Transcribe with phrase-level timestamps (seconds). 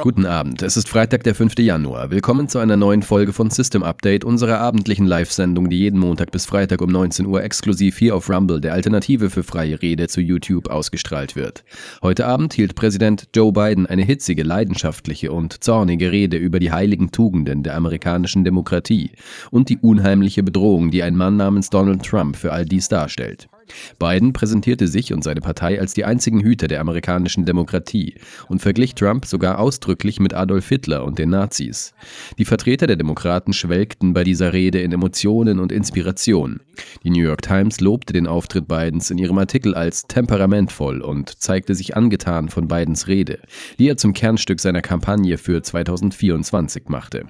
[0.00, 1.58] Guten Abend, es ist Freitag, der 5.
[1.58, 2.10] Januar.
[2.10, 6.46] Willkommen zu einer neuen Folge von System Update, unserer abendlichen Live-Sendung, die jeden Montag bis
[6.46, 10.70] Freitag um 19 Uhr exklusiv hier auf Rumble, der Alternative für freie Rede zu YouTube,
[10.70, 11.62] ausgestrahlt wird.
[12.00, 17.12] Heute Abend hielt Präsident Joe Biden eine hitzige, leidenschaftliche und zornige Rede über die heiligen
[17.12, 19.10] Tugenden der amerikanischen Demokratie
[19.50, 23.50] und die unheimliche Bedrohung, die ein Mann namens Donald Trump für all dies darstellt.
[23.98, 28.14] Biden präsentierte sich und seine Partei als die einzigen Hüter der amerikanischen Demokratie
[28.48, 31.94] und verglich Trump sogar ausdrücklich mit Adolf Hitler und den Nazis.
[32.38, 36.60] Die Vertreter der Demokraten schwelgten bei dieser Rede in Emotionen und Inspiration.
[37.04, 41.74] Die New York Times lobte den Auftritt Bidens in ihrem Artikel als temperamentvoll und zeigte
[41.74, 43.40] sich angetan von Bidens Rede,
[43.78, 47.26] die er zum Kernstück seiner Kampagne für 2024 machte.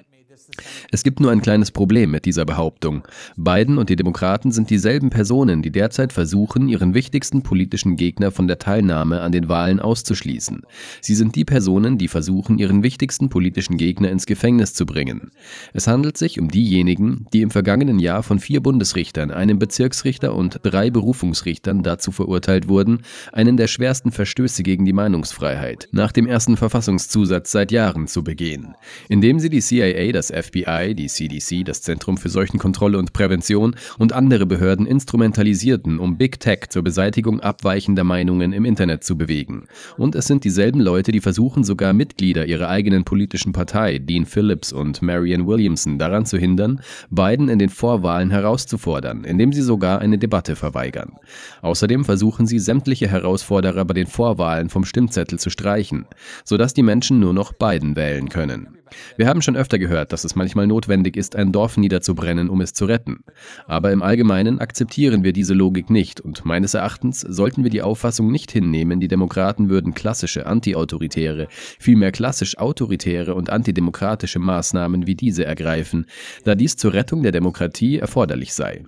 [0.91, 3.07] Es gibt nur ein kleines Problem mit dieser Behauptung.
[3.35, 8.47] Biden und die Demokraten sind dieselben Personen, die derzeit versuchen, ihren wichtigsten politischen Gegner von
[8.47, 10.61] der Teilnahme an den Wahlen auszuschließen.
[11.01, 15.31] Sie sind die Personen, die versuchen, ihren wichtigsten politischen Gegner ins Gefängnis zu bringen.
[15.73, 20.59] Es handelt sich um diejenigen, die im vergangenen Jahr von vier Bundesrichtern, einem Bezirksrichter und
[20.63, 26.57] drei Berufungsrichtern dazu verurteilt wurden, einen der schwersten Verstöße gegen die Meinungsfreiheit nach dem ersten
[26.57, 28.75] Verfassungszusatz seit Jahren zu begehen,
[29.09, 34.13] indem sie die CIA, das FBI, die CDC, das Zentrum für Seuchenkontrolle und Prävention und
[34.13, 39.65] andere Behörden instrumentalisierten, um Big Tech zur Beseitigung abweichender Meinungen im Internet zu bewegen.
[39.97, 44.73] Und es sind dieselben Leute, die versuchen, sogar Mitglieder ihrer eigenen politischen Partei, Dean Phillips
[44.73, 50.17] und Marianne Williamson, daran zu hindern, Biden in den Vorwahlen herauszufordern, indem sie sogar eine
[50.17, 51.13] Debatte verweigern.
[51.61, 56.05] Außerdem versuchen sie, sämtliche Herausforderer bei den Vorwahlen vom Stimmzettel zu streichen,
[56.43, 58.80] sodass die Menschen nur noch Biden wählen können.
[59.17, 62.73] Wir haben schon öfter gehört, dass es manchmal notwendig ist, ein Dorf niederzubrennen, um es
[62.73, 63.23] zu retten.
[63.67, 68.31] Aber im Allgemeinen akzeptieren wir diese Logik nicht und meines Erachtens sollten wir die Auffassung
[68.31, 71.47] nicht hinnehmen, die Demokraten würden klassische antiautoritäre,
[71.79, 76.05] vielmehr klassisch autoritäre und antidemokratische Maßnahmen wie diese ergreifen,
[76.43, 78.83] da dies zur Rettung der Demokratie erforderlich sei.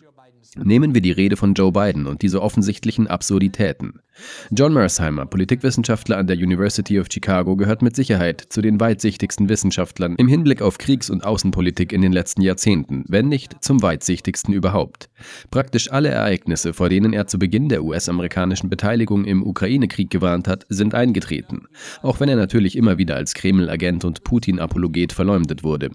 [0.56, 4.02] Nehmen wir die Rede von Joe Biden und diese offensichtlichen Absurditäten.
[4.52, 10.16] John Mersheimer, Politikwissenschaftler an der University of Chicago, gehört mit Sicherheit zu den weitsichtigsten Wissenschaftlern
[10.18, 15.10] im Hinblick auf Kriegs- und Außenpolitik in den letzten Jahrzehnten, wenn nicht zum weitsichtigsten überhaupt.
[15.50, 20.66] Praktisch alle Ereignisse, vor denen er zu Beginn der US-amerikanischen Beteiligung im Ukraine-Krieg gewarnt hat,
[20.70, 21.68] sind eingetreten,
[22.02, 25.90] auch wenn er natürlich immer wieder als Kreml-Agent und Putin-Apologet verleumdet wurde.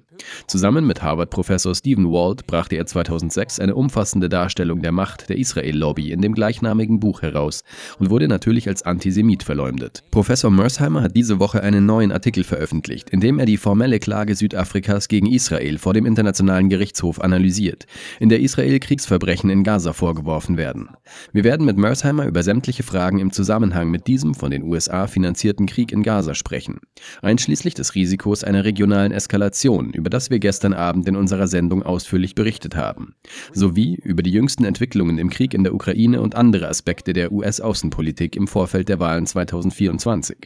[0.49, 6.11] Zusammen mit Harvard-Professor Stephen Walt brachte er 2006 eine umfassende Darstellung der Macht der Israel-Lobby
[6.11, 7.63] in dem gleichnamigen Buch heraus
[7.99, 10.03] und wurde natürlich als Antisemit verleumdet.
[10.11, 14.35] Professor Mersheimer hat diese Woche einen neuen Artikel veröffentlicht, in dem er die formelle Klage
[14.35, 17.87] Südafrikas gegen Israel vor dem Internationalen Gerichtshof analysiert,
[18.19, 20.89] in der Israel Kriegsverbrechen in Gaza vorgeworfen werden.
[21.33, 25.67] Wir werden mit Mersheimer über sämtliche Fragen im Zusammenhang mit diesem von den USA finanzierten
[25.67, 26.81] Krieg in Gaza sprechen,
[27.23, 32.35] einschließlich des Risikos einer regionalen Eskalation, über das wir gestern Abend in unserer Sendung ausführlich
[32.35, 33.15] berichtet haben,
[33.53, 37.98] sowie über die jüngsten Entwicklungen im Krieg in der Ukraine und andere Aspekte der US-Außenpolitik
[37.99, 40.37] Außenpolitik im Vorfeld der Wahlen 2024.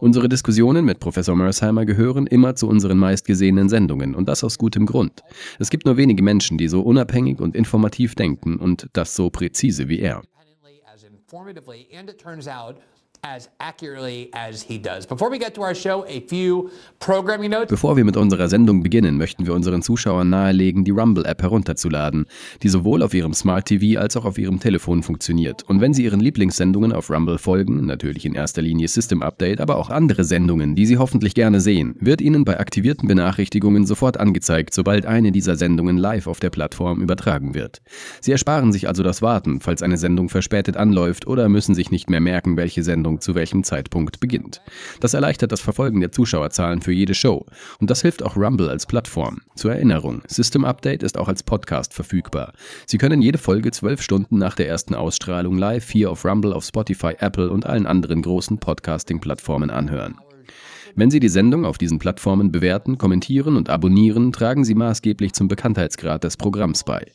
[0.00, 4.86] Unsere Diskussionen mit Professor Mersheimer gehören immer zu unseren meistgesehenen Sendungen und das aus gutem
[4.86, 5.22] Grund.
[5.60, 9.88] Es gibt nur wenige Menschen, die so unabhängig und informativ denken und das so präzise
[9.88, 10.22] wie er
[13.24, 15.06] as accurately as he does.
[15.06, 16.68] Before we get to our show, a few
[16.98, 17.70] programming notes.
[17.70, 22.26] Bevor wir mit unserer Sendung beginnen, möchten wir unseren Zuschauern nahelegen, die Rumble-App herunterzuladen,
[22.64, 25.62] die sowohl auf ihrem Smart TV als auch auf ihrem Telefon funktioniert.
[25.68, 29.76] Und wenn Sie Ihren Lieblingssendungen auf Rumble folgen, natürlich in erster Linie System Update, aber
[29.76, 34.74] auch andere Sendungen, die Sie hoffentlich gerne sehen, wird Ihnen bei aktivierten Benachrichtigungen sofort angezeigt,
[34.74, 37.82] sobald eine dieser Sendungen live auf der Plattform übertragen wird.
[38.20, 42.10] Sie ersparen sich also das Warten, falls eine Sendung verspätet anläuft oder müssen sich nicht
[42.10, 44.60] mehr merken, welche Sendung Sendung zu welchem Zeitpunkt beginnt.
[45.00, 47.46] Das erleichtert das Verfolgen der Zuschauerzahlen für jede Show
[47.80, 49.40] und das hilft auch Rumble als Plattform.
[49.54, 52.52] Zur Erinnerung, System Update ist auch als Podcast verfügbar.
[52.86, 56.64] Sie können jede Folge zwölf Stunden nach der ersten Ausstrahlung live hier auf Rumble, auf
[56.64, 60.16] Spotify, Apple und allen anderen großen Podcasting-Plattformen anhören.
[60.94, 65.48] Wenn Sie die Sendung auf diesen Plattformen bewerten, kommentieren und abonnieren, tragen Sie maßgeblich zum
[65.48, 67.06] Bekanntheitsgrad des Programms bei.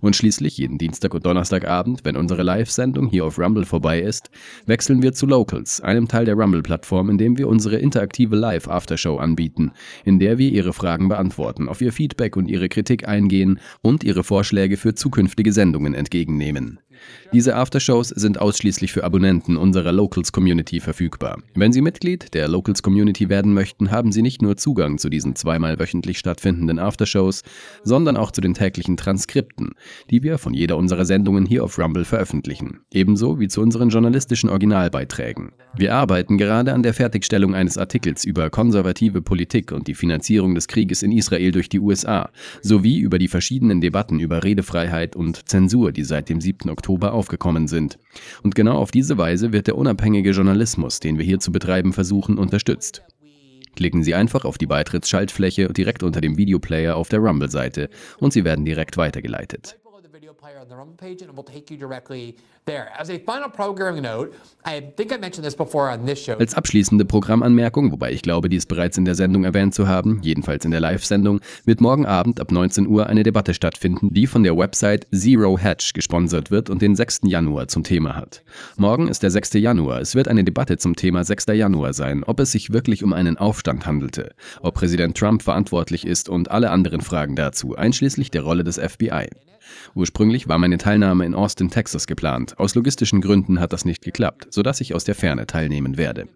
[0.00, 4.30] Und schließlich jeden Dienstag und Donnerstagabend, wenn unsere Live-Sendung hier auf Rumble vorbei ist,
[4.64, 9.72] wechseln wir zu Locals, einem Teil der Rumble-Plattform, in dem wir unsere interaktive Live-Aftershow anbieten,
[10.04, 14.24] in der wir Ihre Fragen beantworten, auf Ihr Feedback und Ihre Kritik eingehen und Ihre
[14.24, 16.80] Vorschläge für zukünftige Sendungen entgegennehmen.
[17.30, 21.36] Diese Aftershows sind ausschließlich für Abonnenten unserer Locals Community verfügbar.
[21.54, 25.36] Wenn Sie Mitglied der Locals Community werden möchten, haben Sie nicht nur Zugang zu diesen
[25.36, 27.42] zweimal wöchentlich stattfindenden Aftershows,
[27.84, 29.72] sondern auch zu den täglichen Transkripten,
[30.10, 34.48] die wir von jeder unserer Sendungen hier auf Rumble veröffentlichen, ebenso wie zu unseren journalistischen
[34.48, 35.52] Originalbeiträgen.
[35.76, 40.66] Wir arbeiten gerade an der Fertigstellung eines Artikels über konservative Politik und die Finanzierung des
[40.66, 42.30] Krieges in Israel durch die USA,
[42.62, 46.70] sowie über die verschiedenen Debatten über Redefreiheit und Zensur, die seit dem 7.
[46.70, 47.98] Oktober aufgekommen sind.
[48.42, 52.38] Und genau auf diese Weise wird der unabhängige Journalismus, den wir hier zu betreiben versuchen,
[52.38, 53.02] unterstützt.
[53.76, 58.44] Klicken Sie einfach auf die Beitrittsschaltfläche direkt unter dem Videoplayer auf der Rumble-Seite und Sie
[58.44, 59.78] werden direkt weitergeleitet.
[60.60, 62.34] On the Rumble page and it will take you directly
[62.66, 62.88] there.
[62.98, 64.34] As a final programming note,
[64.64, 66.36] I think I mentioned this before on this show.
[66.38, 70.64] Als abschließende Programmanmerkung, wobei ich glaube, dies bereits in der Sendung erwähnt zu haben, jedenfalls
[70.64, 74.56] in der Live-Sendung, wird morgen Abend ab 19 Uhr eine Debatte stattfinden, die von der
[74.56, 77.20] Website Zero Hatch gesponsert wird und den 6.
[77.24, 78.42] Januar zum Thema hat.
[78.76, 79.54] Morgen ist der 6.
[79.54, 80.00] Januar.
[80.00, 81.46] Es wird eine Debatte zum Thema 6.
[81.54, 86.28] Januar sein, ob es sich wirklich um einen Aufstand handelte, ob Präsident Trump verantwortlich ist
[86.28, 89.28] und alle anderen Fragen dazu, einschließlich der Rolle des FBI.
[89.94, 92.58] Ursprünglich war meine Teilnahme in Austin, Texas geplant.
[92.58, 96.28] Aus logistischen Gründen hat das nicht geklappt, sodass ich aus der Ferne teilnehmen werde.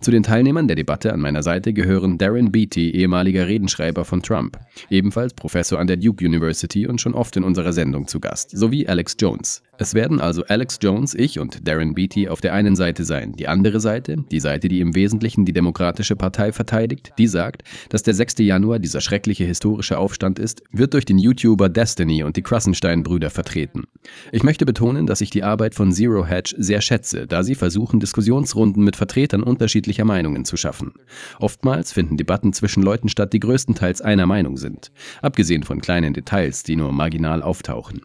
[0.00, 4.58] Zu den Teilnehmern der Debatte an meiner Seite gehören Darren Beatty, ehemaliger Redenschreiber von Trump,
[4.90, 8.86] ebenfalls Professor an der Duke University und schon oft in unserer Sendung zu Gast, sowie
[8.86, 9.62] Alex Jones.
[9.78, 13.32] Es werden also Alex Jones, ich und Darren Beatty auf der einen Seite sein.
[13.32, 18.04] Die andere Seite, die Seite, die im Wesentlichen die Demokratische Partei verteidigt, die sagt, dass
[18.04, 18.34] der 6.
[18.38, 23.84] Januar dieser schreckliche historische Aufstand ist, wird durch den YouTuber Destiny und die Krassenstein-Brüder vertreten.
[24.32, 28.00] Ich möchte betonen, dass ich die Arbeit von Zero Hedge sehr schätze, da sie versuchen,
[28.00, 30.92] Diskussionsrunden mit Vertretern unterschiedlicher Meinungen zu schaffen.
[31.38, 34.90] Oftmals finden Debatten zwischen Leuten statt, die größtenteils einer Meinung sind,
[35.20, 38.00] abgesehen von kleinen Details, die nur marginal auftauchen.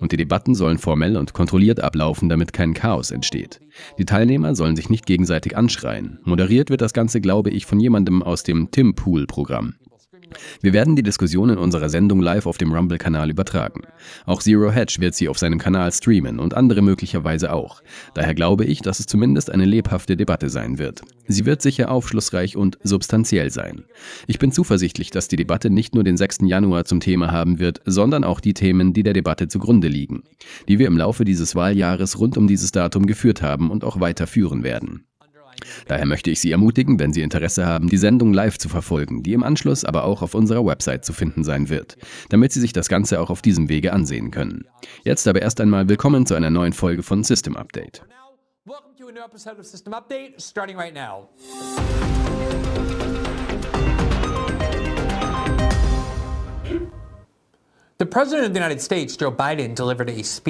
[0.00, 3.60] Und die Debatten sollen formell und kontrolliert ablaufen, damit kein Chaos entsteht.
[3.98, 6.18] Die Teilnehmer sollen sich nicht gegenseitig anschreien.
[6.24, 9.74] Moderiert wird das Ganze, glaube ich, von jemandem aus dem Tim Pool-Programm.
[10.62, 13.82] Wir werden die Diskussion in unserer Sendung live auf dem Rumble-Kanal übertragen.
[14.26, 17.82] Auch Zero Hedge wird sie auf seinem Kanal streamen und andere möglicherweise auch.
[18.14, 21.02] Daher glaube ich, dass es zumindest eine lebhafte Debatte sein wird.
[21.26, 23.84] Sie wird sicher aufschlussreich und substanziell sein.
[24.26, 26.38] Ich bin zuversichtlich, dass die Debatte nicht nur den 6.
[26.42, 30.22] Januar zum Thema haben wird, sondern auch die Themen, die der Debatte zugrunde liegen,
[30.68, 34.62] die wir im Laufe dieses Wahljahres rund um dieses Datum geführt haben und auch weiterführen
[34.62, 35.04] werden.
[35.86, 39.32] Daher möchte ich Sie ermutigen, wenn Sie Interesse haben, die Sendung live zu verfolgen, die
[39.32, 41.96] im Anschluss aber auch auf unserer Website zu finden sein wird,
[42.28, 44.64] damit Sie sich das Ganze auch auf diesem Wege ansehen können.
[45.04, 48.02] Jetzt aber erst einmal willkommen zu einer neuen Folge von System Update.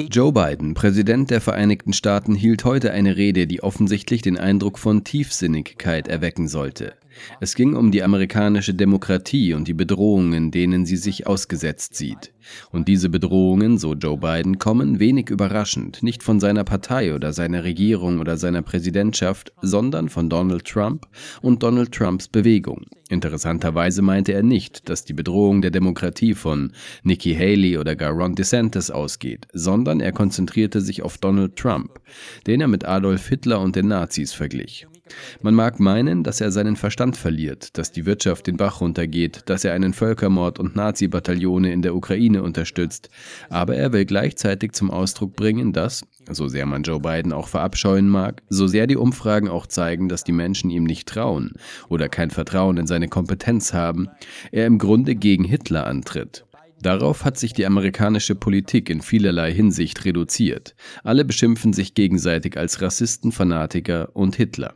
[0.09, 5.03] Joe Biden, Präsident der Vereinigten Staaten, hielt heute eine Rede, die offensichtlich den Eindruck von
[5.03, 6.93] Tiefsinnigkeit erwecken sollte.
[7.39, 12.33] Es ging um die amerikanische Demokratie und die Bedrohungen, denen sie sich ausgesetzt sieht.
[12.71, 17.63] Und diese Bedrohungen, so Joe Biden, kommen wenig überraschend, nicht von seiner Partei oder seiner
[17.63, 21.07] Regierung oder seiner Präsidentschaft, sondern von Donald Trump
[21.41, 22.85] und Donald Trumps Bewegung.
[23.09, 26.71] Interessanterweise meinte er nicht, dass die Bedrohung der Demokratie von
[27.03, 31.99] Nikki Haley oder gar Ron DeSantis ausgeht, sondern er konzentrierte sich auf Donald Trump,
[32.47, 34.87] den er mit Adolf Hitler und den Nazis verglich.
[35.41, 39.63] Man mag meinen, dass er seinen Verstand verliert, dass die Wirtschaft den Bach runtergeht, dass
[39.63, 43.09] er einen Völkermord und Nazi-Bataillone in der Ukraine unterstützt,
[43.49, 48.07] aber er will gleichzeitig zum Ausdruck bringen, dass, so sehr man Joe Biden auch verabscheuen
[48.07, 51.53] mag, so sehr die Umfragen auch zeigen, dass die Menschen ihm nicht trauen
[51.89, 54.09] oder kein Vertrauen in seine Kompetenz haben,
[54.51, 56.45] er im Grunde gegen Hitler antritt.
[56.81, 60.75] Darauf hat sich die amerikanische Politik in vielerlei Hinsicht reduziert.
[61.03, 64.73] Alle beschimpfen sich gegenseitig als Rassisten, Fanatiker und Hitler.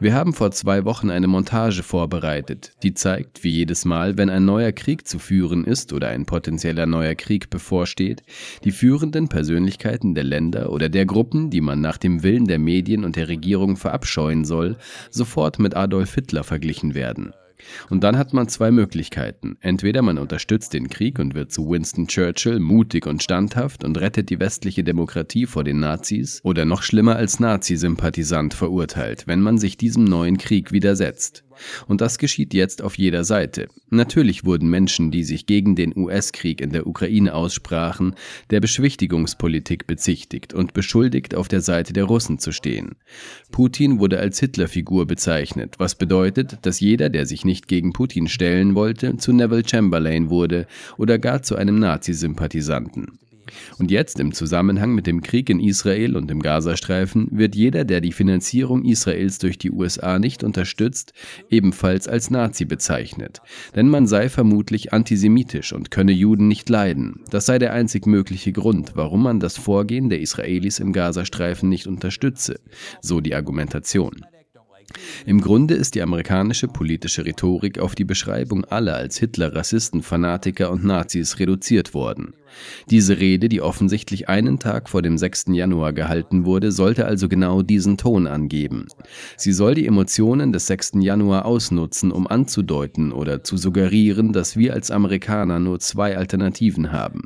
[0.00, 4.44] Wir haben vor zwei Wochen eine Montage vorbereitet, die zeigt, wie jedes Mal, wenn ein
[4.44, 8.22] neuer Krieg zu führen ist oder ein potenzieller neuer Krieg bevorsteht,
[8.64, 13.04] die führenden Persönlichkeiten der Länder oder der Gruppen, die man nach dem Willen der Medien
[13.04, 14.76] und der Regierung verabscheuen soll,
[15.10, 17.34] sofort mit Adolf Hitler verglichen werden.
[17.88, 19.56] Und dann hat man zwei Möglichkeiten.
[19.60, 24.30] Entweder man unterstützt den Krieg und wird zu Winston Churchill mutig und standhaft und rettet
[24.30, 29.76] die westliche Demokratie vor den Nazis, oder noch schlimmer als Nazi-Sympathisant verurteilt, wenn man sich
[29.76, 31.44] diesem neuen Krieg widersetzt.
[31.86, 33.68] Und das geschieht jetzt auf jeder Seite.
[33.90, 38.14] Natürlich wurden Menschen, die sich gegen den US-Krieg in der Ukraine aussprachen,
[38.50, 42.96] der Beschwichtigungspolitik bezichtigt und beschuldigt, auf der Seite der Russen zu stehen.
[43.50, 48.74] Putin wurde als Hitlerfigur bezeichnet, was bedeutet, dass jeder, der sich nicht gegen Putin stellen
[48.74, 53.18] wollte, zu Neville Chamberlain wurde oder gar zu einem Nazi-Sympathisanten.
[53.78, 58.00] Und jetzt im Zusammenhang mit dem Krieg in Israel und im Gazastreifen wird jeder, der
[58.00, 61.12] die Finanzierung Israels durch die USA nicht unterstützt,
[61.50, 63.40] ebenfalls als Nazi bezeichnet.
[63.74, 67.20] Denn man sei vermutlich antisemitisch und könne Juden nicht leiden.
[67.30, 71.86] Das sei der einzig mögliche Grund, warum man das Vorgehen der Israelis im Gazastreifen nicht
[71.86, 72.60] unterstütze,
[73.00, 74.24] so die Argumentation.
[75.26, 80.70] Im Grunde ist die amerikanische politische Rhetorik auf die Beschreibung aller als Hitler, Rassisten, Fanatiker
[80.70, 82.34] und Nazis reduziert worden.
[82.90, 85.46] Diese Rede, die offensichtlich einen Tag vor dem 6.
[85.52, 88.86] Januar gehalten wurde, sollte also genau diesen Ton angeben.
[89.36, 90.92] Sie soll die Emotionen des 6.
[91.00, 97.22] Januar ausnutzen, um anzudeuten oder zu suggerieren, dass wir als Amerikaner nur zwei Alternativen haben.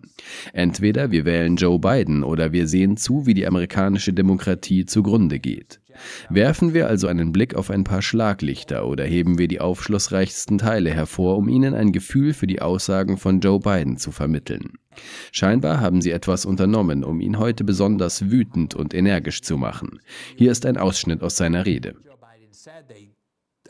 [0.53, 5.81] Entweder wir wählen Joe Biden oder wir sehen zu, wie die amerikanische Demokratie zugrunde geht.
[6.29, 10.91] Werfen wir also einen Blick auf ein paar Schlaglichter oder heben wir die aufschlussreichsten Teile
[10.91, 14.73] hervor, um Ihnen ein Gefühl für die Aussagen von Joe Biden zu vermitteln.
[15.33, 20.01] Scheinbar haben sie etwas unternommen, um ihn heute besonders wütend und energisch zu machen.
[20.37, 21.95] Hier ist ein Ausschnitt aus seiner Rede.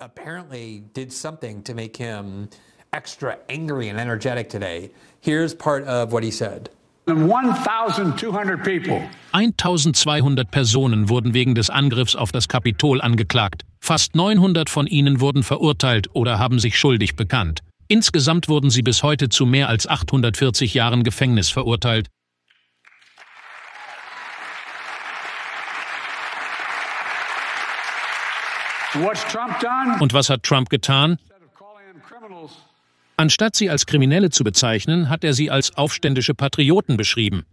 [0.01, 2.49] apparently did something to make him
[2.93, 4.91] extra angry and energetic today.
[5.21, 6.71] Here's part of what he said.
[9.33, 13.65] 1200 Personen wurden wegen des Angriffs auf das Kapitol angeklagt.
[13.79, 17.61] Fast 900 von ihnen wurden verurteilt oder haben sich schuldig bekannt.
[17.89, 22.09] Insgesamt wurden sie bis heute zu mehr als 840 Jahren Gefängnis verurteilt.
[30.01, 31.19] Und was hat Trump getan?
[33.17, 37.45] Anstatt sie als Kriminelle zu bezeichnen, hat er sie als aufständische Patrioten beschrieben.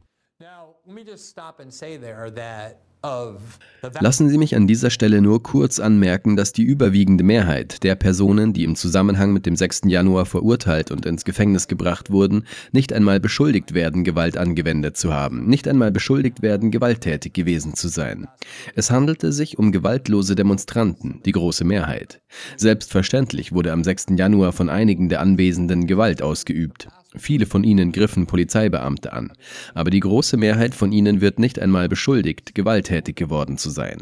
[3.99, 8.53] Lassen Sie mich an dieser Stelle nur kurz anmerken, dass die überwiegende Mehrheit der Personen,
[8.53, 9.81] die im Zusammenhang mit dem 6.
[9.85, 15.47] Januar verurteilt und ins Gefängnis gebracht wurden, nicht einmal beschuldigt werden, Gewalt angewendet zu haben,
[15.47, 18.27] nicht einmal beschuldigt werden, gewalttätig gewesen zu sein.
[18.75, 22.21] Es handelte sich um gewaltlose Demonstranten, die große Mehrheit.
[22.55, 24.07] Selbstverständlich wurde am 6.
[24.15, 26.87] Januar von einigen der Anwesenden Gewalt ausgeübt.
[27.17, 29.33] Viele von ihnen griffen Polizeibeamte an,
[29.73, 34.01] aber die große Mehrheit von ihnen wird nicht einmal beschuldigt, gewalttätig geworden zu sein.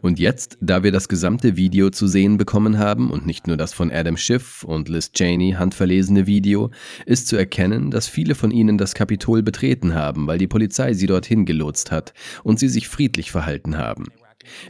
[0.00, 3.74] Und jetzt, da wir das gesamte Video zu sehen bekommen haben und nicht nur das
[3.74, 6.70] von Adam Schiff und Liz Cheney handverlesene Video,
[7.04, 11.06] ist zu erkennen, dass viele von ihnen das Kapitol betreten haben, weil die Polizei sie
[11.06, 14.06] dorthin gelotst hat und sie sich friedlich verhalten haben.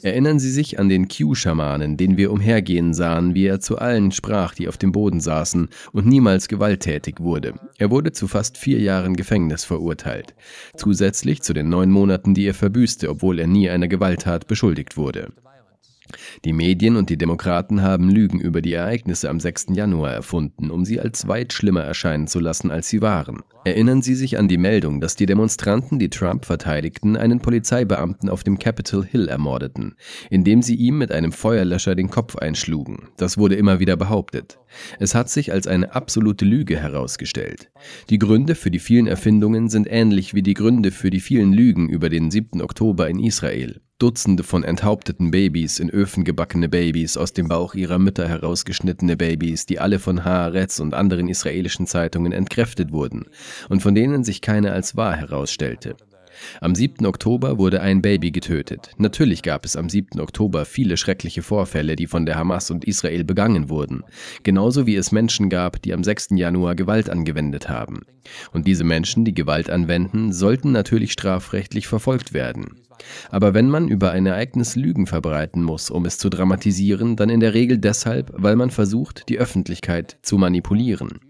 [0.02, 4.54] Erinnern Sie sich an den Q-Schamanen, den wir umhergehen sahen, wie er zu allen sprach,
[4.54, 7.54] die auf dem Boden saßen und niemals gewalttätig wurde.
[7.78, 10.35] Er wurde zu fast vier Jahren Gefängnis verurteilt,
[10.76, 15.33] zusätzlich zu den neun Monaten, die er verbüßte, obwohl er nie einer Gewalttat beschuldigt wurde.
[16.44, 19.66] Die Medien und die Demokraten haben Lügen über die Ereignisse am 6.
[19.72, 23.42] Januar erfunden, um sie als weit schlimmer erscheinen zu lassen, als sie waren.
[23.66, 28.44] Erinnern Sie sich an die Meldung, dass die Demonstranten, die Trump verteidigten, einen Polizeibeamten auf
[28.44, 29.96] dem Capitol Hill ermordeten,
[30.30, 33.08] indem sie ihm mit einem Feuerlöscher den Kopf einschlugen.
[33.16, 34.60] Das wurde immer wieder behauptet.
[35.00, 37.70] Es hat sich als eine absolute Lüge herausgestellt.
[38.08, 41.88] Die Gründe für die vielen Erfindungen sind ähnlich wie die Gründe für die vielen Lügen
[41.88, 42.62] über den 7.
[42.62, 43.80] Oktober in Israel.
[43.98, 49.64] Dutzende von enthaupteten Babys, in Öfen gebackene Babys, aus dem Bauch ihrer Mütter herausgeschnittene Babys,
[49.64, 53.24] die alle von Haaretz und anderen israelischen Zeitungen entkräftet wurden
[53.70, 55.96] und von denen sich keine als wahr herausstellte.
[56.60, 57.06] Am 7.
[57.06, 58.90] Oktober wurde ein Baby getötet.
[58.98, 60.20] Natürlich gab es am 7.
[60.20, 64.02] Oktober viele schreckliche Vorfälle, die von der Hamas und Israel begangen wurden,
[64.42, 66.32] genauso wie es Menschen gab, die am 6.
[66.32, 68.02] Januar Gewalt angewendet haben.
[68.52, 72.66] Und diese Menschen, die Gewalt anwenden, sollten natürlich strafrechtlich verfolgt werden.
[73.30, 77.40] Aber wenn man über ein Ereignis Lügen verbreiten muss, um es zu dramatisieren, dann in
[77.40, 81.20] der Regel deshalb, weil man versucht, die Öffentlichkeit zu manipulieren.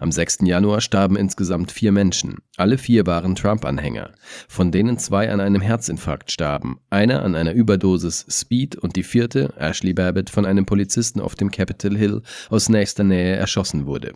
[0.00, 0.38] Am 6.
[0.42, 2.36] Januar starben insgesamt vier Menschen.
[2.56, 4.12] Alle vier waren Trump-Anhänger,
[4.48, 9.54] von denen zwei an einem Herzinfarkt starben, einer an einer Überdosis Speed und die vierte,
[9.58, 14.12] Ashley Babbitt, von einem Polizisten auf dem Capitol Hill aus nächster Nähe erschossen wurde.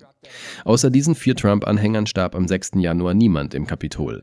[0.65, 2.73] Außer diesen vier Trump-Anhängern starb am 6.
[2.77, 4.23] Januar niemand im Kapitol.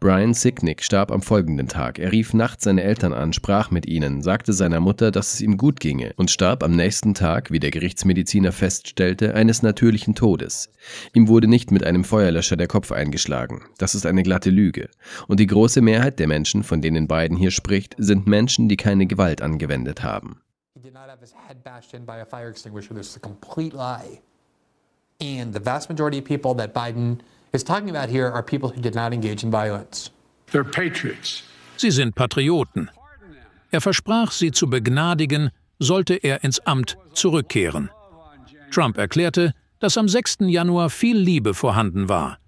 [0.00, 1.98] Brian Sicknick starb am folgenden Tag.
[1.98, 5.56] Er rief nachts seine Eltern an, sprach mit ihnen, sagte seiner Mutter, dass es ihm
[5.56, 10.70] gut ginge und starb am nächsten Tag, wie der Gerichtsmediziner feststellte, eines natürlichen Todes.
[11.12, 13.62] Ihm wurde nicht mit einem Feuerlöscher der Kopf eingeschlagen.
[13.78, 14.88] Das ist eine glatte Lüge.
[15.28, 19.06] Und die große Mehrheit der Menschen, von denen Biden hier spricht, sind Menschen, die keine
[19.06, 20.40] Gewalt angewendet haben.
[25.20, 27.22] And the vast majority of people that Biden
[27.54, 30.10] is talking about here are people who did not engage in violence.
[30.50, 31.42] They're patriots.
[31.76, 32.90] Sie sind Patrioten.
[33.70, 37.90] Er versprach, sie zu begnadigen, sollte er ins Amt zurückkehren.
[38.70, 40.36] Trump erklärte, dass am 6.
[40.40, 42.38] Januar viel Liebe vorhanden war.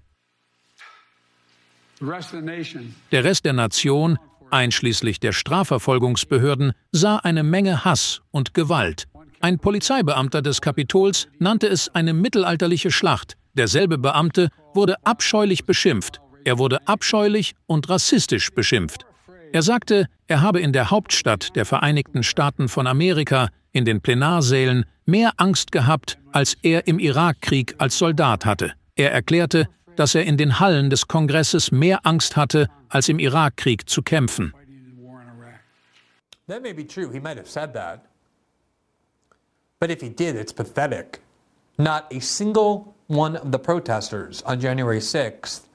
[2.00, 4.18] Der Rest der Nation,
[4.50, 9.06] einschließlich der Strafverfolgungsbehörden, sah eine Menge Hass und Gewalt.
[9.40, 13.36] Ein Polizeibeamter des Kapitols nannte es eine mittelalterliche Schlacht.
[13.56, 16.20] Derselbe Beamte wurde abscheulich beschimpft.
[16.44, 19.06] Er wurde abscheulich und rassistisch beschimpft.
[19.52, 24.84] Er sagte, er habe in der Hauptstadt der Vereinigten Staaten von Amerika, in den Plenarsälen,
[25.06, 28.72] mehr Angst gehabt, als er im Irakkrieg als Soldat hatte.
[28.94, 33.88] Er erklärte, dass er in den Hallen des Kongresses mehr Angst hatte, als im Irakkrieg
[33.88, 34.52] zu kämpfen.
[36.48, 37.10] That may be true.
[37.10, 38.04] He might have said that.
[39.80, 41.20] But if he did, it's pathetic.
[41.76, 45.65] Not a single one of the protesters on January 6th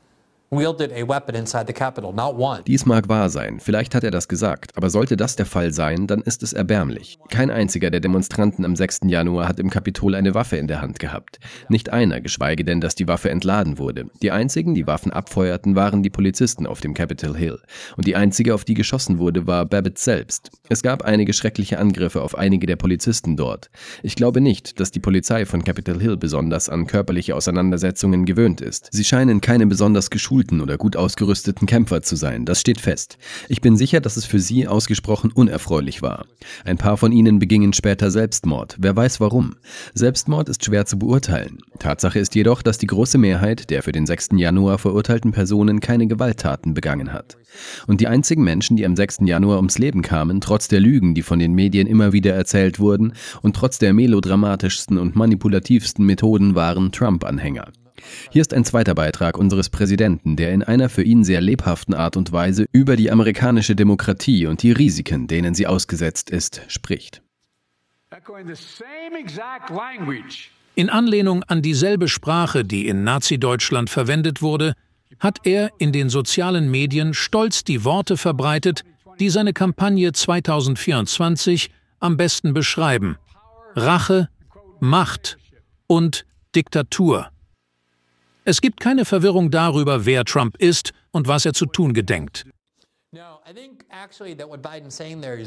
[2.67, 6.07] Dies mag wahr sein, vielleicht hat er das gesagt, aber sollte das der Fall sein,
[6.07, 7.19] dann ist es erbärmlich.
[7.29, 8.99] Kein einziger der Demonstranten am 6.
[9.05, 11.39] Januar hat im Kapitol eine Waffe in der Hand gehabt.
[11.69, 14.07] Nicht einer, geschweige denn, dass die Waffe entladen wurde.
[14.21, 17.61] Die einzigen, die Waffen abfeuerten, waren die Polizisten auf dem Capitol Hill.
[17.95, 20.51] Und die einzige, auf die geschossen wurde, war Babbitt selbst.
[20.67, 23.69] Es gab einige schreckliche Angriffe auf einige der Polizisten dort.
[24.03, 28.89] Ich glaube nicht, dass die Polizei von Capitol Hill besonders an körperliche Auseinandersetzungen gewöhnt ist.
[28.91, 30.09] Sie scheinen keine besonders
[30.41, 33.17] geschulten oder gut ausgerüsteten Kämpfer zu sein, das steht fest.
[33.47, 36.25] Ich bin sicher, dass es für sie ausgesprochen unerfreulich war.
[36.65, 39.55] Ein paar von ihnen begingen später Selbstmord, wer weiß warum.
[39.93, 41.59] Selbstmord ist schwer zu beurteilen.
[41.79, 44.29] Tatsache ist jedoch, dass die große Mehrheit der für den 6.
[44.35, 47.37] Januar verurteilten Personen keine Gewalttaten begangen hat.
[47.85, 49.19] Und die einzigen Menschen, die am 6.
[49.25, 53.13] Januar ums Leben kamen, trotz der Lügen, die von den Medien immer wieder erzählt wurden,
[53.41, 57.67] und trotz der melodramatischsten und manipulativsten Methoden waren Trump-Anhänger.
[58.31, 62.17] Hier ist ein zweiter Beitrag unseres Präsidenten, der in einer für ihn sehr lebhaften Art
[62.17, 67.21] und Weise über die amerikanische Demokratie und die Risiken, denen sie ausgesetzt ist, spricht.
[70.75, 74.73] In Anlehnung an dieselbe Sprache, die in Nazi-Deutschland verwendet wurde,
[75.19, 78.83] hat er in den sozialen Medien stolz die Worte verbreitet,
[79.19, 83.17] die seine Kampagne 2024 am besten beschreiben.
[83.75, 84.29] Rache,
[84.79, 85.37] Macht
[85.87, 87.31] und Diktatur.
[88.51, 92.45] Es gibt keine Verwirrung darüber, wer Trump ist und was er zu tun gedenkt.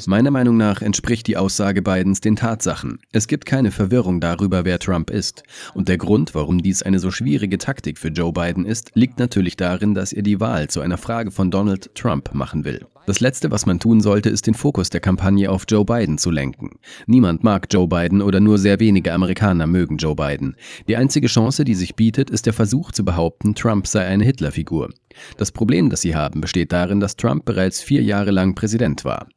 [0.07, 2.99] Meiner Meinung nach entspricht die Aussage Bidens den Tatsachen.
[3.11, 5.43] Es gibt keine Verwirrung darüber, wer Trump ist.
[5.75, 9.55] Und der Grund, warum dies eine so schwierige Taktik für Joe Biden ist, liegt natürlich
[9.55, 12.87] darin, dass er die Wahl zu einer Frage von Donald Trump machen will.
[13.05, 16.31] Das Letzte, was man tun sollte, ist den Fokus der Kampagne auf Joe Biden zu
[16.31, 16.71] lenken.
[17.05, 20.55] Niemand mag Joe Biden oder nur sehr wenige Amerikaner mögen Joe Biden.
[20.87, 24.89] Die einzige Chance, die sich bietet, ist der Versuch zu behaupten, Trump sei eine Hitlerfigur.
[25.37, 29.27] Das Problem, das sie haben, besteht darin, dass Trump bereits vier Jahre lang Präsident war.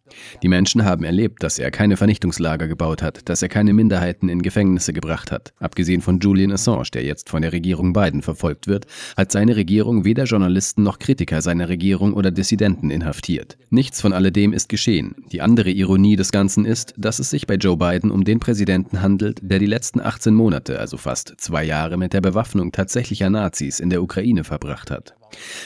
[0.42, 4.42] Die Menschen haben erlebt, dass er keine Vernichtungslager gebaut hat, dass er keine Minderheiten in
[4.42, 5.52] Gefängnisse gebracht hat.
[5.58, 8.86] Abgesehen von Julian Assange, der jetzt von der Regierung Biden verfolgt wird,
[9.16, 13.58] hat seine Regierung weder Journalisten noch Kritiker seiner Regierung oder Dissidenten inhaftiert.
[13.70, 15.14] Nichts von alledem ist geschehen.
[15.32, 19.02] Die andere Ironie des Ganzen ist, dass es sich bei Joe Biden um den Präsidenten
[19.02, 23.80] handelt, der die letzten 18 Monate, also fast zwei Jahre mit der Bewaffnung tatsächlicher Nazis
[23.80, 25.17] in der Ukraine verbracht hat.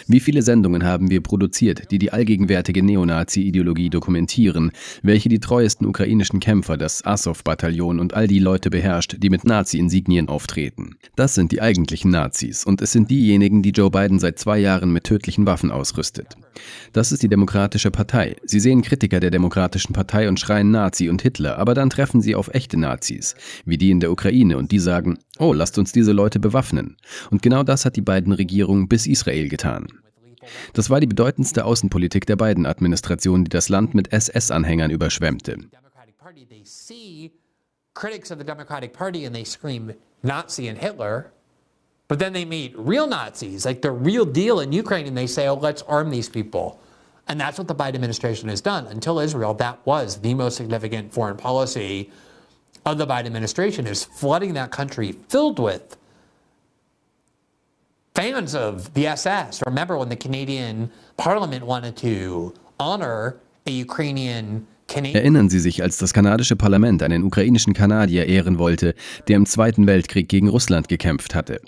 [0.07, 4.73] Wie viele Sendungen haben wir produziert, die die allgegenwärtige Neonazi-Ideologie dokumentieren,
[5.03, 10.29] welche die treuesten ukrainischen Kämpfer, das Azov-Bataillon und all die Leute beherrscht, die mit Nazi-Insignien
[10.29, 10.97] auftreten?
[11.17, 14.93] Das sind die eigentlichen Nazis und es sind diejenigen, die Joe Biden seit zwei Jahren
[14.93, 16.37] mit tödlichen Waffen ausrüstet.
[16.93, 18.37] Das ist die Demokratische Partei.
[18.45, 22.35] Sie sehen Kritiker der Demokratischen Partei und schreien Nazi und Hitler, aber dann treffen sie
[22.35, 26.13] auf echte Nazis, wie die in der Ukraine, und die sagen, oh, lasst uns diese
[26.13, 26.97] Leute bewaffnen.
[27.31, 29.87] Und genau das hat die beiden Regierungen bis Israel getan.
[30.73, 35.59] Das war die bedeutendste Außenpolitik der beiden Administrationen, die das Land mit SS-Anhängern überschwemmte.
[37.95, 39.93] Critics of the Democratic Party and they scream
[40.23, 41.31] Nazi and Hitler,
[42.09, 45.47] but then they meet real Nazis, like the real deal in Ukraine, and they say,
[45.47, 46.81] oh, let's arm these people.
[47.29, 48.87] And that's what the Biden administration has done.
[48.87, 52.11] Until Israel, that was the most significant foreign policy
[52.85, 55.97] of the Biden administration, is flooding that country filled with
[58.15, 59.63] fans of the SS.
[59.67, 66.13] Remember when the Canadian Parliament wanted to honor a Ukrainian Erinnern Sie sich, als das
[66.13, 68.95] kanadische Parlament einen ukrainischen Kanadier ehren wollte,
[69.27, 71.61] der im Zweiten Weltkrieg gegen Russland gekämpft hatte.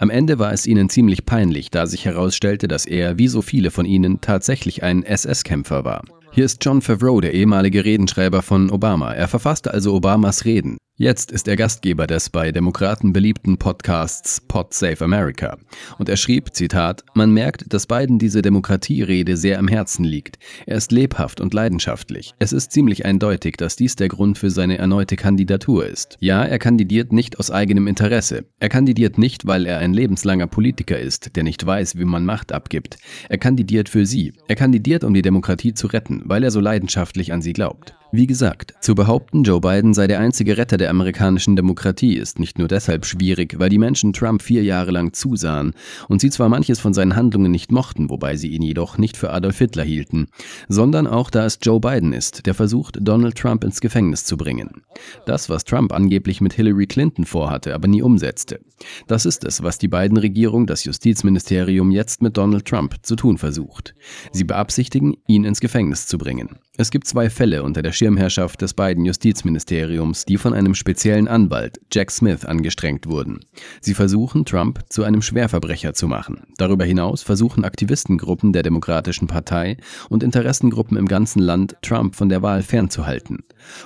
[0.00, 3.70] Am Ende war es ihnen ziemlich peinlich, da sich herausstellte, dass er, wie so viele
[3.70, 6.02] von ihnen, tatsächlich ein SS-Kämpfer war.
[6.34, 9.12] Hier ist John Favreau, der ehemalige Redenschreiber von Obama.
[9.12, 10.78] Er verfasste also Obamas Reden.
[11.02, 15.56] Jetzt ist er Gastgeber des bei Demokraten beliebten Podcasts Pod Save America.
[15.98, 20.38] Und er schrieb, Zitat, man merkt, dass Biden diese Demokratierede sehr am Herzen liegt.
[20.66, 22.34] Er ist lebhaft und leidenschaftlich.
[22.38, 26.18] Es ist ziemlich eindeutig, dass dies der Grund für seine erneute Kandidatur ist.
[26.20, 28.44] Ja, er kandidiert nicht aus eigenem Interesse.
[28.60, 32.52] Er kandidiert nicht, weil er ein lebenslanger Politiker ist, der nicht weiß, wie man Macht
[32.52, 32.98] abgibt.
[33.30, 34.34] Er kandidiert für sie.
[34.46, 37.94] Er kandidiert, um die Demokratie zu retten, weil er so leidenschaftlich an sie glaubt.
[38.14, 42.58] Wie gesagt, zu behaupten, Joe Biden sei der einzige Retter der amerikanischen Demokratie ist nicht
[42.58, 45.72] nur deshalb schwierig, weil die Menschen Trump vier Jahre lang zusahen
[46.10, 49.30] und sie zwar manches von seinen Handlungen nicht mochten, wobei sie ihn jedoch nicht für
[49.30, 50.26] Adolf Hitler hielten,
[50.68, 54.82] sondern auch da es Joe Biden ist, der versucht, Donald Trump ins Gefängnis zu bringen.
[55.24, 58.60] Das, was Trump angeblich mit Hillary Clinton vorhatte, aber nie umsetzte.
[59.06, 63.38] Das ist es, was die beiden Regierung, das Justizministerium jetzt mit Donald Trump zu tun
[63.38, 63.94] versucht.
[64.32, 66.58] Sie beabsichtigen, ihn ins Gefängnis zu bringen.
[66.78, 71.78] Es gibt zwei Fälle unter der Schirmherrschaft des beiden Justizministeriums, die von einem speziellen Anwalt,
[71.92, 73.40] Jack Smith, angestrengt wurden.
[73.82, 76.44] Sie versuchen, Trump zu einem Schwerverbrecher zu machen.
[76.56, 79.76] Darüber hinaus versuchen Aktivistengruppen der Demokratischen Partei
[80.08, 83.40] und Interessengruppen im ganzen Land, Trump von der Wahl fernzuhalten.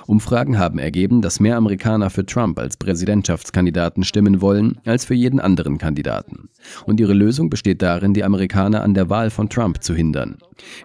[0.05, 5.41] Umfragen haben ergeben, dass mehr Amerikaner für Trump als Präsidentschaftskandidaten stimmen wollen als für jeden
[5.41, 6.47] anderen Kandidaten.
[6.85, 10.37] Und ihre Lösung besteht darin, die Amerikaner an der Wahl von Trump zu hindern,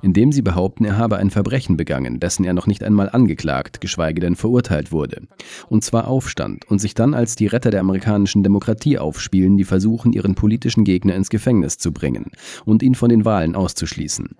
[0.03, 4.21] indem sie behaupten, er habe ein Verbrechen begangen, dessen er noch nicht einmal angeklagt, geschweige
[4.21, 5.23] denn verurteilt wurde.
[5.69, 10.13] Und zwar Aufstand und sich dann als die Retter der amerikanischen Demokratie aufspielen, die versuchen,
[10.13, 12.31] ihren politischen Gegner ins Gefängnis zu bringen
[12.65, 14.31] und ihn von den Wahlen auszuschließen.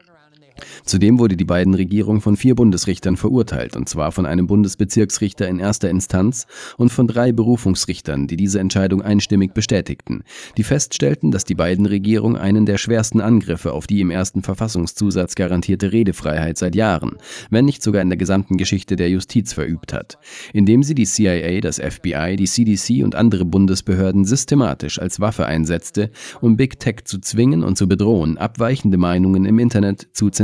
[0.85, 5.59] Zudem wurde die beiden Regierung von vier Bundesrichtern verurteilt, und zwar von einem Bundesbezirksrichter in
[5.59, 10.23] erster Instanz und von drei Berufungsrichtern, die diese Entscheidung einstimmig bestätigten,
[10.57, 15.35] die feststellten, dass die beiden Regierung einen der schwersten Angriffe auf die im ersten Verfassungszusatz
[15.35, 17.17] garantierte Redefreiheit seit Jahren,
[17.51, 20.19] wenn nicht sogar in der gesamten Geschichte der Justiz verübt hat,
[20.53, 26.11] indem sie die CIA, das FBI, die CDC und andere Bundesbehörden systematisch als Waffe einsetzte,
[26.41, 30.42] um Big Tech zu zwingen und zu bedrohen, abweichende Meinungen im Internet zu zensieren.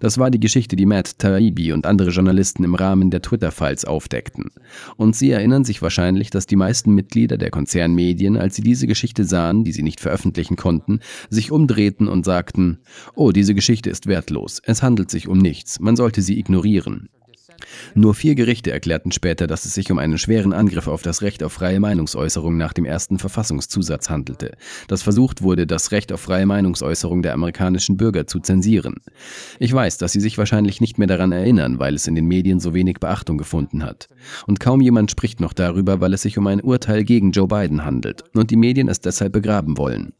[0.00, 4.50] Das war die Geschichte, die Matt Taibbi und andere Journalisten im Rahmen der Twitter-Files aufdeckten.
[4.96, 9.24] Und sie erinnern sich wahrscheinlich, dass die meisten Mitglieder der Konzernmedien, als sie diese Geschichte
[9.24, 12.78] sahen, die sie nicht veröffentlichen konnten, sich umdrehten und sagten,
[13.14, 17.08] oh, diese Geschichte ist wertlos, es handelt sich um nichts, man sollte sie ignorieren.
[17.94, 21.42] Nur vier Gerichte erklärten später, dass es sich um einen schweren Angriff auf das Recht
[21.42, 24.52] auf freie Meinungsäußerung nach dem ersten Verfassungszusatz handelte,
[24.88, 28.96] das versucht wurde, das Recht auf freie Meinungsäußerung der amerikanischen Bürger zu zensieren.
[29.58, 32.60] Ich weiß, dass Sie sich wahrscheinlich nicht mehr daran erinnern, weil es in den Medien
[32.60, 34.08] so wenig Beachtung gefunden hat.
[34.46, 37.84] Und kaum jemand spricht noch darüber, weil es sich um ein Urteil gegen Joe Biden
[37.84, 40.12] handelt und die Medien es deshalb begraben wollen.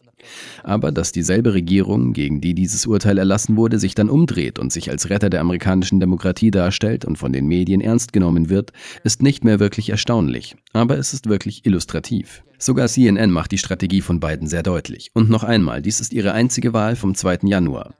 [0.62, 4.90] Aber dass dieselbe Regierung, gegen die dieses Urteil erlassen wurde, sich dann umdreht und sich
[4.90, 9.44] als Retter der amerikanischen Demokratie darstellt und von den Medien ernst genommen wird, ist nicht
[9.44, 12.42] mehr wirklich erstaunlich, aber es ist wirklich illustrativ.
[12.59, 15.11] Sogar CNN macht die Strategie von Biden sehr deutlich.
[15.12, 17.40] Und noch einmal, dies ist ihre einzige Wahl vom 2.
[17.43, 17.95] Januar.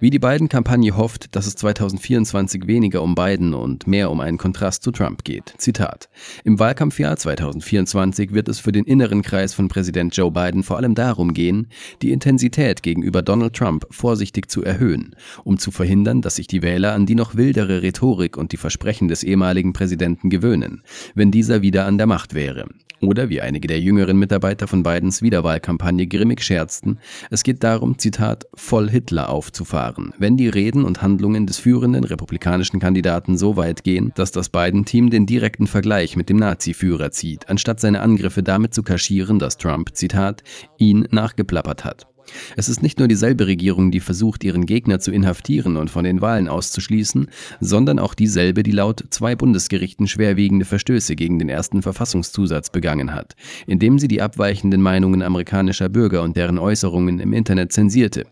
[0.00, 4.82] Wie die Biden-Kampagne hofft, dass es 2024 weniger um Biden und mehr um einen Kontrast
[4.82, 5.54] zu Trump geht.
[5.58, 6.08] Zitat.
[6.44, 10.94] Im Wahlkampfjahr 2024 wird es für den inneren Kreis von Präsident Joe Biden vor allem
[10.94, 11.68] darum gehen,
[12.02, 16.94] die Intensität gegenüber Donald Trump vorsichtig zu erhöhen, um zu verhindern, dass sich die Wähler
[16.94, 20.82] an die noch wildere Rhetorik und die Versprechen des ehemaligen Präsidenten gewöhnen,
[21.14, 22.66] wenn dieser wieder an der Macht wäre.
[23.02, 26.98] Oder wie einige der jüngeren Mitarbeiter von Bidens Wiederwahlkampagne grimmig scherzten,
[27.30, 32.78] es geht darum, Zitat, voll Hitler aufzufahren, wenn die Reden und Handlungen des führenden republikanischen
[32.78, 37.80] Kandidaten so weit gehen, dass das Biden-Team den direkten Vergleich mit dem Nazi-Führer zieht, anstatt
[37.80, 40.42] seine Angriffe damit zu kaschieren, dass Trump, Zitat,
[40.76, 42.09] ihn nachgeplappert hat.
[42.56, 46.20] Es ist nicht nur dieselbe Regierung, die versucht, ihren Gegner zu inhaftieren und von den
[46.20, 47.28] Wahlen auszuschließen,
[47.60, 53.34] sondern auch dieselbe, die laut zwei Bundesgerichten schwerwiegende Verstöße gegen den ersten Verfassungszusatz begangen hat,
[53.66, 58.26] indem sie die abweichenden Meinungen amerikanischer Bürger und deren Äußerungen im Internet zensierte,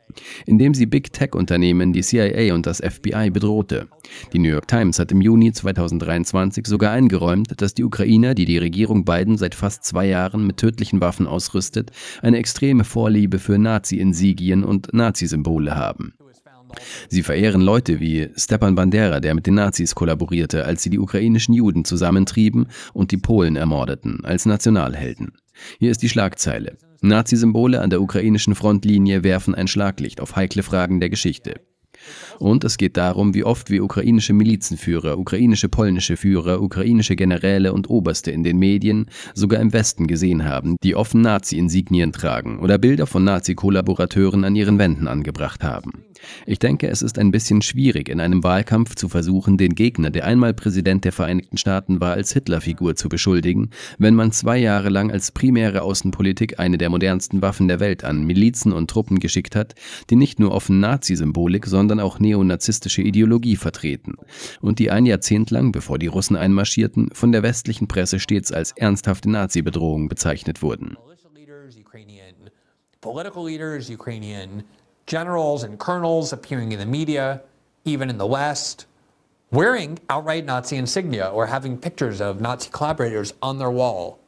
[0.46, 3.88] indem sie Big Tech-Unternehmen, die CIA und das FBI bedrohte.
[4.32, 8.58] Die New York Times hat im Juni 2023 sogar eingeräumt, dass die Ukrainer, die die
[8.58, 11.90] Regierung Biden seit fast zwei Jahren mit tödlichen Waffen ausrüstet,
[12.22, 13.58] eine extreme Vorliebe für
[13.88, 16.12] Nazi-Insigien und Nazi-Symbole haben.
[17.08, 21.54] Sie verehren Leute wie Stepan Bandera, der mit den Nazis kollaborierte, als sie die ukrainischen
[21.54, 25.32] Juden zusammentrieben und die Polen ermordeten, als Nationalhelden.
[25.78, 26.76] Hier ist die Schlagzeile.
[27.00, 31.60] Nazi-Symbole an der ukrainischen Frontlinie werfen ein Schlaglicht auf heikle Fragen der Geschichte.
[32.38, 37.90] Und es geht darum, wie oft wir ukrainische Milizenführer, ukrainische polnische Führer, ukrainische Generäle und
[37.90, 43.06] Oberste in den Medien, sogar im Westen gesehen haben, die offen Nazi-Insignien tragen oder Bilder
[43.06, 46.04] von Nazi-Kollaborateuren an ihren Wänden angebracht haben.
[46.46, 50.24] Ich denke, es ist ein bisschen schwierig, in einem Wahlkampf zu versuchen, den Gegner, der
[50.24, 55.10] einmal Präsident der Vereinigten Staaten war, als Hitlerfigur zu beschuldigen, wenn man zwei Jahre lang
[55.10, 59.74] als primäre Außenpolitik eine der modernsten Waffen der Welt an Milizen und Truppen geschickt hat,
[60.10, 64.16] die nicht nur offen Nazi-Symbolik, sondern auch neonazistische Ideologie vertreten
[64.60, 68.72] und die ein Jahrzehnt lang, bevor die Russen einmarschierten, von der westlichen Presse stets als
[68.72, 70.96] ernsthafte Nazi-Bedrohung bezeichnet wurden.
[73.00, 74.64] Political leaders, Ukrainian
[75.06, 77.42] generals and colonels appearing in the media,
[77.84, 78.86] even in the West,
[79.50, 84.20] wearing outright Nazi insignia or having pictures of Nazi collaborators on their wall.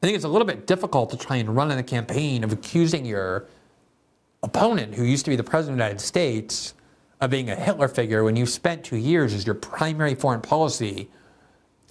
[0.00, 3.04] I think it's a little bit difficult to try and run a campaign of accusing
[3.04, 3.46] your
[4.42, 6.74] opponent, who used to be the president of the United States,
[7.20, 11.08] of being a Hitler figure when you spent two years as your primary foreign policy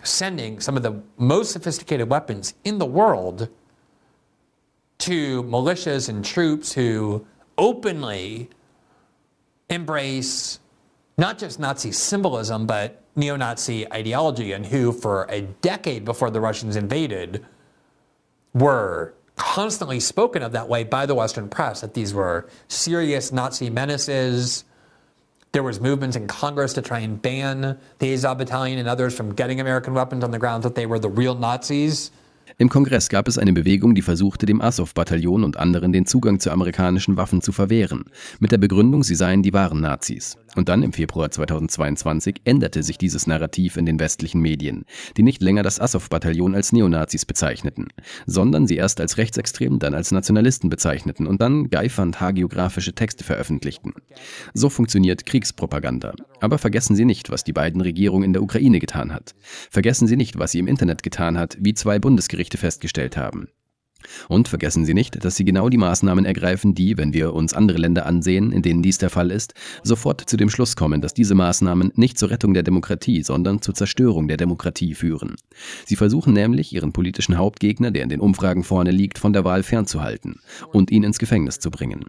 [0.04, 3.50] sending some of the most sophisticated weapons in the world
[5.00, 7.26] to militias and troops who
[7.58, 8.50] openly
[9.70, 10.60] embrace
[11.18, 16.40] not just Nazi symbolism, but neo Nazi ideology, and who, for a decade before the
[16.40, 17.46] Russians invaded,
[18.54, 23.70] were constantly spoken of that way by the Western press that these were serious Nazi
[23.70, 24.66] menaces.
[25.54, 29.34] There was movements in Congress to try and ban the Azov Battalion and others from
[29.34, 32.12] getting American weapons on the grounds that they were the real Nazis.
[32.60, 36.50] Im Kongress gab es eine Bewegung, die versuchte, dem Azov-Bataillon und anderen den Zugang zu
[36.50, 38.06] amerikanischen Waffen zu verwehren,
[38.40, 40.38] mit der Begründung, sie seien die wahren Nazis.
[40.56, 44.86] Und dann im Februar 2022 änderte sich dieses Narrativ in den westlichen Medien,
[45.18, 47.88] die nicht länger das Azov-Bataillon als Neonazis bezeichneten,
[48.26, 53.94] sondern sie erst als Rechtsextrem, dann als Nationalisten bezeichneten und dann geifernd hagiografische Texte veröffentlichten.
[54.54, 56.14] So funktioniert Kriegspropaganda.
[56.40, 59.36] Aber vergessen Sie nicht, was die beiden Regierungen in der Ukraine getan hat.
[59.70, 63.50] Vergessen Sie nicht, was sie im Internet getan hat, wie zwei Bundesgerichte festgestellt haben.
[64.30, 67.78] Und vergessen Sie nicht, dass Sie genau die Maßnahmen ergreifen, die, wenn wir uns andere
[67.78, 71.36] Länder ansehen, in denen dies der Fall ist, sofort zu dem Schluss kommen, dass diese
[71.36, 75.36] Maßnahmen nicht zur Rettung der Demokratie, sondern zur Zerstörung der Demokratie führen.
[75.86, 79.64] Sie versuchen nämlich, ihren politischen Hauptgegner, der in den Umfragen vorne liegt, von der Wahl
[79.64, 80.40] fernzuhalten
[80.72, 82.06] und ihn ins Gefängnis zu bringen.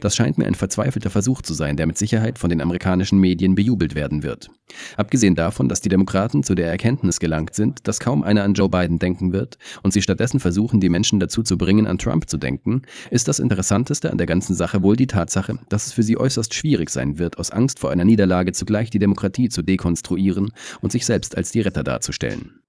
[0.00, 3.54] Das scheint mir ein verzweifelter Versuch zu sein, der mit Sicherheit von den amerikanischen Medien
[3.54, 4.50] bejubelt werden wird.
[4.96, 8.68] Abgesehen davon, dass die Demokraten zu der Erkenntnis gelangt sind, dass kaum einer an Joe
[8.68, 12.38] Biden denken wird und sie stattdessen versuchen, die Menschen dazu zu bringen, an Trump zu
[12.38, 16.16] denken, ist das Interessanteste an der ganzen Sache wohl die Tatsache, dass es für sie
[16.16, 20.92] äußerst schwierig sein wird, aus Angst vor einer Niederlage zugleich die Demokratie zu dekonstruieren und
[20.92, 22.62] sich selbst als die Retter darzustellen.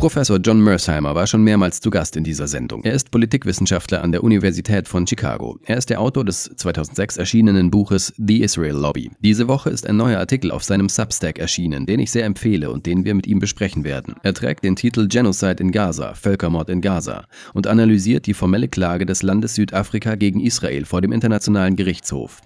[0.00, 2.82] Professor John Mersheimer war schon mehrmals zu Gast in dieser Sendung.
[2.84, 5.58] Er ist Politikwissenschaftler an der Universität von Chicago.
[5.66, 9.10] Er ist der Autor des 2006 erschienenen Buches The Israel Lobby.
[9.20, 12.86] Diese Woche ist ein neuer Artikel auf seinem Substack erschienen, den ich sehr empfehle und
[12.86, 14.14] den wir mit ihm besprechen werden.
[14.22, 19.04] Er trägt den Titel Genocide in Gaza, Völkermord in Gaza und analysiert die formelle Klage
[19.04, 22.40] des Landes Südafrika gegen Israel vor dem Internationalen Gerichtshof.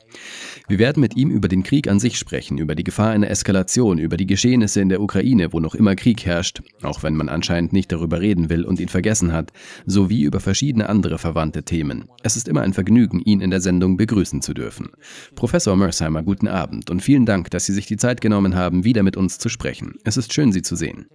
[0.68, 3.98] Wir werden mit ihm über den Krieg an sich sprechen, über die Gefahr einer Eskalation,
[3.98, 7.72] über die Geschehnisse in der Ukraine, wo noch immer Krieg herrscht, auch wenn man anscheinend
[7.72, 9.52] nicht darüber reden will und ihn vergessen hat,
[9.87, 12.09] sowie über verschiedene andere verwandte Themen.
[12.24, 14.90] Es ist immer ein Vergnügen, ihn in der Sendung begrüßen zu dürfen.
[15.37, 19.05] Professor Mersheimer, guten Abend und vielen Dank, dass Sie sich die Zeit genommen haben, wieder
[19.05, 19.94] mit uns zu sprechen.
[20.02, 21.07] Es ist schön, Sie zu sehen.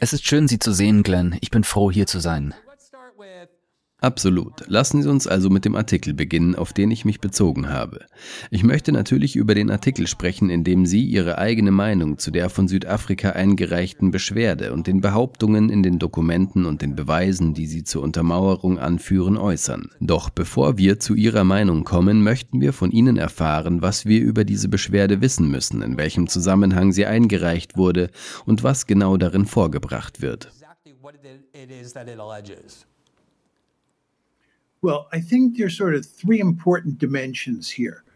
[0.00, 1.38] Es ist schön, Sie zu sehen, Glenn.
[1.40, 2.52] Ich bin froh, hier zu sein.
[4.04, 4.64] Absolut.
[4.66, 8.04] Lassen Sie uns also mit dem Artikel beginnen, auf den ich mich bezogen habe.
[8.50, 12.50] Ich möchte natürlich über den Artikel sprechen, in dem Sie Ihre eigene Meinung zu der
[12.50, 17.82] von Südafrika eingereichten Beschwerde und den Behauptungen in den Dokumenten und den Beweisen, die Sie
[17.82, 19.88] zur Untermauerung anführen, äußern.
[20.00, 24.44] Doch bevor wir zu Ihrer Meinung kommen, möchten wir von Ihnen erfahren, was wir über
[24.44, 28.10] diese Beschwerde wissen müssen, in welchem Zusammenhang sie eingereicht wurde
[28.44, 30.52] und was genau darin vorgebracht wird.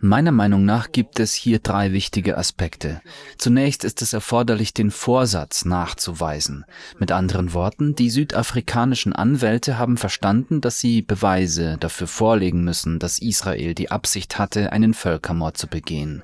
[0.00, 3.00] Meiner Meinung nach gibt es hier drei wichtige Aspekte.
[3.38, 6.64] Zunächst ist es erforderlich, den Vorsatz nachzuweisen.
[6.98, 13.18] Mit anderen Worten, die südafrikanischen Anwälte haben verstanden, dass sie Beweise dafür vorlegen müssen, dass
[13.18, 16.22] Israel die Absicht hatte, einen Völkermord zu begehen.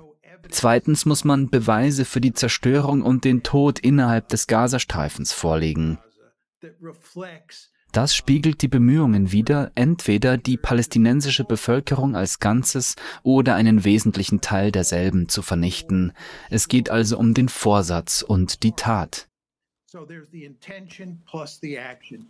[0.50, 5.98] Zweitens muss man Beweise für die Zerstörung und den Tod innerhalb des Gazastreifens vorlegen.
[7.94, 14.72] Das spiegelt die Bemühungen wider, entweder die palästinensische Bevölkerung als Ganzes oder einen wesentlichen Teil
[14.72, 16.12] derselben zu vernichten.
[16.50, 19.28] Es geht also um den Vorsatz und die Tat.
[19.86, 22.26] So there's the intention plus the action.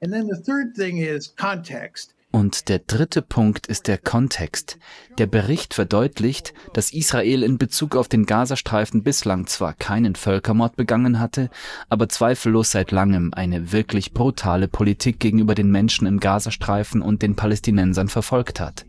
[0.00, 2.14] And then the third thing is context.
[2.30, 4.78] Und der dritte Punkt ist der Kontext.
[5.16, 11.20] Der Bericht verdeutlicht, dass Israel in Bezug auf den Gazastreifen bislang zwar keinen Völkermord begangen
[11.20, 11.48] hatte,
[11.88, 17.34] aber zweifellos seit langem eine wirklich brutale Politik gegenüber den Menschen im Gazastreifen und den
[17.34, 18.84] Palästinensern verfolgt hat.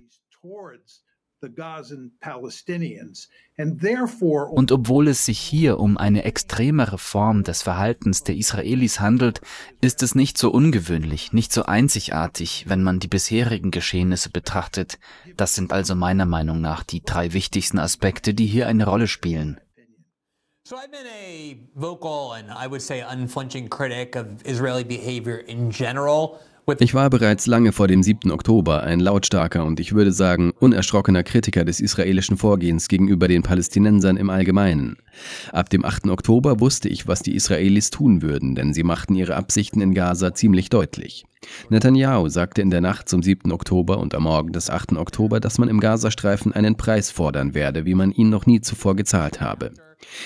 [4.52, 9.42] Und obwohl es sich hier um eine extremere Form des Verhaltens der Israelis handelt,
[9.82, 15.00] ist es nicht so ungewöhnlich, nicht so einzigartig, wenn man die bisherigen Geschehnisse betrachtet.
[15.38, 19.60] Das sind also meiner Meinung nach die drei wichtigsten Aspekte, die hier eine Rolle spielen.
[20.66, 25.72] So I've been a vocal and I would say unflinching critic of Israeli behavior in
[25.72, 26.40] general.
[26.78, 28.30] Ich war bereits lange vor dem 7.
[28.30, 34.18] Oktober ein lautstarker und ich würde sagen unerschrockener Kritiker des israelischen Vorgehens gegenüber den Palästinensern
[34.18, 34.98] im Allgemeinen.
[35.52, 36.08] Ab dem 8.
[36.10, 40.36] Oktober wusste ich, was die Israelis tun würden, denn sie machten ihre Absichten in Gaza
[40.36, 41.26] ziemlich deutlich.
[41.70, 43.52] Netanyahu sagte in der Nacht zum 7.
[43.52, 44.94] Oktober und am Morgen des 8.
[44.94, 48.96] Oktober, dass man im Gazastreifen einen Preis fordern werde, wie man ihn noch nie zuvor
[48.96, 49.72] gezahlt habe.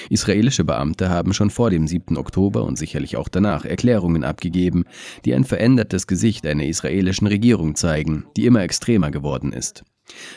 [0.10, 2.18] Israelische Beamte haben schon vor dem 7.
[2.18, 4.86] Oktober und sicherlich auch danach Erklärungen abgegeben,
[5.26, 9.84] die ein verändertes Gesicht einer israelischen Regierung zeigen, die immer extremer geworden ist.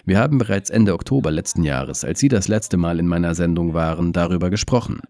[0.04, 3.74] Wir haben bereits Ende Oktober letzten Jahres, als Sie das letzte Mal in meiner Sendung
[3.74, 5.00] waren, darüber gesprochen.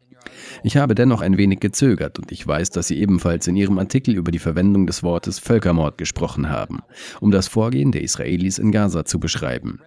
[0.62, 4.14] Ich habe dennoch ein wenig gezögert und ich weiß, dass Sie ebenfalls in Ihrem Artikel
[4.14, 6.80] über die Verwendung des Wortes Völkermord gesprochen haben,
[7.20, 9.80] um das Vorgehen der Israelis in Gaza zu beschreiben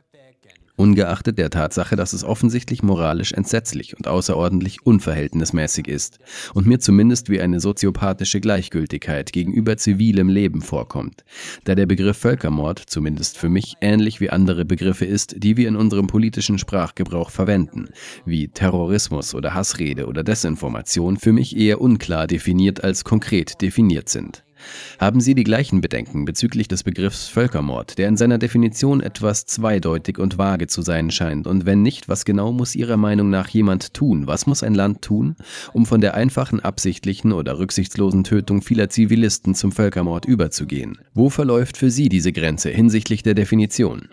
[0.80, 6.20] ungeachtet der Tatsache, dass es offensichtlich moralisch entsetzlich und außerordentlich unverhältnismäßig ist
[6.54, 11.26] und mir zumindest wie eine soziopathische Gleichgültigkeit gegenüber zivilem Leben vorkommt,
[11.66, 15.76] da der Begriff Völkermord zumindest für mich ähnlich wie andere Begriffe ist, die wir in
[15.76, 17.90] unserem politischen Sprachgebrauch verwenden,
[18.26, 24.44] wie Terrorismus oder Hassrede oder Desinformation für mich eher unklar definiert als konkret definiert sind.
[25.00, 30.18] Haben Sie die gleichen Bedenken bezüglich des Begriffs Völkermord, der in seiner Definition etwas zweideutig
[30.18, 31.48] und vage zu sein scheint?
[31.48, 34.28] Und wenn nicht, was genau muss Ihrer Meinung nach jemand tun?
[34.28, 35.36] Was muss ein Land tun,
[35.74, 41.00] um von der einfachen absichtlichen oder rücksichtslosen Tötung vieler Zivilisten zum Völkermord überzugehen?
[41.14, 44.10] Wo verläuft für Sie diese Grenze hinsichtlich der Definition?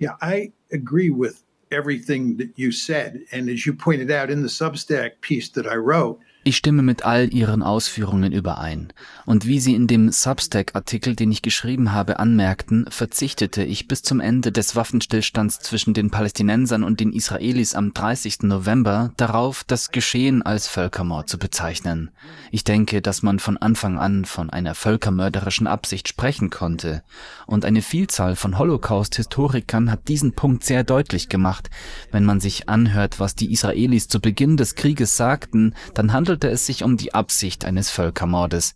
[0.00, 3.24] Yeah, I agree with everything that you said.
[3.32, 7.04] And as you pointed out in the Substack piece that I wrote, Ich stimme mit
[7.04, 8.90] all Ihren Ausführungen überein.
[9.26, 14.18] Und wie Sie in dem Substack-Artikel, den ich geschrieben habe, anmerkten, verzichtete ich bis zum
[14.18, 18.44] Ende des Waffenstillstands zwischen den Palästinensern und den Israelis am 30.
[18.44, 22.12] November darauf, das Geschehen als Völkermord zu bezeichnen.
[22.50, 27.02] Ich denke, dass man von Anfang an von einer völkermörderischen Absicht sprechen konnte.
[27.46, 31.68] Und eine Vielzahl von Holocaust-Historikern hat diesen Punkt sehr deutlich gemacht.
[32.10, 36.54] Wenn man sich anhört, was die Israelis zu Beginn des Krieges sagten, dann handelt handelte
[36.54, 38.74] es sich um die Absicht eines Völkermordes.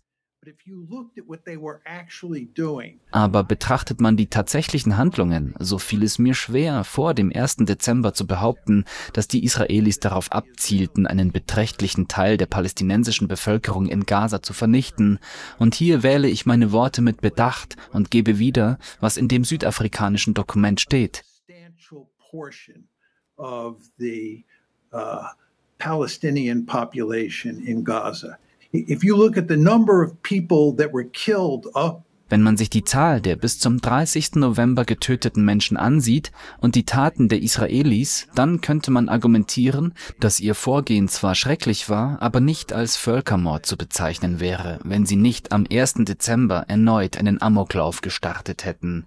[3.11, 7.57] Aber betrachtet man die tatsächlichen Handlungen, so fiel es mir schwer, vor dem 1.
[7.59, 14.05] Dezember zu behaupten, dass die Israelis darauf abzielten, einen beträchtlichen Teil der palästinensischen Bevölkerung in
[14.05, 15.19] Gaza zu vernichten.
[15.57, 20.33] Und hier wähle ich meine Worte mit Bedacht und gebe wieder, was in dem südafrikanischen
[20.33, 21.23] Dokument steht.
[23.35, 24.45] Of the,
[24.93, 25.23] uh
[25.83, 28.37] Palestinian population in Gaza.
[28.71, 32.71] If you look at the number of people that were killed up wenn man sich
[32.71, 34.37] die Zahl der bis zum 30.
[34.37, 40.55] November getöteten Menschen ansieht und die Taten der Israelis, dann könnte man argumentieren, dass ihr
[40.55, 45.67] Vorgehen zwar schrecklich war, aber nicht als Völkermord zu bezeichnen wäre, wenn sie nicht am
[45.71, 46.05] 1.
[46.05, 49.05] Dezember erneut einen Amoklauf gestartet hätten.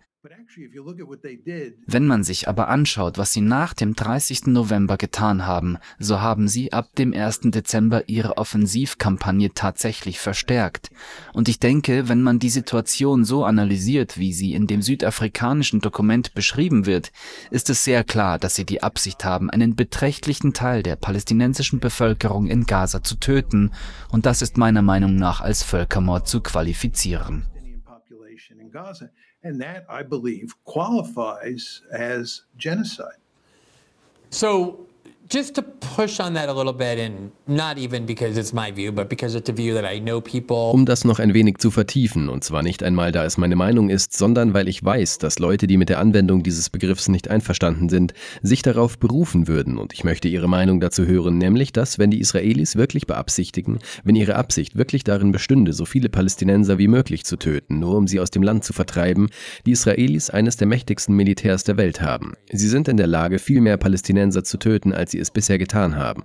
[1.86, 4.46] Wenn man sich aber anschaut, was sie nach dem 30.
[4.46, 7.40] November getan haben, so haben sie ab dem 1.
[7.44, 10.90] Dezember ihre Offensivkampagne tatsächlich verstärkt.
[11.32, 16.34] Und ich denke, wenn man die Situation so analysiert, wie sie in dem südafrikanischen Dokument
[16.34, 17.12] beschrieben wird,
[17.50, 22.46] ist es sehr klar, dass sie die Absicht haben, einen beträchtlichen Teil der palästinensischen Bevölkerung
[22.46, 23.72] in Gaza zu töten,
[24.10, 27.44] und das ist meiner Meinung nach als Völkermord zu qualifizieren.
[29.46, 33.20] And that, I believe, qualifies as genocide.
[34.30, 34.86] So
[35.32, 38.92] just to push on that a little bit, and not even because it's my view,
[38.92, 40.72] but because it's a view that I know people.
[40.72, 43.90] Um das noch ein wenig zu vertiefen, und zwar nicht einmal, da es meine Meinung
[43.90, 47.88] ist, sondern weil ich weiß, dass Leute, die mit der Anwendung dieses Begriffs nicht einverstanden
[47.88, 52.10] sind, sich darauf berufen würden, und ich möchte ihre Meinung dazu hören, nämlich, dass, wenn
[52.10, 57.24] die Israelis wirklich beabsichtigen, wenn ihre Absicht wirklich darin bestünde, so viele Palästinenser wie möglich
[57.24, 59.28] zu töten, nur um sie aus dem Land zu vertreiben,
[59.66, 62.34] die Israelis eines der mächtigsten Militärs der Welt haben.
[62.52, 65.96] Sie sind in der Lage, viel mehr Palästinenser zu töten, als sie es bisher getan
[65.96, 66.24] haben.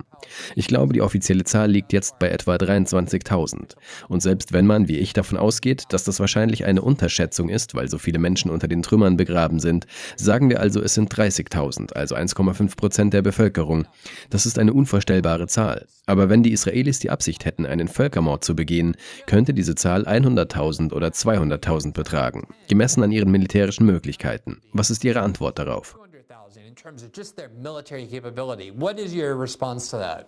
[0.54, 3.74] Ich glaube, die offizielle Zahl liegt jetzt bei etwa 23.000.
[4.08, 7.88] Und selbst wenn man, wie ich, davon ausgeht, dass das wahrscheinlich eine Unterschätzung ist, weil
[7.88, 9.86] so viele Menschen unter den Trümmern begraben sind,
[10.16, 13.86] sagen wir also, es sind 30.000, also 1,5 Prozent der Bevölkerung.
[14.30, 15.86] Das ist eine unvorstellbare Zahl.
[16.06, 20.92] Aber wenn die Israelis die Absicht hätten, einen Völkermord zu begehen, könnte diese Zahl 100.000
[20.92, 24.60] oder 200.000 betragen, gemessen an ihren militärischen Möglichkeiten.
[24.72, 26.01] Was ist Ihre Antwort darauf?
[26.82, 28.72] In terms of just their military capability.
[28.72, 30.26] What is your response to that?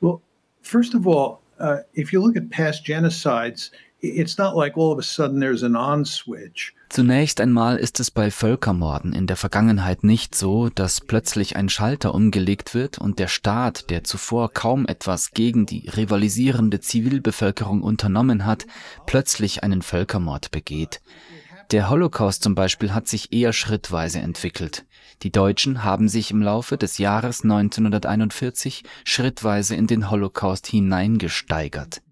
[0.00, 0.22] Well,
[0.62, 4.98] first of all, uh, if you look at past genocides, it's not like all of
[5.00, 6.72] a sudden there's an on switch.
[6.88, 12.14] Zunächst einmal ist es bei Völkermorden in der Vergangenheit nicht so, dass plötzlich ein Schalter
[12.14, 18.66] umgelegt wird und der Staat, der zuvor kaum etwas gegen die rivalisierende Zivilbevölkerung unternommen hat,
[19.06, 21.00] plötzlich einen Völkermord begeht.
[21.70, 24.84] Der Holocaust zum Beispiel hat sich eher schrittweise entwickelt.
[25.22, 32.02] Die Deutschen haben sich im Laufe des Jahres 1941 schrittweise in den Holocaust hineingesteigert.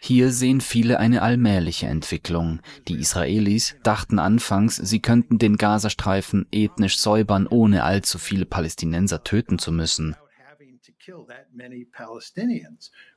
[0.00, 2.60] Hier sehen viele eine allmähliche Entwicklung.
[2.88, 9.58] Die Israelis dachten anfangs, sie könnten den Gazastreifen ethnisch säubern, ohne allzu viele Palästinenser töten
[9.60, 10.16] zu müssen.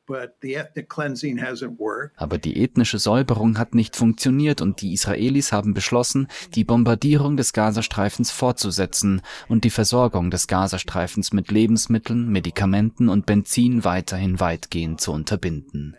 [0.06, 0.28] Aber
[2.38, 8.32] die ethnische Säuberung hat nicht funktioniert und die Israelis haben beschlossen, die Bombardierung des Gazastreifens
[8.32, 15.95] fortzusetzen und die Versorgung des Gazastreifens mit Lebensmitteln, Medikamenten und Benzin weiterhin weitgehend zu unterbinden.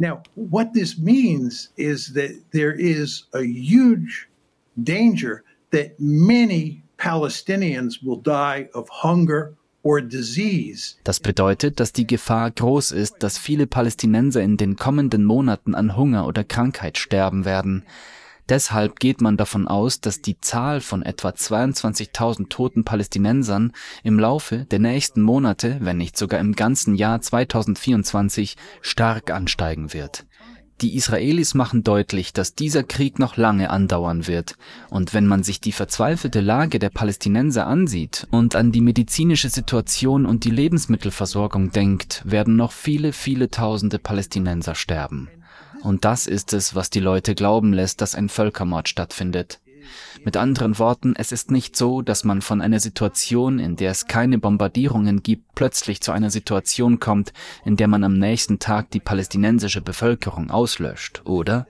[0.00, 4.28] Now, what this means is that there is a huge
[4.84, 5.42] danger
[5.72, 9.57] that many Palestinians will die of hunger
[11.04, 15.96] das bedeutet, dass die Gefahr groß ist, dass viele Palästinenser in den kommenden Monaten an
[15.96, 17.84] Hunger oder Krankheit sterben werden.
[18.48, 23.72] Deshalb geht man davon aus, dass die Zahl von etwa 22.000 toten Palästinensern
[24.02, 30.24] im Laufe der nächsten Monate, wenn nicht sogar im ganzen Jahr 2024, stark ansteigen wird.
[30.80, 34.54] Die Israelis machen deutlich, dass dieser Krieg noch lange andauern wird,
[34.90, 40.24] und wenn man sich die verzweifelte Lage der Palästinenser ansieht und an die medizinische Situation
[40.24, 45.28] und die Lebensmittelversorgung denkt, werden noch viele, viele tausende Palästinenser sterben.
[45.82, 49.60] Und das ist es, was die Leute glauben lässt, dass ein Völkermord stattfindet.
[50.24, 54.06] Mit anderen Worten, es ist nicht so, dass man von einer Situation, in der es
[54.06, 57.32] keine Bombardierungen gibt, plötzlich zu einer Situation kommt,
[57.64, 61.66] in der man am nächsten Tag die palästinensische Bevölkerung auslöscht, oder?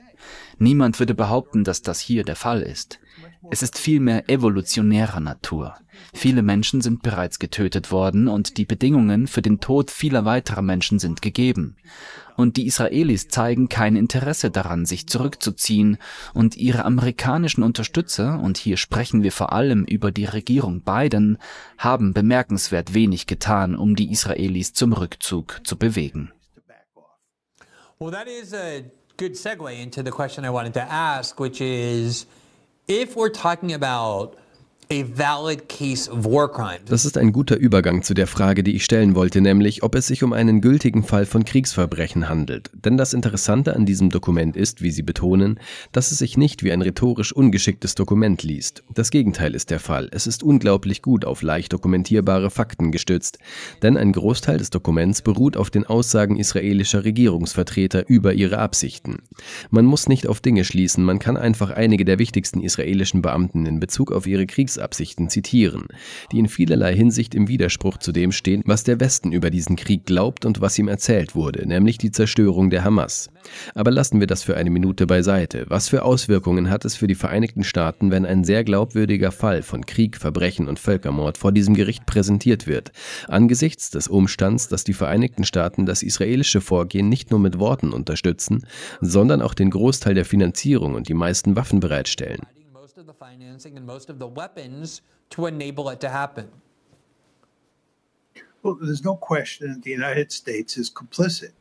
[0.59, 2.99] Niemand würde behaupten, dass das hier der Fall ist.
[3.51, 5.75] Es ist vielmehr evolutionärer Natur.
[6.13, 10.99] Viele Menschen sind bereits getötet worden und die Bedingungen für den Tod vieler weiterer Menschen
[10.99, 11.77] sind gegeben.
[12.39, 15.99] Und die Israelis zeigen kein Interesse daran, sich zurückzuziehen,
[16.35, 21.39] und ihre amerikanischen Unterstützer, und hier sprechen wir vor allem über die Regierung Biden,
[21.79, 26.31] haben bemerkenswert wenig getan, um die Israelis zum Rückzug zu bewegen.
[27.99, 28.83] Well, that is a
[29.17, 32.29] good segue into the question I wanted to ask, which is
[32.87, 34.37] if we're talking about
[36.87, 40.07] das ist ein guter Übergang zu der Frage, die ich stellen wollte, nämlich ob es
[40.07, 42.71] sich um einen gültigen Fall von Kriegsverbrechen handelt.
[42.73, 45.61] Denn das Interessante an diesem Dokument ist, wie Sie betonen,
[45.93, 48.83] dass es sich nicht wie ein rhetorisch ungeschicktes Dokument liest.
[48.95, 50.09] Das Gegenteil ist der Fall.
[50.11, 53.39] Es ist unglaublich gut auf leicht dokumentierbare Fakten gestützt.
[53.83, 59.19] Denn ein Großteil des Dokuments beruht auf den Aussagen israelischer Regierungsvertreter über ihre Absichten.
[59.69, 63.81] Man muss nicht auf Dinge schließen, man kann einfach einige der wichtigsten israelischen Beamten in
[63.81, 65.89] Bezug auf ihre Kriegs Kriegsabsichten zitieren,
[66.33, 70.07] die in vielerlei Hinsicht im Widerspruch zu dem stehen, was der Westen über diesen Krieg
[70.07, 73.29] glaubt und was ihm erzählt wurde, nämlich die Zerstörung der Hamas.
[73.75, 75.67] Aber lassen wir das für eine Minute beiseite.
[75.69, 79.85] Was für Auswirkungen hat es für die Vereinigten Staaten, wenn ein sehr glaubwürdiger Fall von
[79.85, 82.93] Krieg, Verbrechen und Völkermord vor diesem Gericht präsentiert wird,
[83.27, 88.65] angesichts des Umstands, dass die Vereinigten Staaten das israelische Vorgehen nicht nur mit Worten unterstützen,
[89.01, 92.47] sondern auch den Großteil der Finanzierung und die meisten Waffen bereitstellen?
[93.09, 95.01] The financing and most of the weapons
[95.31, 96.49] to enable it to happen.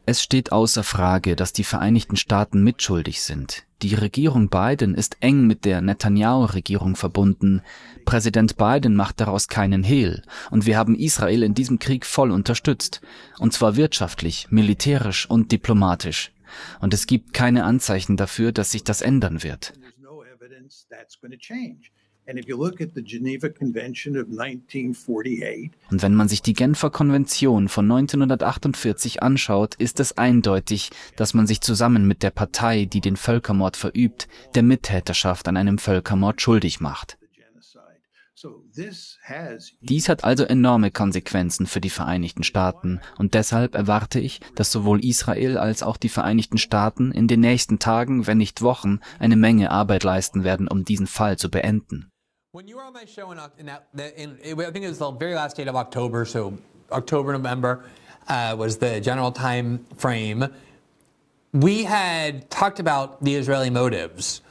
[0.05, 3.63] Es steht außer Frage, dass die Vereinigten Staaten mitschuldig sind.
[3.83, 7.61] Die Regierung Biden ist eng mit der Netanyahu-Regierung verbunden.
[8.05, 10.23] Präsident Biden macht daraus keinen Hehl.
[10.49, 13.01] Und wir haben Israel in diesem Krieg voll unterstützt.
[13.37, 16.31] Und zwar wirtschaftlich, militärisch und diplomatisch.
[16.79, 19.73] Und es gibt keine Anzeichen dafür, dass sich das ändern wird.
[25.89, 31.47] Und wenn man sich die Genfer Konvention von 1948 anschaut, ist es eindeutig, dass man
[31.47, 36.81] sich zusammen mit der Partei, die den Völkermord verübt, der Mittäterschaft an einem Völkermord schuldig
[36.81, 37.16] macht.
[39.81, 45.03] Dies hat also enorme Konsequenzen für die Vereinigten Staaten und deshalb erwarte ich, dass sowohl
[45.03, 49.71] Israel als auch die Vereinigten Staaten in den nächsten Tagen, wenn nicht Wochen, eine Menge
[49.71, 52.11] Arbeit leisten werden, um diesen Fall zu beenden.
[52.53, 55.11] When you were on my show in, in, that, in, I think it was the
[55.19, 56.53] very last date of October, so
[56.91, 57.83] October, November
[58.29, 60.49] uh, was the general time frame.
[61.53, 64.41] We had talked about the Israeli motives.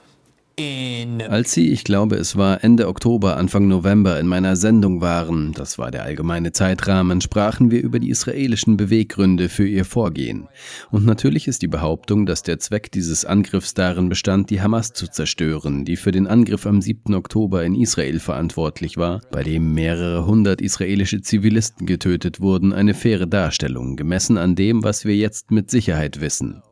[0.59, 5.76] Als Sie, ich glaube, es war Ende Oktober, Anfang November in meiner Sendung waren, das
[5.76, 10.48] war der allgemeine Zeitrahmen, sprachen wir über die israelischen Beweggründe für ihr Vorgehen.
[10.90, 15.09] Und natürlich ist die Behauptung, dass der Zweck dieses Angriffs darin bestand, die Hamas zu
[15.09, 17.14] zerstören, die für den Angriff am 7.
[17.14, 23.26] Oktober in Israel verantwortlich war, bei dem mehrere hundert israelische Zivilisten getötet wurden, eine faire
[23.26, 26.62] Darstellung, gemessen an dem, was wir jetzt mit Sicherheit wissen.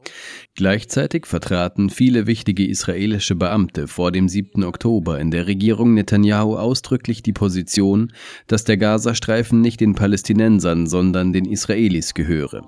[0.57, 4.63] Gleichzeitig vertraten viele wichtige israelische Beamte vor dem 7.
[4.63, 8.13] Oktober in der Regierung Netanyahu ausdrücklich die Position,
[8.47, 12.65] dass der Gazastreifen nicht den Palästinensern, sondern den Israelis gehöre.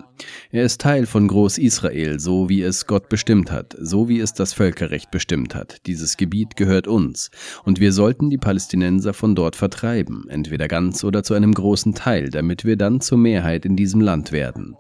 [0.51, 4.53] Er ist Teil von Groß-Israel, so wie es Gott bestimmt hat, so wie es das
[4.53, 5.77] Völkerrecht bestimmt hat.
[5.87, 7.31] Dieses Gebiet gehört uns
[7.63, 12.31] und wir sollten die Palästinenser von dort vertreiben, entweder ganz oder zu einem großen Teil,
[12.31, 14.75] damit wir dann zur Mehrheit in diesem Land werden.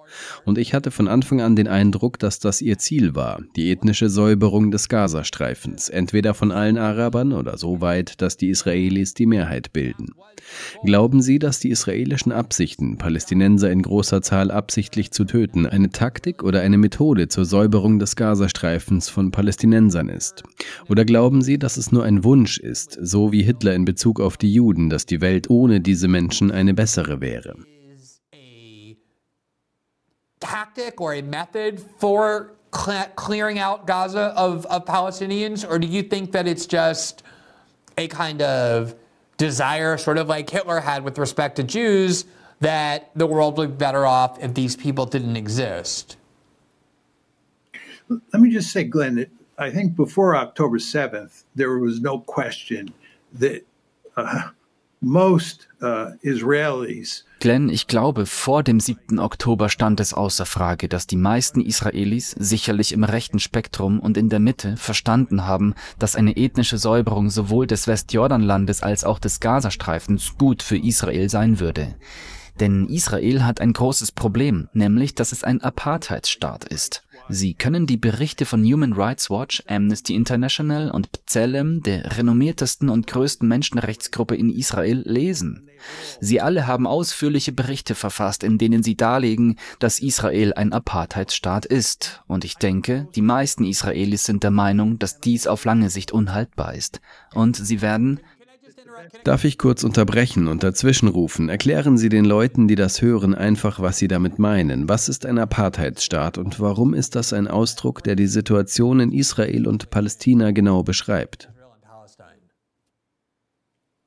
[0.44, 3.70] Und ich hatte von Anfang an den Eindruck, dass das ihr Ziel Ziel war, die
[3.70, 9.26] ethnische Säuberung des Gazastreifens, entweder von allen Arabern oder so weit, dass die Israelis die
[9.26, 10.14] Mehrheit bilden.
[10.82, 16.42] Glauben Sie, dass die israelischen Absichten, Palästinenser in großer Zahl absichtlich zu töten, eine Taktik
[16.42, 20.42] oder eine Methode zur Säuberung des Gazastreifens von Palästinensern ist?
[20.88, 24.38] Oder glauben Sie, dass es nur ein Wunsch ist, so wie Hitler in Bezug auf
[24.38, 27.57] die Juden, dass die Welt ohne diese Menschen eine bessere wäre?
[30.40, 35.68] tactic or a method for clearing out Gaza of, of Palestinians?
[35.68, 37.22] Or do you think that it's just
[37.99, 38.95] a kind of
[39.37, 42.24] desire, sort of like Hitler had with respect to Jews,
[42.61, 46.16] that the world would be better off if these people didn't exist?
[48.09, 52.93] Let me just say, Glenn, that I think before October 7th, there was no question
[53.35, 53.66] that
[54.16, 54.51] uh,
[57.38, 59.18] Glenn, ich glaube, vor dem 7.
[59.18, 64.28] Oktober stand es außer Frage, dass die meisten Israelis, sicherlich im rechten Spektrum und in
[64.28, 70.36] der Mitte, verstanden haben, dass eine ethnische Säuberung sowohl des Westjordanlandes als auch des Gazastreifens
[70.38, 71.94] gut für Israel sein würde.
[72.59, 77.05] Denn Israel hat ein großes Problem, nämlich dass es ein Apartheidsstaat ist.
[77.29, 83.07] Sie können die Berichte von Human Rights Watch, Amnesty International und B'Tselem, der renommiertesten und
[83.07, 85.68] größten Menschenrechtsgruppe in Israel, lesen.
[86.20, 92.22] Sie alle haben ausführliche Berichte verfasst, in denen sie darlegen, dass Israel ein Apartheidsstaat ist.
[92.27, 96.74] Und ich denke, die meisten Israelis sind der Meinung, dass dies auf lange Sicht unhaltbar
[96.74, 97.01] ist.
[97.35, 98.20] Und sie werden
[99.24, 101.49] Darf ich kurz unterbrechen und dazwischenrufen?
[101.49, 104.88] Erklären Sie den Leuten, die das hören, einfach, was Sie damit meinen.
[104.88, 109.66] Was ist ein Apartheidsstaat und warum ist das ein Ausdruck, der die Situation in Israel
[109.66, 111.51] und Palästina genau beschreibt?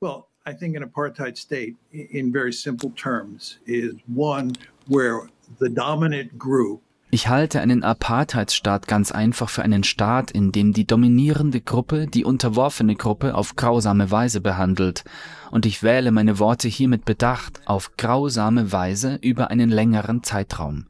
[0.00, 4.52] Well, I think an apartheid state, in very simple terms, is one
[4.86, 5.28] where
[5.58, 6.80] the dominant group
[7.12, 12.24] ich halte einen Apartheidsstaat ganz einfach für einen Staat, in dem die dominierende Gruppe die
[12.24, 15.04] unterworfene Gruppe auf grausame Weise behandelt,
[15.50, 20.86] und ich wähle meine Worte hier mit Bedacht auf grausame Weise über einen längeren Zeitraum.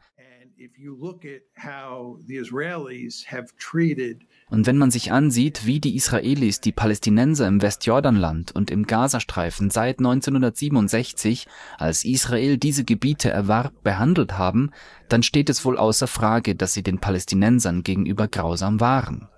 [4.50, 9.70] Und wenn man sich ansieht, wie die Israelis die Palästinenser im Westjordanland und im Gazastreifen
[9.70, 11.46] seit 1967,
[11.78, 14.70] als Israel diese Gebiete erwarb, behandelt haben,
[15.08, 19.28] dann steht es wohl außer Frage, dass sie den Palästinensern gegenüber grausam waren.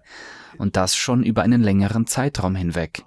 [0.56, 3.04] Und das schon über einen längeren Zeitraum hinweg.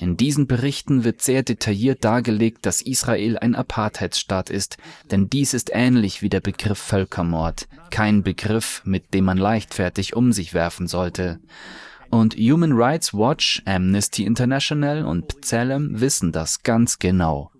[0.00, 4.78] In diesen Berichten wird sehr detailliert dargelegt, dass Israel ein Apartheidsstaat ist,
[5.12, 10.32] denn dies ist ähnlich wie der Begriff Völkermord, kein Begriff, mit dem man leichtfertig um
[10.32, 11.38] sich werfen sollte.
[12.10, 17.52] Und Human Rights Watch, Amnesty International und B'Tselem wissen das ganz genau.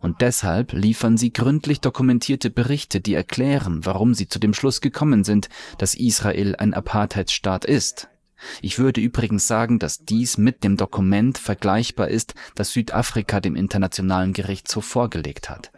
[0.00, 5.24] Und deshalb liefern sie gründlich dokumentierte Berichte, die erklären, warum sie zu dem Schluss gekommen
[5.24, 5.48] sind,
[5.78, 8.08] dass Israel ein Apartheidsstaat ist.
[8.60, 14.32] Ich würde übrigens sagen, dass dies mit dem Dokument vergleichbar ist, das Südafrika dem Internationalen
[14.32, 15.72] Gerichtshof vorgelegt hat.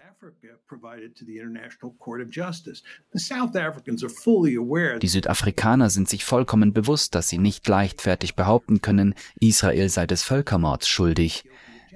[5.03, 10.23] Die Südafrikaner sind sich vollkommen bewusst, dass sie nicht leichtfertig behaupten können, Israel sei des
[10.23, 11.45] Völkermords schuldig.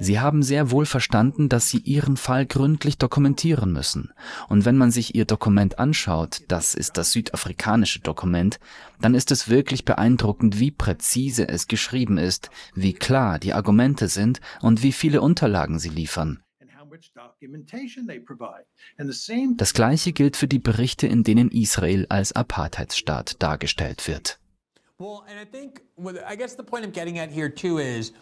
[0.00, 4.12] Sie haben sehr wohl verstanden, dass sie ihren Fall gründlich dokumentieren müssen.
[4.48, 8.60] Und wenn man sich ihr Dokument anschaut, das ist das südafrikanische Dokument,
[9.00, 14.40] dann ist es wirklich beeindruckend, wie präzise es geschrieben ist, wie klar die Argumente sind
[14.60, 16.42] und wie viele Unterlagen sie liefern.
[19.56, 24.38] Das gleiche gilt für die Berichte, in denen Israel als Apartheidsstaat dargestellt wird.
[25.00, 25.82] Well, and I think,
[26.28, 28.12] I guess the point I'm getting at here too is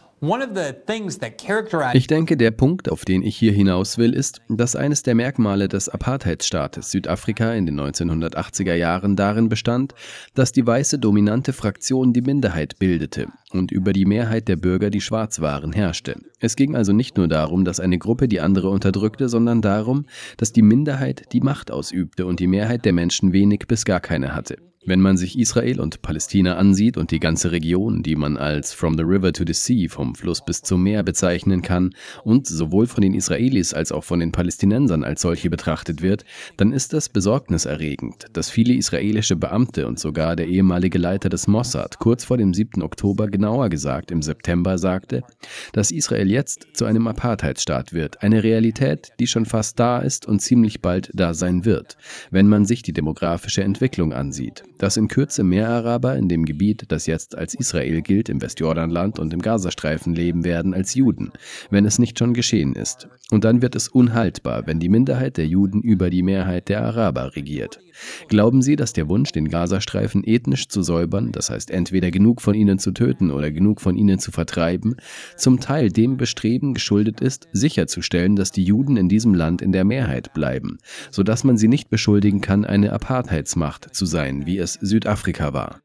[1.94, 5.68] ich denke, der Punkt, auf den ich hier hinaus will, ist, dass eines der Merkmale
[5.68, 9.94] des Apartheidsstaates Südafrika in den 1980er Jahren darin bestand,
[10.34, 15.02] dass die weiße dominante Fraktion die Minderheit bildete und über die Mehrheit der Bürger die
[15.02, 16.16] schwarz waren herrschte.
[16.40, 20.06] Es ging also nicht nur darum, dass eine Gruppe die andere unterdrückte, sondern darum,
[20.38, 24.34] dass die Minderheit die Macht ausübte und die Mehrheit der Menschen wenig bis gar keine
[24.34, 24.56] hatte.
[24.88, 28.96] Wenn man sich Israel und Palästina ansieht und die ganze Region, die man als From
[28.96, 31.90] the River to the Sea, vom Fluss bis zum Meer bezeichnen kann
[32.22, 36.24] und sowohl von den Israelis als auch von den Palästinensern als solche betrachtet wird,
[36.56, 41.98] dann ist das besorgniserregend, dass viele israelische Beamte und sogar der ehemalige Leiter des Mossad
[41.98, 42.80] kurz vor dem 7.
[42.80, 45.24] Oktober, genauer gesagt im September, sagte,
[45.72, 50.42] dass Israel jetzt zu einem Apartheidsstaat wird, eine Realität, die schon fast da ist und
[50.42, 51.96] ziemlich bald da sein wird,
[52.30, 56.84] wenn man sich die demografische Entwicklung ansieht dass in Kürze mehr Araber in dem Gebiet,
[56.88, 61.32] das jetzt als Israel gilt, im Westjordanland und im Gazastreifen leben werden als Juden,
[61.70, 63.08] wenn es nicht schon geschehen ist.
[63.30, 67.36] Und dann wird es unhaltbar, wenn die Minderheit der Juden über die Mehrheit der Araber
[67.36, 67.80] regiert.
[68.28, 72.54] Glauben Sie, dass der Wunsch, den Gazastreifen ethnisch zu säubern, das heißt entweder genug von
[72.54, 74.96] ihnen zu töten oder genug von ihnen zu vertreiben,
[75.36, 79.84] zum Teil dem Bestreben geschuldet ist, sicherzustellen, dass die Juden in diesem Land in der
[79.84, 80.78] Mehrheit bleiben,
[81.10, 85.80] sodass man sie nicht beschuldigen kann, eine Apartheidsmacht zu sein, wie es Südafrika war?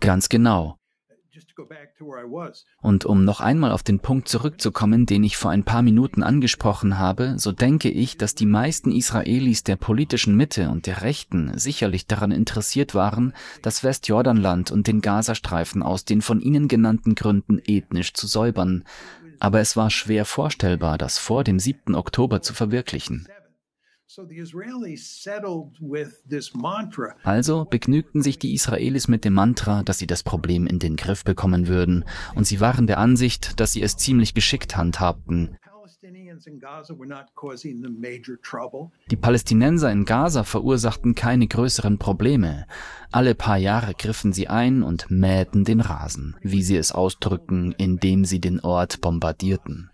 [0.00, 0.76] Ganz genau.
[2.82, 6.98] Und um noch einmal auf den Punkt zurückzukommen, den ich vor ein paar Minuten angesprochen
[6.98, 12.06] habe, so denke ich, dass die meisten Israelis der politischen Mitte und der Rechten sicherlich
[12.06, 18.12] daran interessiert waren, das Westjordanland und den Gazastreifen aus den von ihnen genannten Gründen ethnisch
[18.12, 18.84] zu säubern.
[19.40, 21.94] Aber es war schwer vorstellbar, das vor dem 7.
[21.94, 23.26] Oktober zu verwirklichen.
[27.22, 31.24] Also begnügten sich die Israelis mit dem Mantra, dass sie das Problem in den Griff
[31.24, 32.04] bekommen würden,
[32.34, 35.56] und sie waren der Ansicht, dass sie es ziemlich geschickt handhabten.
[39.10, 42.66] Die Palästinenser in Gaza verursachten keine größeren Probleme.
[43.12, 48.26] Alle paar Jahre griffen sie ein und mähten den Rasen, wie sie es ausdrücken, indem
[48.26, 49.90] sie den Ort bombardierten.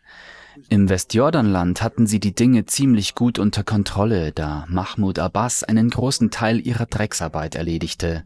[0.68, 6.30] Im Westjordanland hatten sie die Dinge ziemlich gut unter Kontrolle, da Mahmoud Abbas einen großen
[6.30, 8.24] Teil ihrer Drecksarbeit erledigte.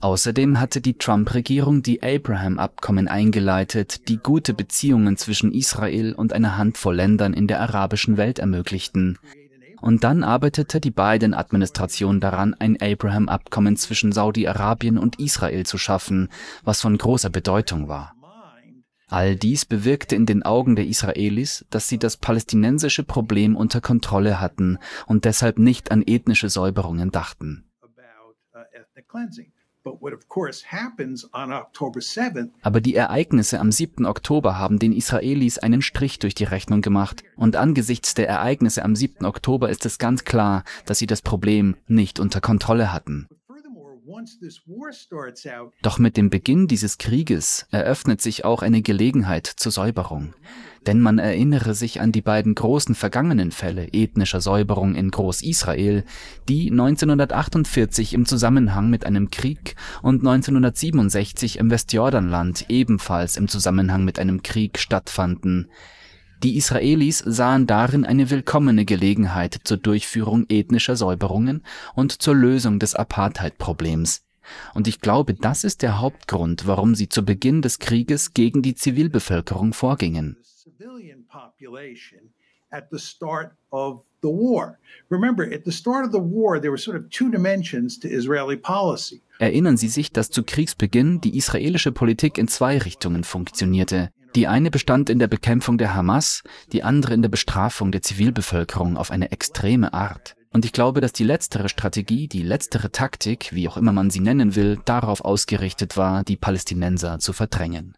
[0.00, 6.96] Außerdem hatte die Trump-Regierung die Abraham-Abkommen eingeleitet, die gute Beziehungen zwischen Israel und einer Handvoll
[6.96, 9.18] Ländern in der arabischen Welt ermöglichten.
[9.80, 16.28] Und dann arbeitete die Biden-Administration daran, ein Abraham-Abkommen zwischen Saudi-Arabien und Israel zu schaffen,
[16.64, 18.15] was von großer Bedeutung war.
[19.08, 24.40] All dies bewirkte in den Augen der Israelis, dass sie das palästinensische Problem unter Kontrolle
[24.40, 27.64] hatten und deshalb nicht an ethnische Säuberungen dachten.
[32.62, 34.06] Aber die Ereignisse am 7.
[34.06, 37.22] Oktober haben den Israelis einen Strich durch die Rechnung gemacht.
[37.36, 39.24] Und angesichts der Ereignisse am 7.
[39.24, 43.28] Oktober ist es ganz klar, dass sie das Problem nicht unter Kontrolle hatten.
[45.82, 50.34] Doch mit dem Beginn dieses Krieges eröffnet sich auch eine Gelegenheit zur Säuberung.
[50.86, 56.04] Denn man erinnere sich an die beiden großen vergangenen Fälle ethnischer Säuberung in Groß-Israel,
[56.48, 64.20] die 1948 im Zusammenhang mit einem Krieg und 1967 im Westjordanland ebenfalls im Zusammenhang mit
[64.20, 65.68] einem Krieg stattfanden.
[66.42, 71.62] Die Israelis sahen darin eine willkommene Gelegenheit zur Durchführung ethnischer Säuberungen
[71.94, 74.22] und zur Lösung des Apartheid-Problems.
[74.74, 78.74] Und ich glaube, das ist der Hauptgrund, warum sie zu Beginn des Krieges gegen die
[78.74, 80.36] Zivilbevölkerung vorgingen.
[84.22, 84.78] the war.
[85.08, 88.56] Remember, at the start of the war, there were sort of two dimensions to Israeli
[88.56, 89.22] policy.
[89.38, 94.10] Erinnern Sie sich, dass zu Kriegsbeginn die israelische Politik in zwei Richtungen funktionierte.
[94.36, 98.98] Die eine bestand in der Bekämpfung der Hamas, die andere in der Bestrafung der Zivilbevölkerung
[98.98, 100.36] auf eine extreme Art.
[100.52, 104.20] Und ich glaube, dass die letztere Strategie, die letztere Taktik, wie auch immer man sie
[104.20, 107.96] nennen will, darauf ausgerichtet war, die Palästinenser zu verdrängen.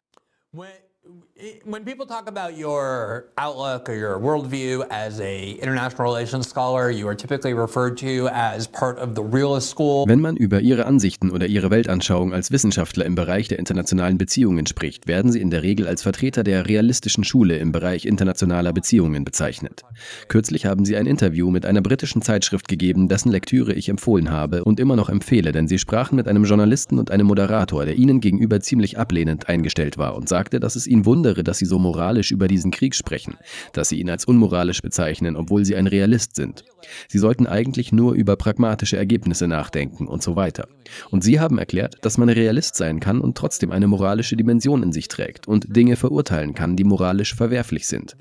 [1.64, 7.06] When people talk about your outlook or your worldview as a international relations scholar, you
[7.06, 10.04] are typically referred to as part of the realist school.
[10.08, 14.66] Wenn man über ihre Ansichten oder ihre Weltanschauung als Wissenschaftler im Bereich der internationalen Beziehungen
[14.66, 19.24] spricht, werden sie in der Regel als Vertreter der realistischen Schule im Bereich internationaler Beziehungen
[19.24, 19.82] bezeichnet.
[20.26, 24.64] Kürzlich haben sie ein Interview mit einer britischen Zeitschrift gegeben, dessen Lektüre ich empfohlen habe
[24.64, 28.20] und immer noch empfehle, denn sie sprachen mit einem Journalisten und einem Moderator, der ihnen
[28.20, 31.78] gegenüber ziemlich ablehnend eingestellt war und sagte, dass es ihn wundert, wundere, dass sie so
[31.78, 33.36] moralisch über diesen Krieg sprechen,
[33.74, 36.64] dass sie ihn als unmoralisch bezeichnen, obwohl sie ein Realist sind.
[37.08, 40.68] Sie sollten eigentlich nur über pragmatische Ergebnisse nachdenken und so weiter.
[41.10, 44.92] Und sie haben erklärt, dass man Realist sein kann und trotzdem eine moralische Dimension in
[44.92, 48.16] sich trägt und Dinge verurteilen kann, die moralisch verwerflich sind.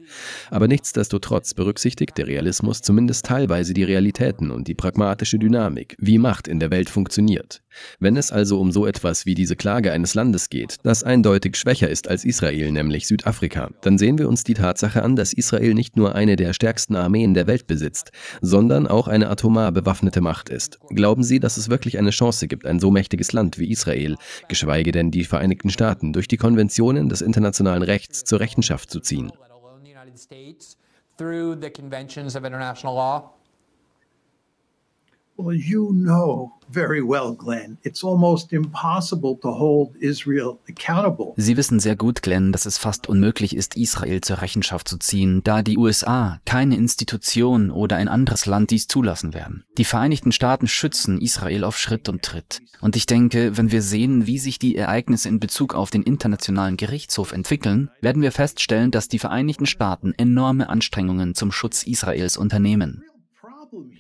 [0.50, 6.50] Aber nichtsdestotrotz berücksichtigt der Realismus zumindest teilweise die Realitäten und die pragmatische Dynamik, wie Macht
[6.50, 7.62] in der Welt funktioniert.
[8.00, 11.90] Wenn es also um so etwas wie diese Klage eines Landes geht, das eindeutig schwächer
[11.90, 15.98] ist als Israel, nämlich Südafrika, dann sehen wir uns die Tatsache an, dass Israel nicht
[15.98, 18.12] nur eine der stärksten Armeen der Welt besitzt,
[18.42, 20.80] sondern auch eine atomar bewaffnete Macht ist.
[20.90, 24.16] Glauben Sie, dass es wirklich eine Chance gibt, ein so mächtiges Land wie Israel,
[24.48, 29.32] geschweige denn die Vereinigten Staaten, durch die Konventionen des internationalen Rechts zur Rechenschaft zu ziehen?
[35.38, 41.34] Well, you know very well, Glenn, it's almost impossible to hold Israel accountable.
[41.38, 45.44] Sie wissen sehr gut, Glenn, dass es fast unmöglich ist, Israel zur Rechenschaft zu ziehen,
[45.44, 49.64] da die USA, keine Institution oder ein anderes Land dies zulassen werden.
[49.78, 52.62] Die Vereinigten Staaten schützen Israel auf Schritt und Tritt.
[52.82, 56.78] Und ich denke, wenn wir sehen, wie sich die Ereignisse in Bezug auf den Internationalen
[56.78, 63.04] Gerichtshof entwickeln, werden wir feststellen, dass die Vereinigten Staaten enorme Anstrengungen zum Schutz Israels unternehmen.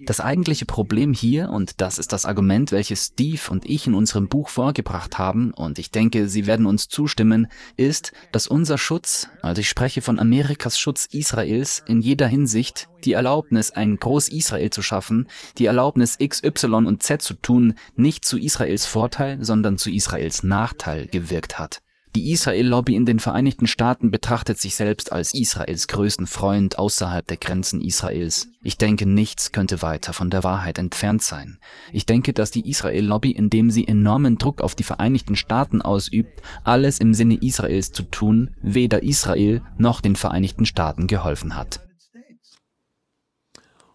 [0.05, 4.27] Das eigentliche Problem hier, und das ist das Argument, welches Steve und ich in unserem
[4.27, 9.59] Buch vorgebracht haben, und ich denke, Sie werden uns zustimmen, ist, dass unser Schutz, also
[9.61, 15.27] ich spreche von Amerikas Schutz Israels, in jeder Hinsicht die Erlaubnis, ein Groß-Israel zu schaffen,
[15.57, 20.43] die Erlaubnis X, Y und Z zu tun, nicht zu Israels Vorteil, sondern zu Israels
[20.43, 21.81] Nachteil gewirkt hat.
[22.17, 27.37] Die Israel-Lobby in den Vereinigten Staaten betrachtet sich selbst als Israels größten Freund außerhalb der
[27.37, 28.47] Grenzen Israels.
[28.63, 31.59] Ich denke, nichts könnte weiter von der Wahrheit entfernt sein.
[31.93, 36.97] Ich denke, dass die Israel-Lobby, indem sie enormen Druck auf die Vereinigten Staaten ausübt, alles
[36.97, 41.81] im Sinne Israels zu tun, weder Israel noch den Vereinigten Staaten geholfen hat.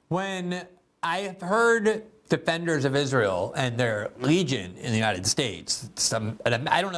[0.09, 0.55] When
[1.03, 2.03] I've heard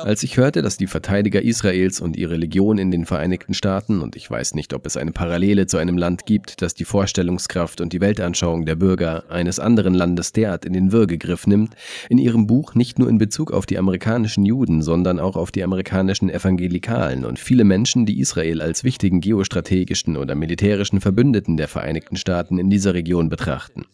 [0.06, 4.16] Als ich hörte, dass die Verteidiger Israels und ihre Legion in den Vereinigten Staaten, und
[4.16, 7.92] ich weiß nicht, ob es eine Parallele zu einem Land gibt, das die Vorstellungskraft und
[7.92, 11.74] die Weltanschauung der Bürger eines anderen Landes derart in den Würgegriff nimmt,
[12.08, 15.64] in ihrem Buch nicht nur in Bezug auf die amerikanischen Juden, sondern auch auf die
[15.64, 22.16] amerikanischen Evangelikalen und viele Menschen, die Israel als wichtigen geostrategischen oder militärischen Verbündeten der Vereinigten
[22.16, 23.86] Staaten in dieser Region betrachten.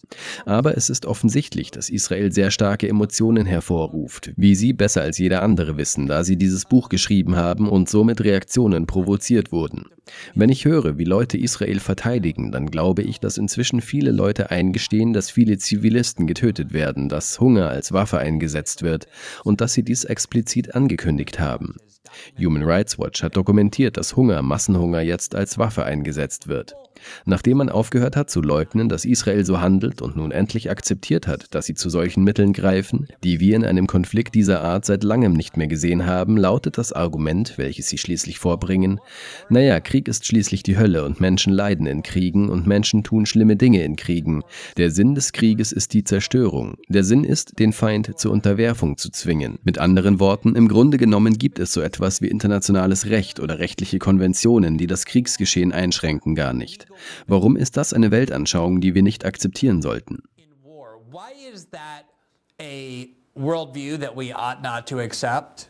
[0.45, 5.17] Aber es ist offensichtlich, offensichtlich, dass Israel sehr starke Emotionen hervorruft, wie Sie besser als
[5.19, 9.85] jeder andere wissen, da Sie dieses Buch geschrieben haben und somit Reaktionen provoziert wurden.
[10.35, 15.13] Wenn ich höre, wie Leute Israel verteidigen, dann glaube ich, dass inzwischen viele Leute eingestehen,
[15.13, 19.07] dass viele Zivilisten getötet werden, dass Hunger als Waffe eingesetzt wird
[19.45, 21.77] und dass sie dies explizit angekündigt haben.
[22.39, 26.75] Human Rights Watch hat dokumentiert, dass Hunger, Massenhunger jetzt als Waffe eingesetzt wird.
[27.25, 31.55] Nachdem man aufgehört hat zu leugnen, dass Israel so handelt und nun endlich akzeptiert hat,
[31.55, 35.33] dass sie zu solchen Mitteln greifen, die wir in einem Konflikt dieser Art seit langem
[35.33, 39.01] nicht mehr gesehen haben, lautet das Argument, welches sie schließlich vorbringen,
[39.49, 43.57] naja, Krieg ist schließlich die Hölle und Menschen leiden in Kriegen und Menschen tun schlimme
[43.57, 44.43] Dinge in Kriegen.
[44.77, 46.77] Der Sinn des Krieges ist die Zerstörung.
[46.89, 49.59] Der Sinn ist, den Feind zur Unterwerfung zu zwingen.
[49.65, 53.99] Mit anderen Worten, im Grunde genommen gibt es so etwas wie internationales Recht oder rechtliche
[53.99, 56.87] Konventionen, die das Kriegsgeschehen einschränken, gar nicht.
[57.27, 60.23] Warum ist das eine Weltanschauung, die wir nicht akzeptieren sollten?
[61.11, 62.07] Why is that
[62.61, 65.69] a worldview that we ought not to accept?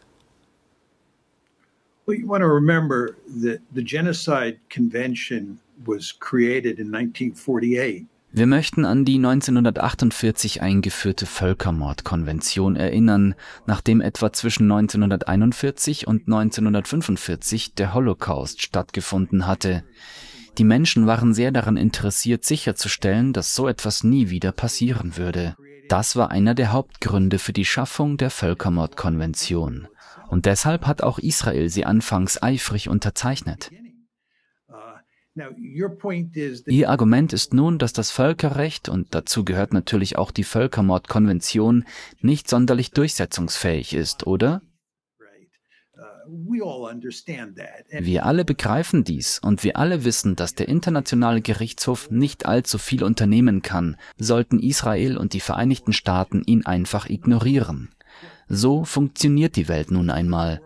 [2.07, 8.07] Well, you want to remember that the Genocide Convention was created in 1948.
[8.33, 13.35] Wir möchten an die 1948 eingeführte Völkermordkonvention erinnern,
[13.67, 19.83] nachdem etwa zwischen 1941 und 1945 der Holocaust stattgefunden hatte.
[20.59, 25.57] Die Menschen waren sehr daran interessiert, sicherzustellen, dass so etwas nie wieder passieren würde.
[25.89, 29.89] Das war einer der Hauptgründe für die Schaffung der Völkermordkonvention.
[30.29, 33.73] Und deshalb hat auch Israel sie anfangs eifrig unterzeichnet.
[36.67, 41.85] Ihr Argument ist nun, dass das Völkerrecht, und dazu gehört natürlich auch die Völkermordkonvention,
[42.21, 44.63] nicht sonderlich durchsetzungsfähig ist, oder?
[47.91, 53.03] Wir alle begreifen dies und wir alle wissen, dass der Internationale Gerichtshof nicht allzu viel
[53.03, 57.91] unternehmen kann, sollten Israel und die Vereinigten Staaten ihn einfach ignorieren.
[58.49, 60.61] So funktioniert die Welt nun einmal.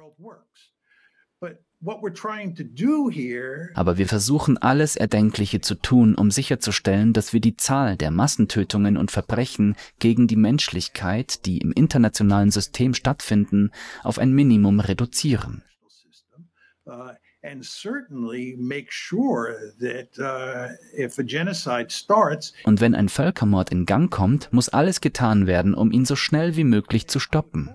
[3.75, 8.97] Aber wir versuchen alles Erdenkliche zu tun, um sicherzustellen, dass wir die Zahl der Massentötungen
[8.97, 13.71] und Verbrechen gegen die Menschlichkeit, die im internationalen System stattfinden,
[14.03, 15.63] auf ein Minimum reduzieren.
[16.87, 17.13] Uh, uh,
[22.65, 26.57] und wenn ein Völkermord in Gang kommt, muss alles getan werden, um ihn so schnell
[26.57, 27.71] wie möglich zu stoppen.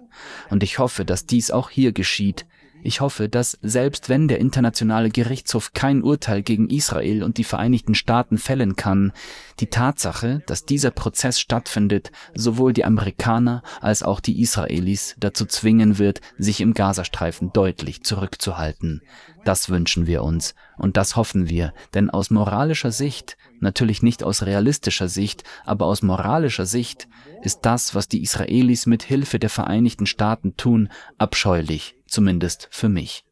[0.50, 2.48] Und ich hoffe, dass dies auch hier geschieht,
[2.82, 7.96] ich hoffe, dass selbst wenn der Internationale Gerichtshof kein Urteil gegen Israel und die Vereinigten
[7.96, 9.12] Staaten fällen kann,
[9.60, 15.98] die Tatsache, dass dieser Prozess stattfindet, sowohl die Amerikaner als auch die Israelis dazu zwingen
[15.98, 19.02] wird, sich im Gazastreifen deutlich zurückzuhalten.
[19.44, 24.44] Das wünschen wir uns und das hoffen wir, denn aus moralischer Sicht, natürlich nicht aus
[24.44, 27.08] realistischer Sicht, aber aus moralischer Sicht,
[27.42, 33.24] ist das, was die Israelis mit Hilfe der Vereinigten Staaten tun, abscheulich zumindest für mich.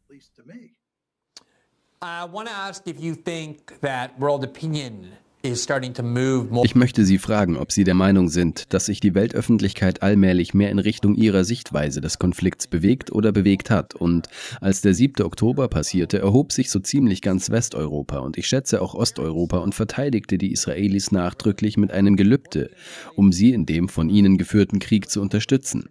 [6.64, 10.70] Ich möchte Sie fragen, ob Sie der Meinung sind, dass sich die Weltöffentlichkeit allmählich mehr
[10.72, 13.96] in Richtung Ihrer Sichtweise des Konflikts bewegt oder bewegt hat.
[13.96, 14.28] Und
[14.62, 15.24] als der 7.
[15.26, 20.38] Oktober passierte, erhob sich so ziemlich ganz Westeuropa und ich schätze auch Osteuropa und verteidigte
[20.38, 22.72] die Israelis nachdrücklich mit einem Gelübde,
[23.16, 25.88] um sie in dem von ihnen geführten Krieg zu unterstützen.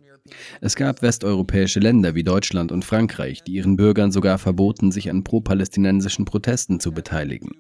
[0.61, 5.25] Es gab westeuropäische Länder wie Deutschland und Frankreich, die ihren Bürgern sogar verboten, sich an
[5.25, 7.53] pro-palästinensischen Protesten zu beteiligen.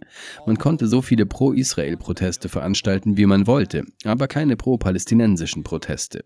[0.46, 6.24] Man konnte so viele pro-Israel-Proteste veranstalten, wie man wollte, aber keine pro-palästinensischen Proteste.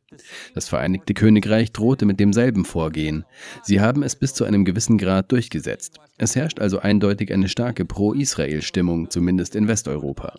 [0.54, 3.24] Das Vereinigte Königreich drohte mit demselben Vorgehen.
[3.62, 5.98] Sie haben es bis zu einem gewissen Grad durchgesetzt.
[6.18, 10.34] Es herrscht also eindeutig eine starke pro-Israel-Stimmung, zumindest in Westeuropa.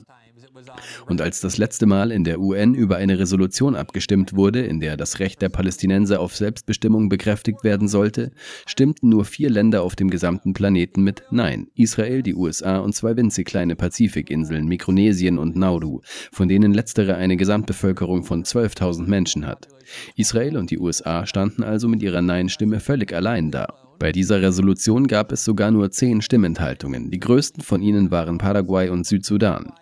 [1.07, 4.97] Und als das letzte Mal in der UN über eine Resolution abgestimmt wurde, in der
[4.97, 8.31] das Recht der Palästinenser auf Selbstbestimmung bekräftigt werden sollte,
[8.65, 11.67] stimmten nur vier Länder auf dem gesamten Planeten mit Nein.
[11.75, 16.01] Israel, die USA und zwei winzig kleine Pazifikinseln, Mikronesien und Nauru,
[16.31, 19.67] von denen letztere eine Gesamtbevölkerung von 12.000 Menschen hat.
[20.15, 23.67] Israel und die USA standen also mit ihrer Nein-Stimme völlig allein da.
[23.99, 27.11] Bei dieser Resolution gab es sogar nur zehn Stimmenthaltungen.
[27.11, 29.73] Die größten von ihnen waren Paraguay und Südsudan.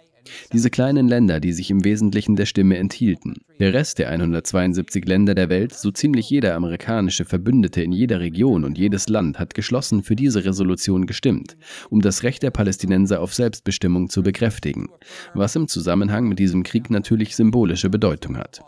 [0.54, 3.42] Diese kleinen Länder, die sich im Wesentlichen der Stimme enthielten.
[3.60, 8.64] Der Rest der 172 Länder der Welt, so ziemlich jeder amerikanische Verbündete in jeder Region
[8.64, 11.58] und jedes Land hat geschlossen für diese Resolution gestimmt,
[11.90, 14.88] um das Recht der Palästinenser auf Selbstbestimmung zu bekräftigen,
[15.34, 18.62] was im Zusammenhang mit diesem Krieg natürlich symbolische Bedeutung hat.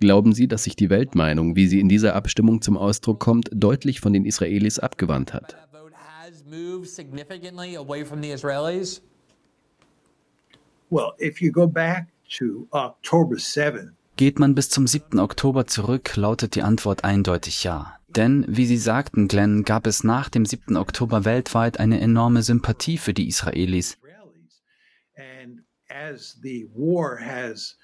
[0.00, 4.00] Glauben Sie, dass sich die Weltmeinung, wie sie in dieser Abstimmung zum Ausdruck kommt, deutlich
[4.00, 5.56] von den Israelis abgewandt hat?
[14.16, 15.18] Geht man bis zum 7.
[15.18, 17.96] Oktober zurück, lautet die Antwort eindeutig ja.
[18.08, 20.76] Denn, wie Sie sagten, Glenn, gab es nach dem 7.
[20.76, 23.98] Oktober weltweit eine enorme Sympathie für die Israelis.
[25.16, 27.76] And as the war has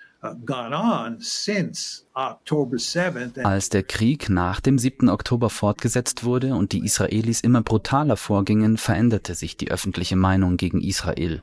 [3.45, 5.09] Als der Krieg nach dem 7.
[5.09, 10.81] Oktober fortgesetzt wurde und die Israelis immer brutaler vorgingen, veränderte sich die öffentliche Meinung gegen
[10.81, 11.43] Israel.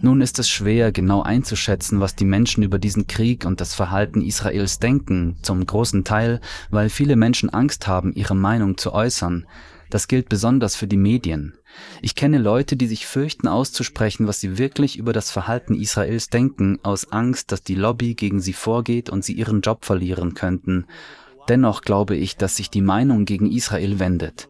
[0.00, 4.22] Nun ist es schwer, genau einzuschätzen, was die Menschen über diesen Krieg und das Verhalten
[4.22, 9.46] Israels denken, zum großen Teil, weil viele Menschen Angst haben, ihre Meinung zu äußern.
[9.94, 11.56] Das gilt besonders für die Medien.
[12.02, 16.80] Ich kenne Leute, die sich fürchten auszusprechen, was sie wirklich über das Verhalten Israels denken,
[16.82, 20.86] aus Angst, dass die Lobby gegen sie vorgeht und sie ihren Job verlieren könnten.
[21.48, 24.48] Dennoch glaube ich, dass sich die Meinung gegen Israel wendet.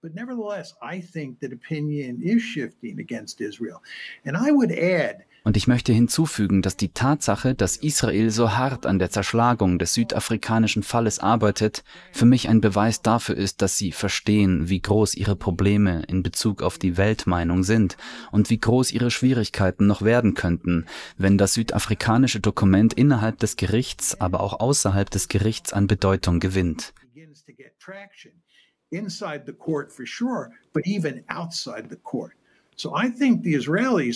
[0.00, 3.80] But nevertheless, I think that opinion is shifting against Israel.
[4.24, 8.84] And I would add und ich möchte hinzufügen, dass die Tatsache, dass Israel so hart
[8.84, 13.92] an der Zerschlagung des südafrikanischen Falles arbeitet, für mich ein Beweis dafür ist, dass sie
[13.92, 17.96] verstehen, wie groß ihre Probleme in Bezug auf die Weltmeinung sind
[18.30, 20.84] und wie groß ihre Schwierigkeiten noch werden könnten,
[21.16, 26.92] wenn das südafrikanische Dokument innerhalb des Gerichts, aber auch außerhalb des Gerichts an Bedeutung gewinnt.
[28.90, 32.37] inside the court for sure, but even outside the court.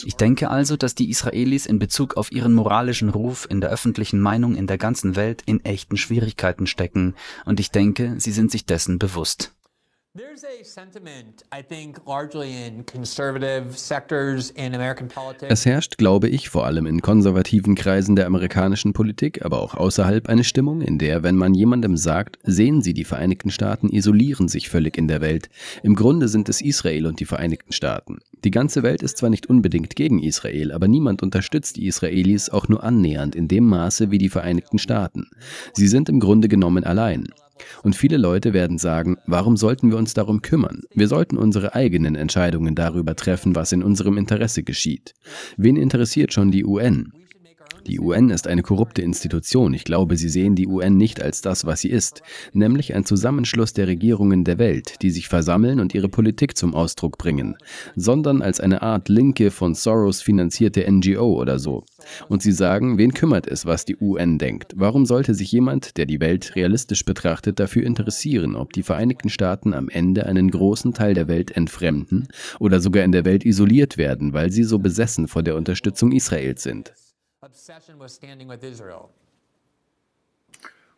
[0.06, 4.20] Ich denke also, dass die Israelis in Bezug auf ihren moralischen Ruf in der öffentlichen
[4.20, 8.64] Meinung in der ganzen Welt in echten Schwierigkeiten stecken, und ich denke, sie sind sich
[8.64, 9.52] dessen bewusst.
[15.48, 20.28] Es herrscht, glaube ich, vor allem in konservativen Kreisen der amerikanischen Politik, aber auch außerhalb
[20.28, 24.68] eine Stimmung, in der, wenn man jemandem sagt, sehen Sie, die Vereinigten Staaten isolieren sich
[24.68, 25.48] völlig in der Welt,
[25.82, 28.18] im Grunde sind es Israel und die Vereinigten Staaten.
[28.44, 32.68] Die ganze Welt ist zwar nicht unbedingt gegen Israel, aber niemand unterstützt die Israelis auch
[32.68, 35.30] nur annähernd in dem Maße wie die Vereinigten Staaten.
[35.72, 37.28] Sie sind im Grunde genommen allein.
[37.82, 40.82] Und viele Leute werden sagen, warum sollten wir uns darum kümmern?
[40.94, 45.14] Wir sollten unsere eigenen Entscheidungen darüber treffen, was in unserem Interesse geschieht.
[45.56, 47.12] Wen interessiert schon die UN?
[47.86, 49.74] Die UN ist eine korrupte Institution.
[49.74, 52.22] Ich glaube, Sie sehen die UN nicht als das, was sie ist,
[52.52, 57.18] nämlich ein Zusammenschluss der Regierungen der Welt, die sich versammeln und ihre Politik zum Ausdruck
[57.18, 57.56] bringen,
[57.96, 61.84] sondern als eine Art linke, von Soros finanzierte NGO oder so.
[62.28, 64.74] Und Sie sagen, wen kümmert es, was die UN denkt?
[64.76, 69.74] Warum sollte sich jemand, der die Welt realistisch betrachtet, dafür interessieren, ob die Vereinigten Staaten
[69.74, 72.28] am Ende einen großen Teil der Welt entfremden
[72.60, 76.62] oder sogar in der Welt isoliert werden, weil sie so besessen vor der Unterstützung Israels
[76.62, 76.92] sind?
[77.62, 79.10] Obsession with standing with Israel?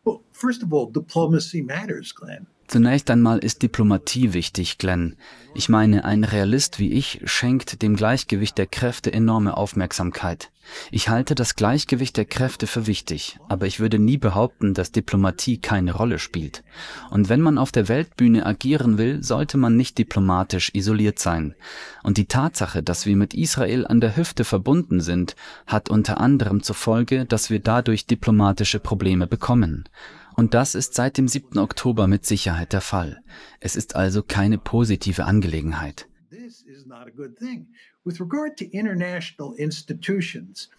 [0.03, 2.47] Well, first of all, diplomacy matters, Glenn.
[2.67, 5.15] Zunächst einmal ist Diplomatie wichtig, Glenn.
[5.53, 10.51] Ich meine, ein Realist wie ich schenkt dem Gleichgewicht der Kräfte enorme Aufmerksamkeit.
[10.91, 15.59] Ich halte das Gleichgewicht der Kräfte für wichtig, aber ich würde nie behaupten, dass Diplomatie
[15.59, 16.63] keine Rolle spielt.
[17.11, 21.55] Und wenn man auf der Weltbühne agieren will, sollte man nicht diplomatisch isoliert sein.
[22.03, 25.35] Und die Tatsache, dass wir mit Israel an der Hüfte verbunden sind,
[25.67, 29.87] hat unter anderem zur Folge, dass wir dadurch diplomatische Probleme bekommen.
[30.35, 31.57] Und das ist seit dem 7.
[31.59, 33.21] Oktober mit Sicherheit der Fall.
[33.59, 36.07] Es ist also keine positive Angelegenheit.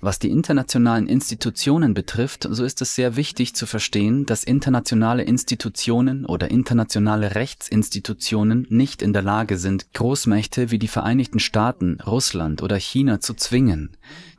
[0.01, 6.25] Was die internationalen Institutionen betrifft, so ist es sehr wichtig zu verstehen, dass internationale Institutionen
[6.25, 12.77] oder internationale Rechtsinstitutionen nicht in der Lage sind, Großmächte wie die Vereinigten Staaten, Russland oder
[12.77, 13.97] China zu zwingen.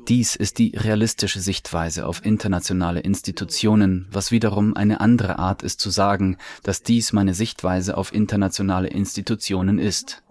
[0.08, 5.90] Dies ist die realistische Sichtweise auf internationale Institutionen, was wiederum eine andere Art ist zu
[5.90, 10.24] sagen, dass dies meine Sichtweise auf internationale Institutionen ist.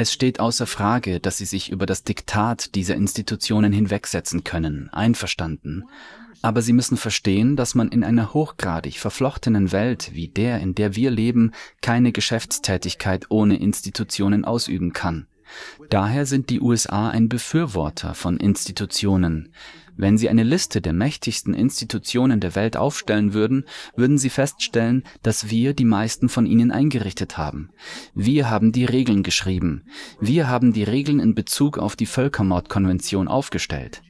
[0.00, 5.84] Es steht außer Frage, dass sie sich über das Diktat dieser Institutionen hinwegsetzen können, einverstanden.
[6.40, 10.96] Aber sie müssen verstehen, dass man in einer hochgradig verflochtenen Welt wie der, in der
[10.96, 15.26] wir leben, keine Geschäftstätigkeit ohne Institutionen ausüben kann.
[15.90, 19.52] Daher sind die USA ein Befürworter von Institutionen.
[20.00, 25.50] Wenn Sie eine Liste der mächtigsten Institutionen der Welt aufstellen würden, würden Sie feststellen, dass
[25.50, 27.68] wir die meisten von ihnen eingerichtet haben.
[28.14, 29.84] Wir haben die Regeln geschrieben.
[30.18, 34.00] Wir haben die Regeln in Bezug auf die Völkermordkonvention aufgestellt.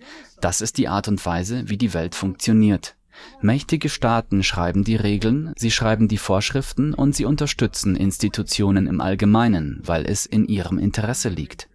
[0.40, 2.94] Das ist die Art und Weise, wie die Welt funktioniert.
[3.40, 9.80] Mächtige Staaten schreiben die Regeln, sie schreiben die Vorschriften und sie unterstützen Institutionen im Allgemeinen,
[9.82, 11.68] weil es in ihrem Interesse liegt.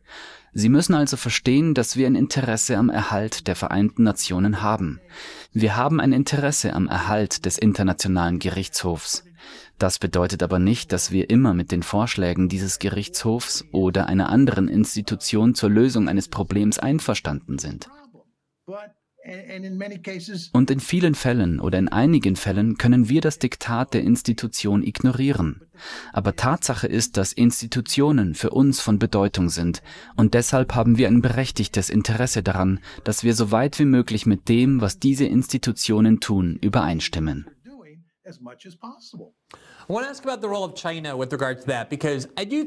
[0.58, 5.02] Sie müssen also verstehen, dass wir ein Interesse am Erhalt der Vereinten Nationen haben.
[5.52, 9.26] Wir haben ein Interesse am Erhalt des Internationalen Gerichtshofs.
[9.80, 14.70] Das bedeutet aber nicht, dass wir immer mit den Vorschlägen dieses Gerichtshofs oder einer anderen
[14.70, 17.90] Institution zur Lösung eines Problems einverstanden sind.
[20.54, 25.62] Und in vielen Fällen oder in einigen Fällen können wir das Diktat der Institution ignorieren.
[26.14, 29.82] Aber Tatsache ist, dass Institutionen für uns von Bedeutung sind
[30.16, 34.48] und deshalb haben wir ein berechtigtes Interesse daran, dass wir so weit wie möglich mit
[34.48, 37.48] dem, was diese Institutionen tun, übereinstimmen.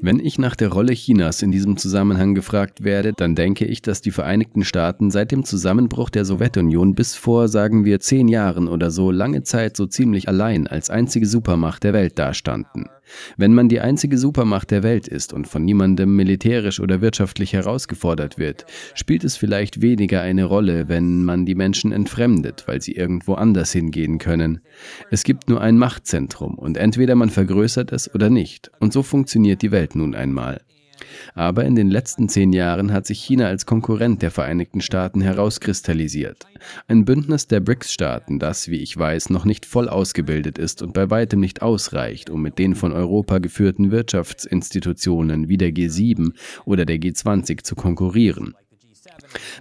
[0.02, 4.00] Wenn ich nach der Rolle Chinas in diesem Zusammenhang gefragt werde, dann denke ich, dass
[4.00, 8.92] die Vereinigten Staaten seit dem Zusammenbruch der Sowjetunion bis vor, sagen wir, zehn Jahren oder
[8.92, 12.88] so lange Zeit so ziemlich allein als einzige Supermacht der Welt dastanden.
[13.36, 18.38] Wenn man die einzige Supermacht der Welt ist und von niemandem militärisch oder wirtschaftlich herausgefordert
[18.38, 23.34] wird, spielt es vielleicht weniger eine Rolle, wenn man die Menschen entfremdet, weil sie irgendwo
[23.34, 24.60] anders hingehen können.
[25.10, 28.70] Es gibt nur ein Machtzentrum und entweder man vergrößert es oder nicht.
[28.80, 30.60] Und so funktioniert die Welt nun einmal.
[31.34, 36.46] Aber in den letzten zehn Jahren hat sich China als Konkurrent der Vereinigten Staaten herauskristallisiert.
[36.86, 41.10] Ein Bündnis der BRICS-Staaten, das, wie ich weiß, noch nicht voll ausgebildet ist und bei
[41.10, 46.32] weitem nicht ausreicht, um mit den von Europa geführten Wirtschaftsinstitutionen wie der G7
[46.64, 48.54] oder der G20 zu konkurrieren.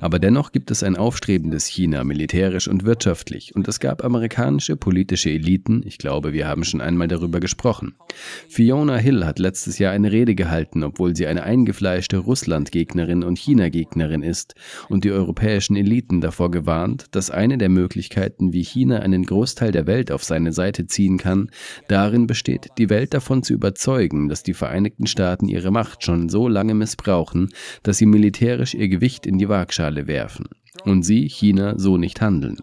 [0.02, 5.30] Aber dennoch gibt es ein aufstrebendes China, militärisch und wirtschaftlich, und es gab amerikanische politische
[5.30, 7.96] Eliten, ich glaube, wir haben schon einmal darüber gesprochen.
[8.48, 14.24] Fiona Hill hat letztes Jahr eine Rede gehalten, obwohl sie eine eingefleischte Russland-Gegnerin und China-Gegnerin
[14.24, 14.56] ist,
[14.90, 19.88] und die europäischen Eliten davor gewarnt, dass eine der Möglichkeiten, wie China einen Großteil der
[19.88, 21.50] Welt auf seine Seite ziehen kann,
[21.88, 26.48] darin besteht, die Welt davon zu überzeugen, dass die Vereinigten Staaten ihre Macht schon so
[26.48, 27.50] lange missbrauchen,
[27.84, 30.46] dass sie militärisch ihr Gewicht in die Waagschale werfen
[30.84, 32.58] und sie, China, so nicht handeln.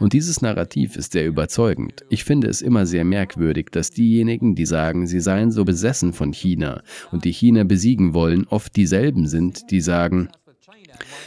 [0.00, 2.04] Und dieses Narrativ ist sehr überzeugend.
[2.10, 6.32] Ich finde es immer sehr merkwürdig, dass diejenigen, die sagen, sie seien so besessen von
[6.32, 6.82] China
[7.12, 10.30] und die China besiegen wollen, oft dieselben sind, die sagen,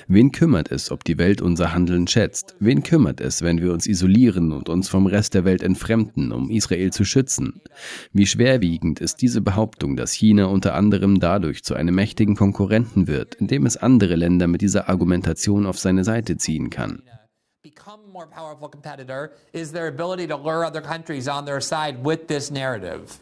[0.08, 2.56] Wen kümmert es, ob die Welt unser Handeln schätzt?
[2.60, 6.50] Wen kümmert es, wenn wir uns isolieren und uns vom Rest der Welt entfremden, um
[6.50, 7.62] Israel zu schützen?
[8.14, 13.36] Wie schwerwiegend ist diese Behauptung, dass China unter anderem dadurch zu einem mächtigen Konkurrenten wird,
[13.36, 17.02] indem es andere Länder mit dieser Argumentation auf seine Seite ziehen kann?
[17.66, 22.28] become more powerful competitor is their ability to lure other countries on their side with
[22.28, 23.20] this narrative.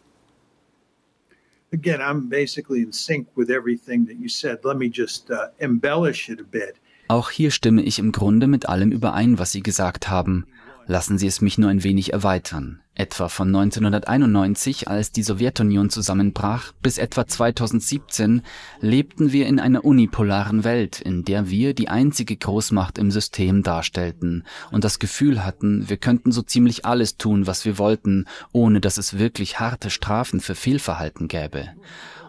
[1.74, 4.59] Again, I'm basically in sync with everything that you said.
[4.63, 6.76] Let me just uh, embellish it a bit.
[7.09, 10.45] Auch hier stimme ich im Grunde mit allem überein, was Sie gesagt haben.
[10.86, 12.82] Lassen Sie es mich nur ein wenig erweitern.
[12.95, 18.43] Etwa von 1991, als die Sowjetunion zusammenbrach, bis etwa 2017
[18.81, 24.43] lebten wir in einer unipolaren Welt, in der wir die einzige Großmacht im System darstellten
[24.71, 28.99] und das Gefühl hatten, wir könnten so ziemlich alles tun, was wir wollten, ohne dass
[28.99, 31.69] es wirklich harte Strafen für Fehlverhalten gäbe.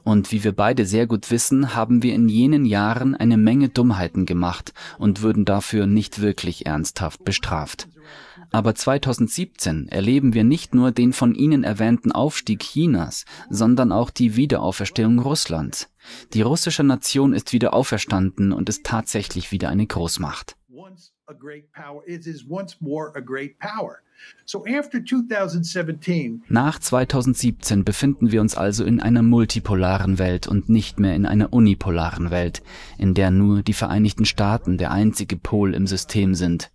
[0.03, 4.25] Und wie wir beide sehr gut wissen, haben wir in jenen Jahren eine Menge Dummheiten
[4.25, 7.89] gemacht und würden dafür nicht wirklich ernsthaft bestraft.
[8.55, 14.37] Aber 2017 erleben wir nicht nur den von Ihnen erwähnten Aufstieg Chinas, sondern auch die
[14.37, 15.91] Wiederauferstehung Russlands.
[16.35, 20.55] Die russische Nation ist wieder auferstanden und ist tatsächlich wieder eine Großmacht.
[26.47, 31.53] Nach 2017 befinden wir uns also in einer multipolaren Welt und nicht mehr in einer
[31.53, 32.63] unipolaren Welt,
[32.99, 36.71] in der nur die Vereinigten Staaten der einzige Pol im System sind.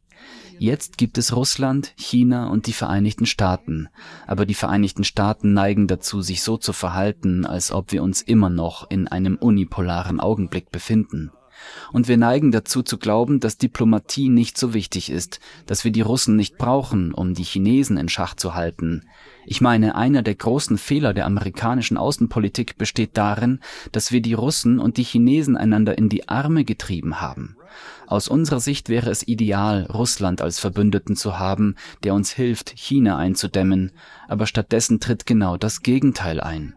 [0.59, 3.87] Jetzt gibt es Russland, China und die Vereinigten Staaten,
[4.27, 8.49] aber die Vereinigten Staaten neigen dazu, sich so zu verhalten, als ob wir uns immer
[8.49, 11.31] noch in einem unipolaren Augenblick befinden.
[11.91, 16.01] Und wir neigen dazu zu glauben, dass Diplomatie nicht so wichtig ist, dass wir die
[16.01, 19.05] Russen nicht brauchen, um die Chinesen in Schach zu halten.
[19.45, 23.59] Ich meine, einer der großen Fehler der amerikanischen Außenpolitik besteht darin,
[23.91, 27.57] dass wir die Russen und die Chinesen einander in die Arme getrieben haben.
[28.07, 33.17] Aus unserer Sicht wäre es ideal, Russland als Verbündeten zu haben, der uns hilft, China
[33.17, 33.91] einzudämmen,
[34.27, 36.75] aber stattdessen tritt genau das Gegenteil ein.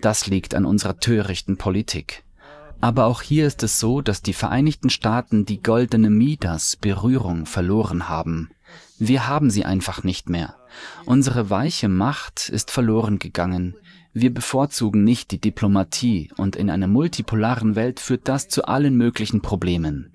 [0.00, 2.24] Das liegt an unserer törichten Politik.
[2.80, 8.08] Aber auch hier ist es so, dass die Vereinigten Staaten die goldene Midas Berührung verloren
[8.08, 8.50] haben.
[8.98, 10.56] Wir haben sie einfach nicht mehr.
[11.04, 13.74] Unsere weiche Macht ist verloren gegangen.
[14.12, 19.40] Wir bevorzugen nicht die Diplomatie und in einer multipolaren Welt führt das zu allen möglichen
[19.40, 20.12] Problemen.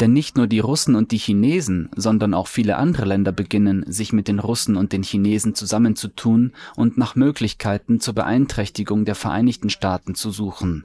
[0.00, 4.12] Denn nicht nur die Russen und die Chinesen, sondern auch viele andere Länder beginnen, sich
[4.12, 10.14] mit den Russen und den Chinesen zusammenzutun und nach Möglichkeiten zur Beeinträchtigung der Vereinigten Staaten
[10.14, 10.84] zu suchen.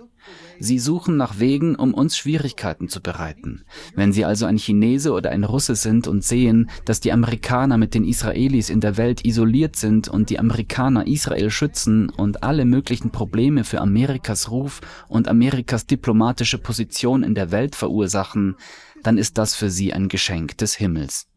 [0.60, 3.66] Sie suchen nach Wegen, um uns Schwierigkeiten zu bereiten.
[3.96, 7.94] Wenn Sie also ein Chinese oder ein Russe sind und sehen, dass die Amerikaner mit
[7.94, 13.12] den Israelis in der Welt isoliert sind und die Amerikaner Israel schützen und alle möglichen
[13.12, 18.56] Probleme für Amerikas Ruf und Amerikas diplomatische Position in der Welt verursachen,
[19.02, 21.28] dann ist das für Sie ein Geschenk des Himmels.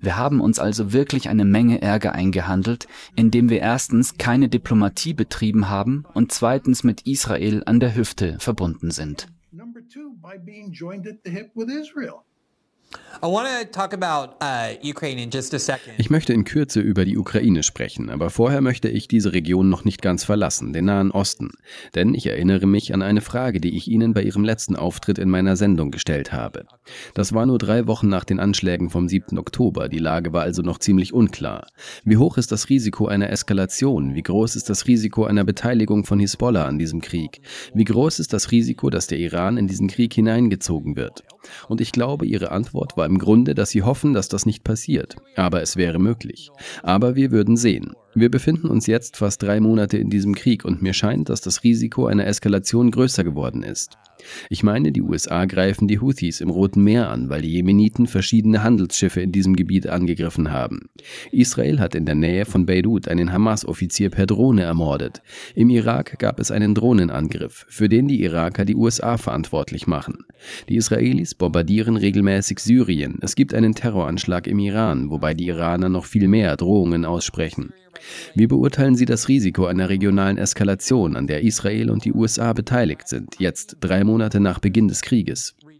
[0.00, 5.68] Wir haben uns also wirklich eine Menge Ärger eingehandelt, indem wir erstens keine Diplomatie betrieben
[5.68, 9.28] haben und zweitens mit Israel an der Hüfte verbunden sind.
[15.96, 19.84] Ich möchte in Kürze über die Ukraine sprechen, aber vorher möchte ich diese Region noch
[19.84, 21.52] nicht ganz verlassen, den Nahen Osten.
[21.94, 25.30] Denn ich erinnere mich an eine Frage, die ich Ihnen bei Ihrem letzten Auftritt in
[25.30, 26.66] meiner Sendung gestellt habe.
[27.14, 29.38] Das war nur drei Wochen nach den Anschlägen vom 7.
[29.38, 31.66] Oktober, die Lage war also noch ziemlich unklar.
[32.04, 34.14] Wie hoch ist das Risiko einer Eskalation?
[34.14, 37.40] Wie groß ist das Risiko einer Beteiligung von Hisbollah an diesem Krieg?
[37.72, 41.24] Wie groß ist das Risiko, dass der Iran in diesen Krieg hineingezogen wird?
[41.68, 45.16] Und ich glaube, Ihre Antwort war im Grunde, dass Sie hoffen, dass das nicht passiert.
[45.34, 46.50] Aber es wäre möglich.
[46.82, 47.94] Aber wir würden sehen.
[48.14, 51.64] Wir befinden uns jetzt fast drei Monate in diesem Krieg und mir scheint, dass das
[51.64, 53.98] Risiko einer Eskalation größer geworden ist.
[54.50, 58.62] Ich meine, die USA greifen die Houthis im Roten Meer an, weil die Jemeniten verschiedene
[58.62, 60.88] Handelsschiffe in diesem Gebiet angegriffen haben.
[61.32, 65.22] Israel hat in der Nähe von Beirut einen Hamas-Offizier per Drohne ermordet.
[65.54, 70.24] Im Irak gab es einen Drohnenangriff, für den die Iraker die USA verantwortlich machen.
[70.68, 73.18] Die Israelis bombardieren regelmäßig Syrien.
[73.22, 77.72] Es gibt einen Terroranschlag im Iran, wobei die Iraner noch viel mehr Drohungen aussprechen.
[78.34, 83.08] Wie beurteilen Sie das Risiko einer regionalen Eskalation, an der Israel und die USA beteiligt
[83.08, 85.54] sind, jetzt drei Monate nach Beginn des Krieges?
[85.62, 85.76] Well.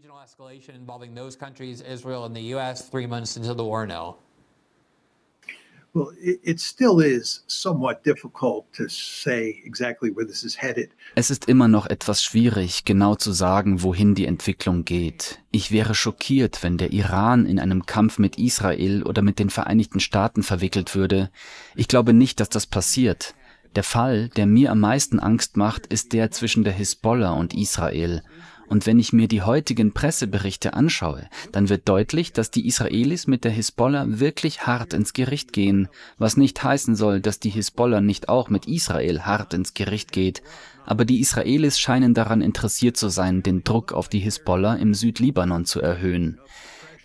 [11.15, 15.39] Es ist immer noch etwas schwierig, genau zu sagen, wohin die Entwicklung geht.
[15.49, 19.99] Ich wäre schockiert, wenn der Iran in einem Kampf mit Israel oder mit den Vereinigten
[19.99, 21.31] Staaten verwickelt würde.
[21.75, 23.33] Ich glaube nicht, dass das passiert.
[23.75, 28.23] Der Fall, der mir am meisten Angst macht, ist der zwischen der Hisbollah und Israel.
[28.67, 33.45] Und wenn ich mir die heutigen Presseberichte anschaue, dann wird deutlich, dass die Israelis mit
[33.45, 35.87] der Hisbollah wirklich hart ins Gericht gehen,
[36.17, 40.43] was nicht heißen soll, dass die Hisbollah nicht auch mit Israel hart ins Gericht geht.
[40.85, 45.65] Aber die Israelis scheinen daran interessiert zu sein, den Druck auf die Hisbollah im Südlibanon
[45.65, 46.39] zu erhöhen.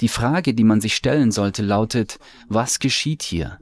[0.01, 2.19] Die Frage, die man sich stellen sollte, lautet,
[2.49, 3.59] was geschieht hier?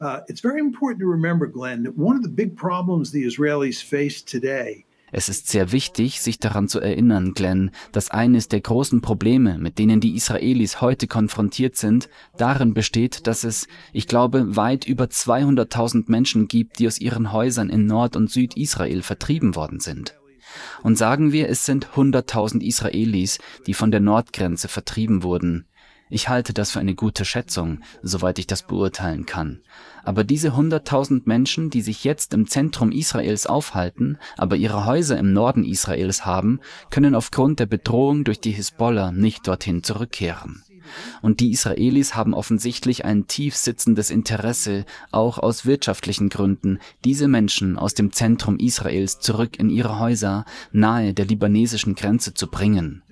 [0.00, 3.80] Uh, it's very important to remember, Glenn, that one of the big problems the Israelis
[3.80, 4.84] face today
[5.16, 9.78] es ist sehr wichtig, sich daran zu erinnern, Glenn, dass eines der großen Probleme, mit
[9.78, 16.06] denen die Israelis heute konfrontiert sind, darin besteht, dass es, ich glaube, weit über 200.000
[16.08, 20.18] Menschen gibt, die aus ihren Häusern in Nord- und Südisrael vertrieben worden sind.
[20.82, 23.38] Und sagen wir, es sind 100.000 Israelis,
[23.68, 25.66] die von der Nordgrenze vertrieben wurden.
[26.14, 29.62] Ich halte das für eine gute Schätzung, soweit ich das beurteilen kann.
[30.04, 35.32] Aber diese 100.000 Menschen, die sich jetzt im Zentrum Israels aufhalten, aber ihre Häuser im
[35.32, 36.60] Norden Israels haben,
[36.90, 40.62] können aufgrund der Bedrohung durch die Hisbollah nicht dorthin zurückkehren.
[41.20, 47.76] Und die Israelis haben offensichtlich ein tief sitzendes Interesse, auch aus wirtschaftlichen Gründen, diese Menschen
[47.76, 53.02] aus dem Zentrum Israels zurück in ihre Häuser nahe der libanesischen Grenze zu bringen.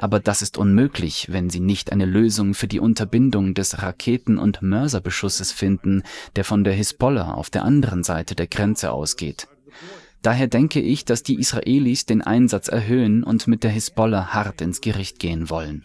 [0.00, 4.62] Aber das ist unmöglich, wenn sie nicht eine Lösung für die Unterbindung des Raketen- und
[4.62, 6.04] Mörserbeschusses finden,
[6.36, 9.46] der von der Hisbollah auf der anderen Seite der Grenze ausgeht.
[10.22, 14.80] Daher denke ich, dass die Israelis den Einsatz erhöhen und mit der Hisbollah hart ins
[14.80, 15.84] Gericht gehen wollen.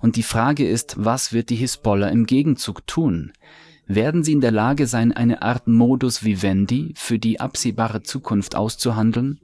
[0.00, 3.32] Und die Frage ist, was wird die Hisbollah im Gegenzug tun?
[3.86, 9.38] Werden sie in der Lage sein, eine Art Modus vivendi für die absehbare Zukunft auszuhandeln?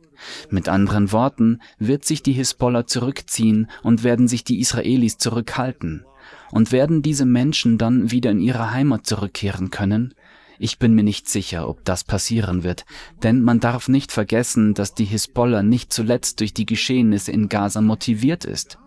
[0.51, 6.05] Mit anderen Worten, wird sich die Hisbollah zurückziehen und werden sich die Israelis zurückhalten?
[6.53, 10.15] Und werden diese Menschen dann wieder in ihre Heimat zurückkehren können?
[10.63, 12.85] Ich bin mir nicht sicher, ob das passieren wird,
[13.23, 17.81] denn man darf nicht vergessen, dass die Hisbollah nicht zuletzt durch die Geschehnisse in Gaza
[17.81, 18.79] motiviert ist.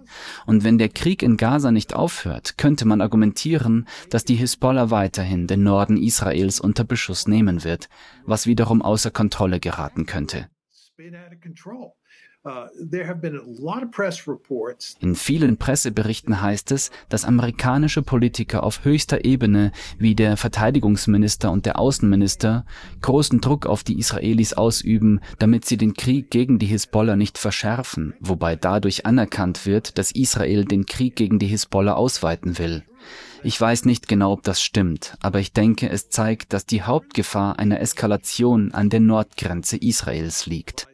[0.46, 5.48] Und wenn der Krieg in Gaza nicht aufhört, könnte man argumentieren, dass die Hisbollah weiterhin
[5.48, 7.90] den Norden Israels unter Beschuss nehmen wird,
[8.24, 10.50] was wiederum außer Kontrolle geraten könnte.
[12.46, 12.68] Uh,
[15.00, 21.66] In vielen Presseberichten heißt es, dass amerikanische Politiker auf höchster Ebene wie der Verteidigungsminister und
[21.66, 22.66] der Außenminister
[23.02, 28.14] großen Druck auf die Israelis ausüben, damit sie den Krieg gegen die Hisbollah nicht verschärfen,
[28.20, 32.84] wobei dadurch anerkannt wird, dass Israel den Krieg gegen die Hisbollah ausweiten will.
[33.44, 37.60] Ich weiß nicht genau, ob das stimmt, aber ich denke, es zeigt, dass die Hauptgefahr
[37.60, 40.88] einer Eskalation an der Nordgrenze Israels liegt.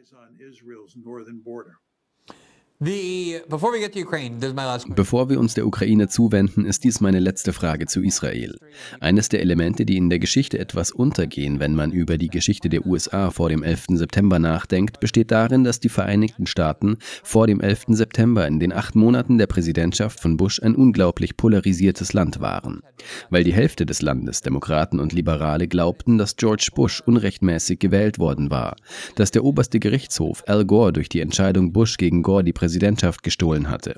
[4.96, 8.56] Bevor wir uns der Ukraine zuwenden, ist dies meine letzte Frage zu Israel.
[9.00, 12.86] Eines der Elemente, die in der Geschichte etwas untergehen, wenn man über die Geschichte der
[12.86, 13.84] USA vor dem 11.
[13.98, 17.88] September nachdenkt, besteht darin, dass die Vereinigten Staaten vor dem 11.
[17.88, 22.80] September in den acht Monaten der Präsidentschaft von Bush ein unglaublich polarisiertes Land waren.
[23.28, 28.50] Weil die Hälfte des Landes, Demokraten und Liberale, glaubten, dass George Bush unrechtmäßig gewählt worden
[28.50, 28.76] war,
[29.16, 33.24] dass der oberste Gerichtshof Al Gore durch die Entscheidung Bush gegen Gore die Präsidentschaft Präsidentschaft
[33.24, 33.96] gestohlen hatte.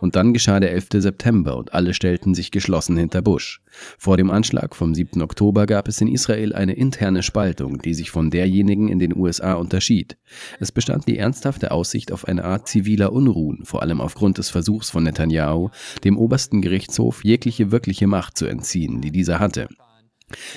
[0.00, 0.88] Und dann geschah der 11.
[0.94, 3.60] September und alle stellten sich geschlossen hinter Bush.
[3.98, 5.20] Vor dem Anschlag vom 7.
[5.22, 9.54] Oktober gab es in Israel eine interne Spaltung, die sich von derjenigen in den USA
[9.54, 10.16] unterschied.
[10.60, 14.90] Es bestand die ernsthafte Aussicht auf eine Art ziviler Unruhen, vor allem aufgrund des Versuchs
[14.90, 15.70] von Netanyahu,
[16.04, 19.66] dem obersten Gerichtshof jegliche wirkliche Macht zu entziehen, die dieser hatte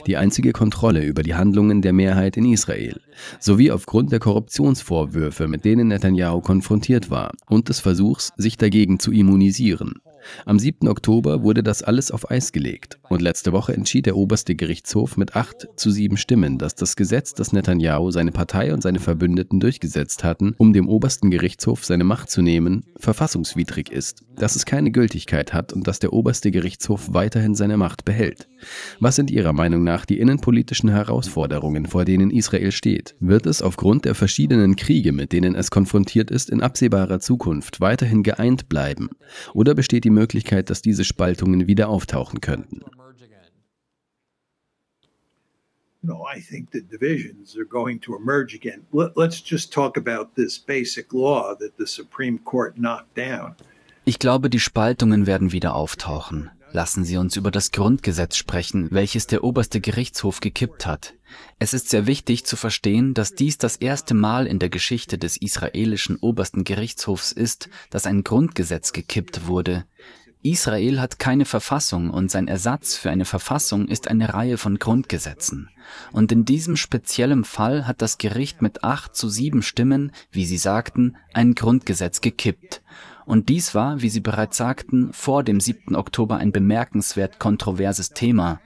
[0.07, 2.99] die einzige Kontrolle über die Handlungen der Mehrheit in Israel,
[3.39, 9.11] sowie aufgrund der Korruptionsvorwürfe, mit denen Netanyahu konfrontiert war, und des Versuchs, sich dagegen zu
[9.11, 9.95] immunisieren.
[10.45, 10.88] Am 7.
[10.88, 15.35] Oktober wurde das alles auf Eis gelegt und letzte Woche entschied der oberste Gerichtshof mit
[15.35, 20.23] acht zu sieben Stimmen, dass das Gesetz, das Netanyahu, seine Partei und seine Verbündeten durchgesetzt
[20.23, 25.53] hatten, um dem obersten Gerichtshof seine Macht zu nehmen, verfassungswidrig ist, dass es keine Gültigkeit
[25.53, 28.47] hat und dass der oberste Gerichtshof weiterhin seine Macht behält.
[28.99, 33.15] Was sind Ihrer Meinung nach die innenpolitischen Herausforderungen, vor denen Israel steht?
[33.19, 38.23] Wird es aufgrund der verschiedenen Kriege, mit denen es konfrontiert ist, in absehbarer Zukunft weiterhin
[38.23, 39.10] geeint bleiben?
[39.53, 42.82] Oder besteht die Möglichkeit, dass diese Spaltungen wieder auftauchen könnten?
[54.06, 56.52] Ich glaube, die Spaltungen werden wieder auftauchen.
[56.76, 61.14] Lassen Sie uns über das Grundgesetz sprechen, welches der oberste Gerichtshof gekippt hat.
[61.58, 65.38] Es ist sehr wichtig zu verstehen, dass dies das erste Mal in der Geschichte des
[65.38, 69.86] israelischen obersten Gerichtshofs ist, dass ein Grundgesetz gekippt wurde.
[70.45, 75.72] Israel hat keine Verfassung und sein Ersatz für eine Verfassung ist eine Reihe von Grundgesetzen.
[76.11, 80.57] Und in diesem speziellen Fall hat das Gericht mit acht zu sieben Stimmen, wie Sie
[80.57, 82.84] sagten, ein Grundgesetz gekippt.
[83.26, 85.95] Und dies war, wie Sie bereits sagten, vor dem 7.
[85.95, 88.61] Oktober ein bemerkenswert kontroverses Thema.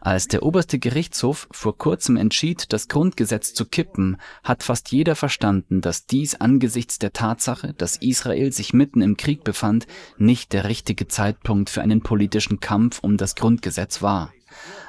[0.00, 5.80] Als der oberste Gerichtshof vor kurzem entschied, das Grundgesetz zu kippen, hat fast jeder verstanden,
[5.80, 11.08] dass dies angesichts der Tatsache, dass Israel sich mitten im Krieg befand, nicht der richtige
[11.08, 14.32] Zeitpunkt für einen politischen Kampf um das Grundgesetz war.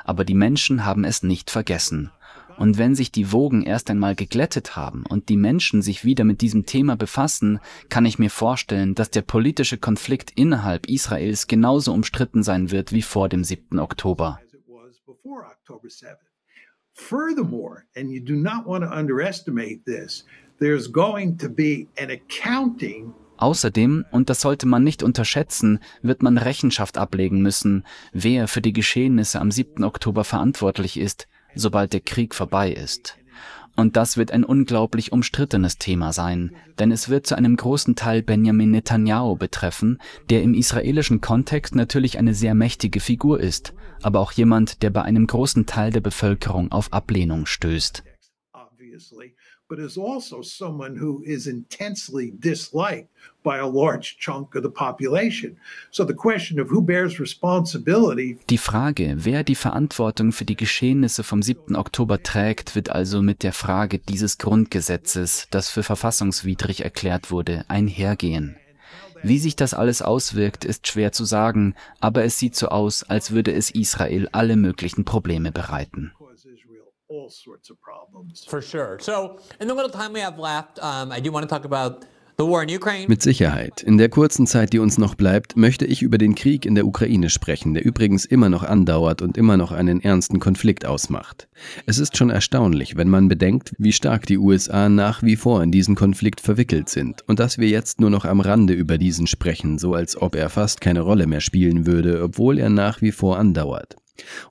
[0.04, 2.12] Aber die Menschen haben es nicht vergessen.
[2.58, 6.42] Und wenn sich die Wogen erst einmal geglättet haben und die Menschen sich wieder mit
[6.42, 12.44] diesem Thema befassen, kann ich mir vorstellen, dass der politische Konflikt innerhalb Israels genauso umstritten
[12.44, 13.80] sein wird wie vor dem 7.
[13.80, 14.42] Oktober.
[16.94, 20.26] Furthermore, and you do not want to underestimate this,
[20.60, 26.38] there's going to be an accounting Außerdem, und das sollte man nicht unterschätzen, wird man
[26.38, 29.86] Rechenschaft ablegen müssen, wer für die Geschehnisse am 7.
[29.86, 33.19] Oktober verantwortlich ist, sobald der Krieg vorbei ist.
[33.80, 38.22] Und das wird ein unglaublich umstrittenes Thema sein, denn es wird zu einem großen Teil
[38.22, 40.00] Benjamin Netanyahu betreffen,
[40.30, 45.04] der im israelischen Kontext natürlich eine sehr mächtige Figur ist, aber auch jemand, der bei
[45.04, 48.04] einem großen Teil der Bevölkerung auf Ablehnung stößt
[49.70, 53.08] but is also someone who is intensely disliked
[53.44, 55.58] by a large chunk of the population.
[55.92, 58.40] So the question of who bears responsibility.
[58.50, 61.76] Die Frage, wer die Verantwortung für die Geschehnisse vom 7.
[61.76, 68.58] Oktober trägt, wird also mit der Frage dieses Grundgesetzes, das für verfassungswidrig erklärt wurde, einhergehen.
[69.22, 73.32] Wie sich das alles auswirkt, ist schwer zu sagen, aber es sieht so aus, als
[73.32, 76.14] würde es Israel alle möglichen Probleme bereiten.
[77.10, 78.46] All sorts of problems.
[78.46, 78.98] For sure.
[79.00, 82.06] So, in the little time we have left, um, I do want to talk about
[83.08, 83.84] Mit Sicherheit.
[83.84, 86.88] In der kurzen Zeit, die uns noch bleibt, möchte ich über den Krieg in der
[86.88, 91.50] Ukraine sprechen, der übrigens immer noch andauert und immer noch einen ernsten Konflikt ausmacht.
[91.86, 95.74] Es ist schon erstaunlich, wenn man bedenkt, wie stark die USA nach wie vor in
[95.74, 99.78] diesen Konflikt verwickelt sind und dass wir jetzt nur noch am Rande über diesen sprechen,
[99.78, 103.38] so als ob er fast keine Rolle mehr spielen würde, obwohl er nach wie vor
[103.38, 103.98] andauert.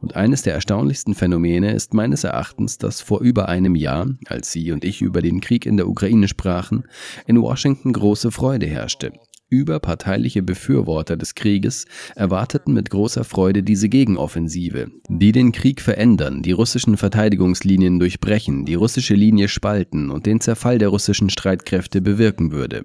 [0.01, 4.73] Und eines der erstaunlichsten Phänomene ist meines Erachtens, dass vor über einem Jahr, als Sie
[4.73, 6.85] und ich über den Krieg in der Ukraine sprachen,
[7.27, 9.13] in Washington große Freude herrschte.
[9.51, 16.53] Überparteiliche Befürworter des Krieges erwarteten mit großer Freude diese Gegenoffensive, die den Krieg verändern, die
[16.53, 22.85] russischen Verteidigungslinien durchbrechen, die russische Linie spalten und den Zerfall der russischen Streitkräfte bewirken würde.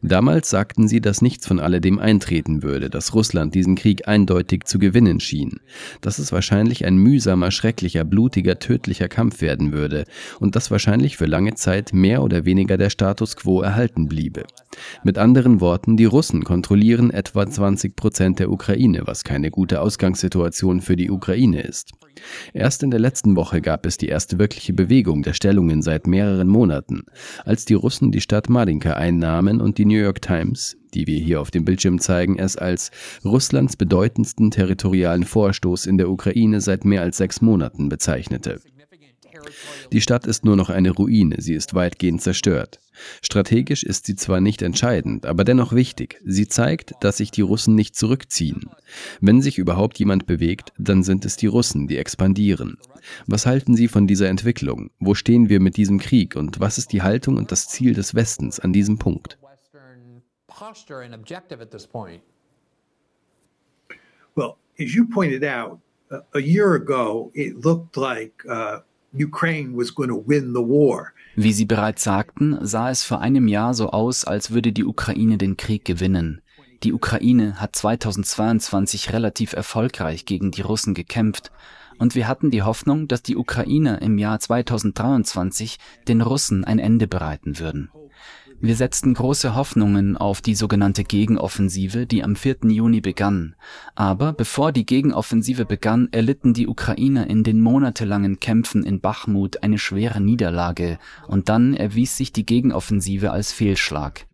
[0.00, 4.78] Damals sagten sie, dass nichts von alledem eintreten würde, dass Russland diesen Krieg eindeutig zu
[4.78, 5.60] gewinnen schien,
[6.00, 10.04] dass es wahrscheinlich ein mühsamer, schrecklicher, blutiger, tödlicher Kampf werden würde
[10.40, 14.44] und dass wahrscheinlich für lange Zeit mehr oder weniger der Status quo erhalten bliebe.
[15.04, 20.80] Mit anderen Worten, die Russen kontrollieren etwa 20 Prozent der Ukraine, was keine gute Ausgangssituation
[20.80, 21.90] für die Ukraine ist.
[22.52, 26.48] Erst in der letzten Woche gab es die erste wirkliche Bewegung der Stellungen seit mehreren
[26.48, 27.02] Monaten,
[27.44, 31.40] als die Russen die Stadt Madinka einnahmen und die New York Times, die wir hier
[31.40, 32.90] auf dem Bildschirm zeigen, es als
[33.24, 38.60] Russlands bedeutendsten territorialen Vorstoß in der Ukraine seit mehr als sechs Monaten bezeichnete.
[39.92, 42.80] Die Stadt ist nur noch eine Ruine, sie ist weitgehend zerstört.
[43.22, 46.20] Strategisch ist sie zwar nicht entscheidend, aber dennoch wichtig.
[46.24, 48.70] Sie zeigt, dass sich die Russen nicht zurückziehen.
[49.20, 52.78] Wenn sich überhaupt jemand bewegt, dann sind es die Russen, die expandieren.
[53.26, 54.90] Was halten Sie von dieser Entwicklung?
[54.98, 58.14] Wo stehen wir mit diesem Krieg und was ist die Haltung und das Ziel des
[58.14, 59.38] Westens an diesem Punkt?
[64.34, 65.80] Well, as you pointed out,
[66.34, 68.80] a year ago, it looked like uh,
[69.14, 71.12] Ukraine was going to win the war.
[71.36, 75.38] Wie Sie bereits sagten, sah es vor einem Jahr so aus, als würde die Ukraine
[75.38, 76.40] den Krieg gewinnen.
[76.82, 81.52] Die Ukraine hat 2022 relativ erfolgreich gegen die Russen gekämpft
[81.98, 85.78] und wir hatten die Hoffnung, dass die Ukrainer im Jahr 2023
[86.08, 87.90] den Russen ein Ende bereiten würden.
[88.64, 92.58] Wir setzten große Hoffnungen auf die sogenannte Gegenoffensive, die am 4.
[92.68, 93.56] Juni begann.
[93.96, 99.78] Aber bevor die Gegenoffensive begann, erlitten die Ukrainer in den monatelangen Kämpfen in Bachmut eine
[99.78, 104.28] schwere Niederlage und dann erwies sich die Gegenoffensive als Fehlschlag.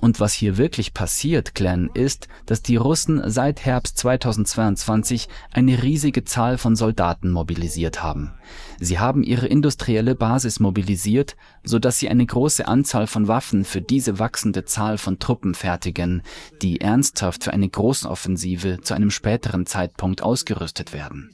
[0.00, 6.24] Und was hier wirklich passiert, Glenn, ist, dass die Russen seit Herbst 2022 eine riesige
[6.24, 8.34] Zahl von Soldaten mobilisiert haben.
[8.82, 13.82] Sie haben ihre industrielle Basis mobilisiert, so dass sie eine große Anzahl von Waffen für
[13.82, 16.22] diese wachsende Zahl von Truppen fertigen,
[16.62, 21.30] die ernsthaft für eine Großoffensive zu einem späteren Zeitpunkt ausgerüstet werden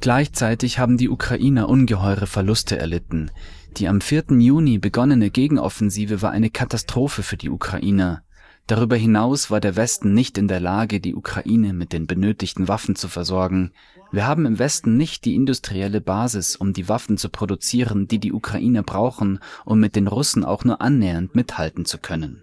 [0.00, 3.30] Gleichzeitig haben die Ukrainer ungeheure Verluste erlitten.
[3.76, 4.24] Die am 4.
[4.38, 8.22] Juni begonnene Gegenoffensive war eine Katastrophe für die Ukrainer.
[8.66, 12.96] Darüber hinaus war der Westen nicht in der Lage, die Ukraine mit den benötigten Waffen
[12.96, 13.72] zu versorgen.
[14.10, 18.32] Wir haben im Westen nicht die industrielle Basis, um die Waffen zu produzieren, die die
[18.32, 22.42] Ukrainer brauchen, um mit den Russen auch nur annähernd mithalten zu können.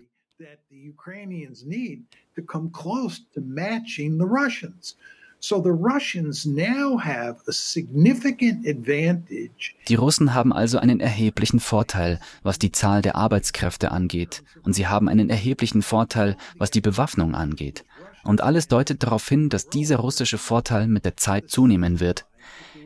[9.89, 14.87] Die Russen haben also einen erheblichen Vorteil, was die Zahl der Arbeitskräfte angeht, und sie
[14.87, 17.83] haben einen erheblichen Vorteil, was die Bewaffnung angeht.
[18.23, 22.25] Und alles deutet darauf hin, dass dieser russische Vorteil mit der Zeit zunehmen wird.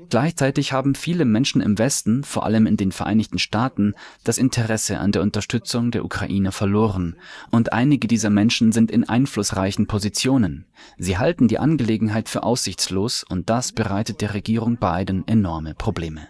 [0.10, 3.94] Gleichzeitig haben viele Menschen im Westen, vor allem in den Vereinigten Staaten,
[4.24, 7.16] das Interesse an der Unterstützung der Ukraine verloren,
[7.52, 10.66] und einige dieser Menschen sind in einflussreichen Positionen.
[10.98, 16.28] Sie halten die Angelegenheit für aussichtslos, und das bereitet der Regierung Biden enorme Probleme.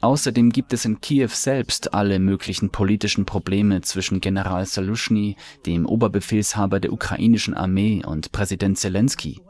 [0.00, 5.36] Außerdem gibt es in Kiew selbst alle möglichen politischen Probleme zwischen General Salushny,
[5.66, 9.40] dem Oberbefehlshaber der ukrainischen Armee, und Präsident Zelensky.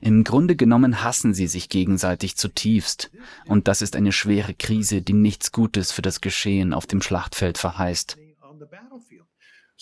[0.00, 3.12] Im Grunde genommen hassen sie sich gegenseitig zutiefst,
[3.46, 7.56] und das ist eine schwere Krise, die nichts Gutes für das Geschehen auf dem Schlachtfeld
[7.56, 8.18] verheißt.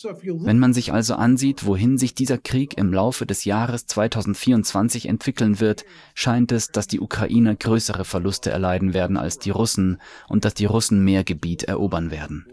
[0.04, 5.60] Wenn man sich also ansieht, wohin sich dieser Krieg im Laufe des Jahres 2024 entwickeln
[5.60, 5.84] wird,
[6.14, 10.66] scheint es, dass die Ukrainer größere Verluste erleiden werden als die Russen und dass die
[10.66, 12.46] Russen mehr Gebiet erobern werden.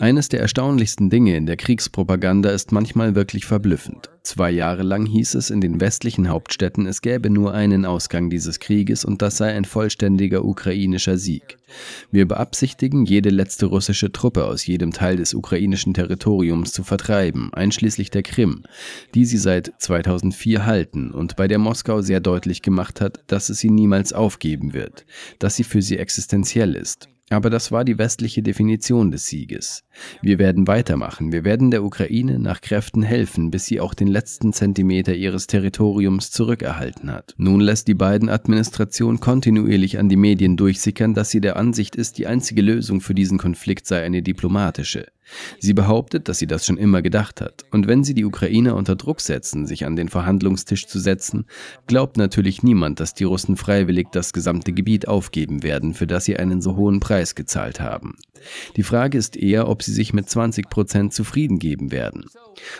[0.00, 4.08] Eines der erstaunlichsten Dinge in der Kriegspropaganda ist manchmal wirklich verblüffend.
[4.26, 8.58] Zwei Jahre lang hieß es in den westlichen Hauptstädten, es gäbe nur einen Ausgang dieses
[8.58, 11.58] Krieges und das sei ein vollständiger ukrainischer Sieg.
[12.10, 18.10] Wir beabsichtigen, jede letzte russische Truppe aus jedem Teil des ukrainischen Territoriums zu vertreiben, einschließlich
[18.10, 18.64] der Krim,
[19.14, 23.58] die sie seit 2004 halten und bei der Moskau sehr deutlich gemacht hat, dass es
[23.58, 24.85] sie niemals aufgeben wird,
[25.38, 27.08] dass sie für sie existenziell ist.
[27.28, 29.82] Aber das war die westliche Definition des Sieges.
[30.22, 31.32] Wir werden weitermachen.
[31.32, 36.30] Wir werden der Ukraine nach Kräften helfen, bis sie auch den letzten Zentimeter ihres Territoriums
[36.30, 37.34] zurückerhalten hat.
[37.36, 42.18] Nun lässt die beiden Administration kontinuierlich an die Medien durchsickern, dass sie der Ansicht ist,
[42.18, 45.08] die einzige Lösung für diesen Konflikt sei eine diplomatische.
[45.58, 47.64] Sie behauptet, dass sie das schon immer gedacht hat.
[47.70, 51.46] Und wenn sie die Ukrainer unter Druck setzen, sich an den Verhandlungstisch zu setzen,
[51.86, 56.36] glaubt natürlich niemand, dass die Russen freiwillig das gesamte Gebiet aufgeben werden, für das sie
[56.36, 58.16] einen so hohen Preis gezahlt haben.
[58.76, 62.26] Die Frage ist eher, ob sie sich mit 20 Prozent zufrieden geben werden.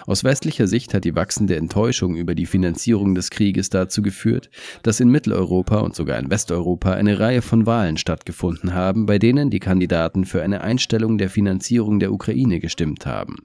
[0.07, 4.51] Aus westlicher Sicht hat die wachsende Enttäuschung über die Finanzierung des Krieges dazu geführt,
[4.83, 9.51] dass in Mitteleuropa und sogar in Westeuropa eine Reihe von Wahlen stattgefunden haben, bei denen
[9.51, 13.37] die Kandidaten für eine Einstellung der Finanzierung der Ukraine gestimmt haben.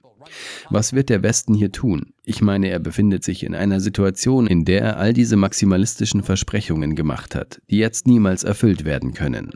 [0.70, 2.14] Was wird der Westen hier tun?
[2.24, 6.96] Ich meine, er befindet sich in einer Situation, in der er all diese maximalistischen Versprechungen
[6.96, 9.52] gemacht hat, die jetzt niemals erfüllt werden können.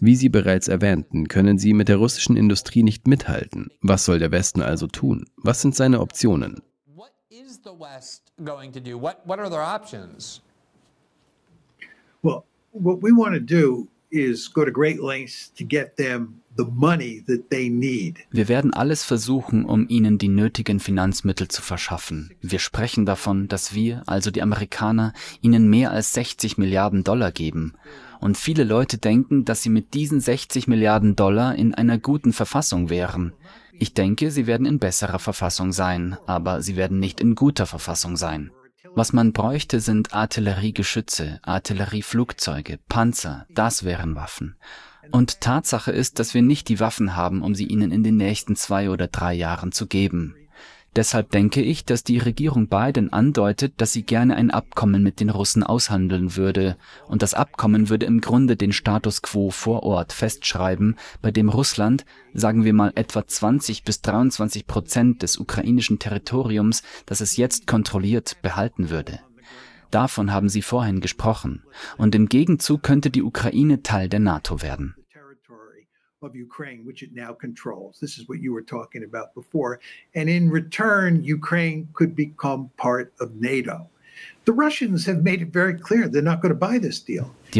[0.00, 3.70] Wie Sie bereits erwähnten, können Sie mit der russischen Industrie nicht mithalten.
[3.80, 5.26] Was soll der Westen also tun?
[5.36, 6.62] Was sind seine Optionen?
[12.22, 16.40] Well, what we want to do is go to great lengths to get them
[18.30, 22.32] wir werden alles versuchen, um ihnen die nötigen Finanzmittel zu verschaffen.
[22.40, 27.74] Wir sprechen davon, dass wir, also die Amerikaner, ihnen mehr als 60 Milliarden Dollar geben.
[28.20, 32.90] Und viele Leute denken, dass sie mit diesen 60 Milliarden Dollar in einer guten Verfassung
[32.90, 33.32] wären.
[33.72, 38.16] Ich denke, sie werden in besserer Verfassung sein, aber sie werden nicht in guter Verfassung
[38.16, 38.50] sein.
[38.94, 44.56] Was man bräuchte, sind Artilleriegeschütze, Artillerieflugzeuge, Panzer, das wären Waffen.
[45.12, 48.56] Und Tatsache ist, dass wir nicht die Waffen haben, um sie ihnen in den nächsten
[48.56, 50.34] zwei oder drei Jahren zu geben.
[50.96, 55.30] Deshalb denke ich, dass die Regierung Biden andeutet, dass sie gerne ein Abkommen mit den
[55.30, 56.76] Russen aushandeln würde,
[57.06, 62.04] und das Abkommen würde im Grunde den Status quo vor Ort festschreiben, bei dem Russland,
[62.34, 68.38] sagen wir mal etwa 20 bis 23 Prozent des ukrainischen Territoriums, das es jetzt kontrolliert,
[68.42, 69.20] behalten würde.
[69.92, 71.62] Davon haben Sie vorhin gesprochen,
[71.98, 74.96] und im Gegenzug könnte die Ukraine Teil der NATO werden
[76.22, 77.98] of Ukraine, which it now controls.
[77.98, 79.80] This is what you were talking about before.
[80.14, 83.88] And in return, Ukraine could become part of NATO.
[84.46, 84.52] Die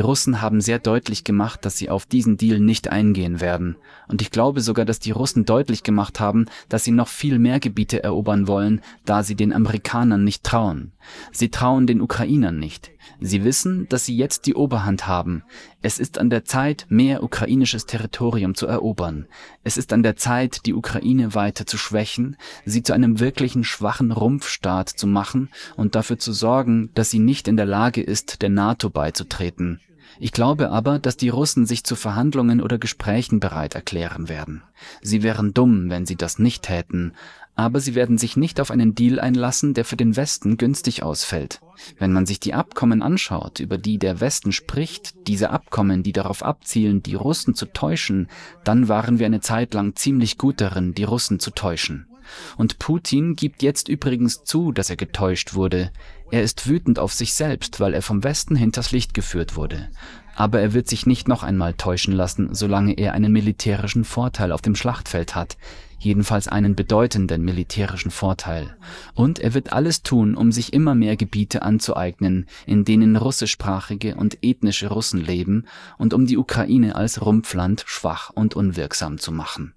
[0.01, 3.77] Russen haben sehr deutlich gemacht, dass sie auf diesen Deal nicht eingehen werden.
[4.09, 7.61] Und ich glaube sogar, dass die Russen deutlich gemacht haben, dass sie noch viel mehr
[7.61, 10.93] Gebiete erobern wollen, da sie den Amerikanern nicht trauen.
[11.33, 12.91] Sie trauen den Ukrainern nicht.
[13.21, 15.43] Sie wissen, dass sie jetzt die Oberhand haben.
[15.83, 19.27] Es ist an der Zeit, mehr ukrainisches Territorium zu erobern.
[19.63, 24.11] Es ist an der Zeit, die Ukraine weiter zu schwächen, sie zu einem wirklichen schwachen
[24.11, 28.49] Rumpfstaat zu machen und dafür zu sorgen, dass sie nicht in der Lage ist, der
[28.49, 29.81] NATO beizutreten.
[30.19, 34.63] Ich glaube aber, dass die Russen sich zu Verhandlungen oder Gesprächen bereit erklären werden.
[35.03, 37.15] Sie wären dumm, wenn sie das nicht täten,
[37.61, 41.61] aber sie werden sich nicht auf einen Deal einlassen, der für den Westen günstig ausfällt.
[41.99, 46.43] Wenn man sich die Abkommen anschaut, über die der Westen spricht, diese Abkommen, die darauf
[46.43, 48.29] abzielen, die Russen zu täuschen,
[48.65, 52.10] dann waren wir eine Zeit lang ziemlich gut darin, die Russen zu täuschen.
[52.57, 55.91] Und Putin gibt jetzt übrigens zu, dass er getäuscht wurde.
[56.31, 59.89] Er ist wütend auf sich selbst, weil er vom Westen hinters Licht geführt wurde.
[60.37, 64.63] Aber er wird sich nicht noch einmal täuschen lassen, solange er einen militärischen Vorteil auf
[64.63, 65.59] dem Schlachtfeld hat,
[65.99, 68.77] jedenfalls einen bedeutenden militärischen Vorteil.
[69.15, 74.39] Und er wird alles tun, um sich immer mehr Gebiete anzueignen, in denen russischsprachige und
[74.43, 75.67] ethnische Russen leben,
[75.99, 79.75] und um die Ukraine als Rumpfland schwach und unwirksam zu machen.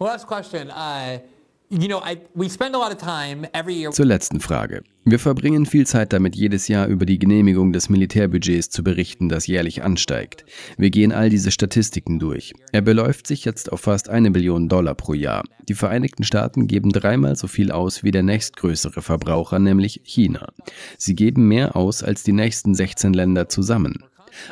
[0.00, 0.70] Last question.
[0.70, 1.18] Uh
[3.90, 4.82] zur letzten Frage.
[5.04, 9.46] Wir verbringen viel Zeit damit, jedes Jahr über die Genehmigung des Militärbudgets zu berichten, das
[9.46, 10.46] jährlich ansteigt.
[10.78, 12.54] Wir gehen all diese Statistiken durch.
[12.72, 15.44] Er beläuft sich jetzt auf fast eine Billion Dollar pro Jahr.
[15.68, 20.48] Die Vereinigten Staaten geben dreimal so viel aus wie der nächstgrößere Verbraucher, nämlich China.
[20.96, 24.04] Sie geben mehr aus als die nächsten 16 Länder zusammen.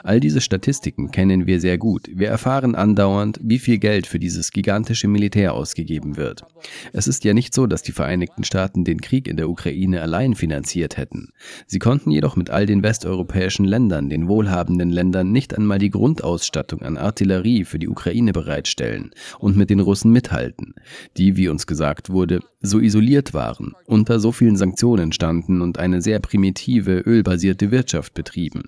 [0.03, 2.09] All diese Statistiken kennen wir sehr gut.
[2.13, 6.45] Wir erfahren andauernd, wie viel Geld für dieses gigantische Militär ausgegeben wird.
[6.93, 10.35] Es ist ja nicht so, dass die Vereinigten Staaten den Krieg in der Ukraine allein
[10.35, 11.31] finanziert hätten.
[11.67, 16.83] Sie konnten jedoch mit all den westeuropäischen Ländern, den wohlhabenden Ländern, nicht einmal die Grundausstattung
[16.83, 20.75] an Artillerie für die Ukraine bereitstellen und mit den Russen mithalten,
[21.17, 26.03] die, wie uns gesagt wurde, so isoliert waren, unter so vielen Sanktionen standen und eine
[26.03, 28.65] sehr primitive, ölbasierte Wirtschaft betrieben.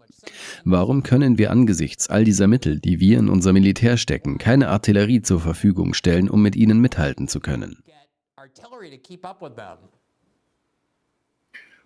[0.65, 5.23] Warum können wir angesichts all dieser Mittel, die wir in unser Militär stecken, keine Artillerie
[5.23, 7.83] zur Verfügung stellen, um mit ihnen mithalten zu können?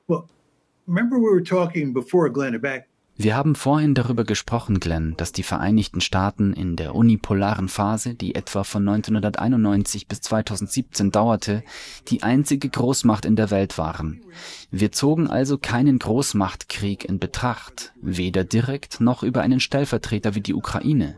[0.09, 0.25] Well,
[0.89, 2.83] remember we were talking before, Glenn, about
[3.17, 8.35] wir haben vorhin darüber gesprochen, Glenn, dass die Vereinigten Staaten in der unipolaren Phase, die
[8.35, 11.63] etwa von 1991 bis 2017 dauerte,
[12.09, 14.23] die einzige Großmacht in der Welt waren.
[14.71, 20.55] Wir zogen also keinen Großmachtkrieg in Betracht, weder direkt noch über einen Stellvertreter wie die
[20.55, 21.17] Ukraine.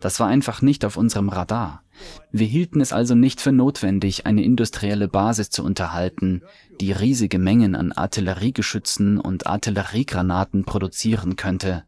[0.00, 1.83] Das war einfach nicht auf unserem Radar.
[2.32, 6.42] Wir hielten es also nicht für notwendig, eine industrielle Basis zu unterhalten,
[6.80, 11.84] die riesige Mengen an Artilleriegeschützen und Artilleriegranaten produzieren könnte.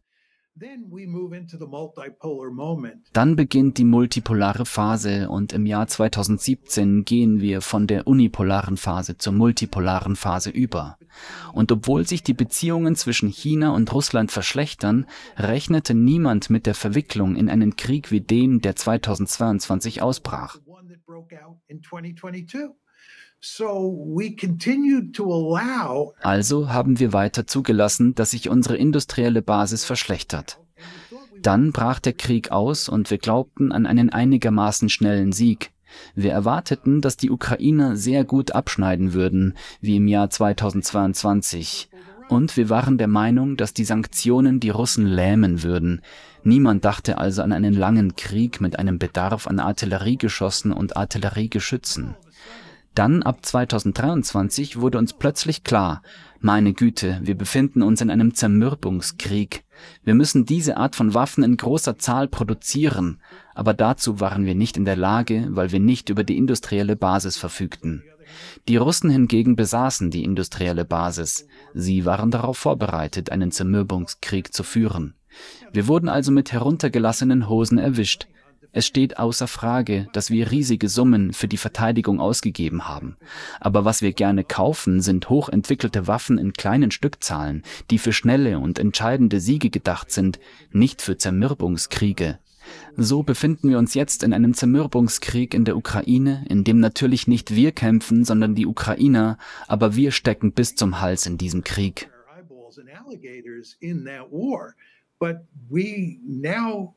[3.13, 9.17] Dann beginnt die multipolare Phase und im Jahr 2017 gehen wir von der unipolaren Phase
[9.17, 10.97] zur multipolaren Phase über.
[11.53, 15.05] Und obwohl sich die Beziehungen zwischen China und Russland verschlechtern,
[15.35, 20.57] rechnete niemand mit der Verwicklung in einen Krieg wie den, der 2022 ausbrach.
[26.21, 30.59] Also haben wir weiter zugelassen, dass sich unsere industrielle Basis verschlechtert.
[31.41, 35.71] Dann brach der Krieg aus und wir glaubten an einen einigermaßen schnellen Sieg.
[36.15, 41.89] Wir erwarteten, dass die Ukrainer sehr gut abschneiden würden, wie im Jahr 2022.
[42.29, 46.01] Und wir waren der Meinung, dass die Sanktionen die Russen lähmen würden.
[46.43, 52.15] Niemand dachte also an einen langen Krieg mit einem Bedarf an Artilleriegeschossen und Artilleriegeschützen.
[52.97, 56.01] Dann ab 2023 wurde uns plötzlich klar,
[56.39, 59.65] meine Güte, wir befinden uns in einem Zermürbungskrieg.
[60.03, 63.21] Wir müssen diese Art von Waffen in großer Zahl produzieren,
[63.53, 67.37] aber dazu waren wir nicht in der Lage, weil wir nicht über die industrielle Basis
[67.37, 68.03] verfügten.
[68.67, 71.45] Die Russen hingegen besaßen die industrielle Basis.
[71.75, 75.13] Sie waren darauf vorbereitet, einen Zermürbungskrieg zu führen.
[75.71, 78.27] Wir wurden also mit heruntergelassenen Hosen erwischt.
[78.77, 83.17] Es steht außer Frage, dass wir riesige Summen für die Verteidigung ausgegeben haben.
[83.59, 88.77] Aber was wir gerne kaufen, sind hochentwickelte Waffen in kleinen Stückzahlen, die für schnelle und
[88.77, 90.39] entscheidende Siege gedacht sind,
[90.71, 92.37] nicht für Zermürbungskriege.
[92.95, 97.55] So befinden wir uns jetzt in einem Zermürbungskrieg in der Ukraine, in dem natürlich nicht
[97.55, 102.11] wir kämpfen, sondern die Ukrainer, aber wir stecken bis zum Hals in diesem Krieg.
[105.19, 106.93] But we now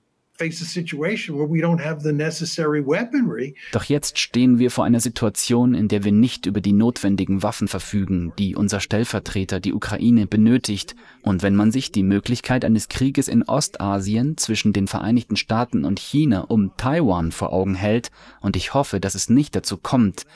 [3.72, 7.68] doch jetzt stehen wir vor einer Situation, in der wir nicht über die notwendigen Waffen
[7.68, 10.94] verfügen, die unser Stellvertreter die Ukraine benötigt.
[11.22, 15.98] Und wenn man sich die Möglichkeit eines Krieges in Ostasien zwischen den Vereinigten Staaten und
[15.98, 18.10] China um Taiwan vor Augen hält,
[18.40, 20.26] und ich hoffe, dass es nicht dazu kommt,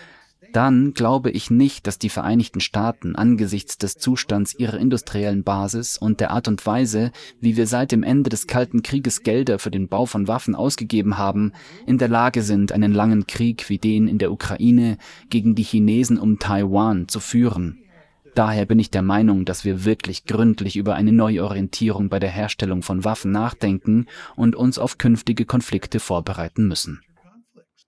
[0.55, 6.21] dann glaube ich nicht, dass die Vereinigten Staaten angesichts des Zustands ihrer industriellen Basis und
[6.21, 7.11] der Art und Weise,
[7.41, 11.19] wie wir seit dem Ende des Kalten Krieges Gelder für den Bau von Waffen ausgegeben
[11.19, 11.53] haben,
[11.87, 14.99] in der Lage sind, einen langen Krieg wie den in der Ukraine
[15.29, 17.81] gegen die Chinesen um Taiwan zu führen.
[18.37, 22.83] Daher bin ich der Meinung, dass wir wirklich gründlich über eine Neuorientierung bei der Herstellung
[22.83, 24.07] von Waffen nachdenken
[24.37, 27.03] und uns auf künftige Konflikte vorbereiten müssen.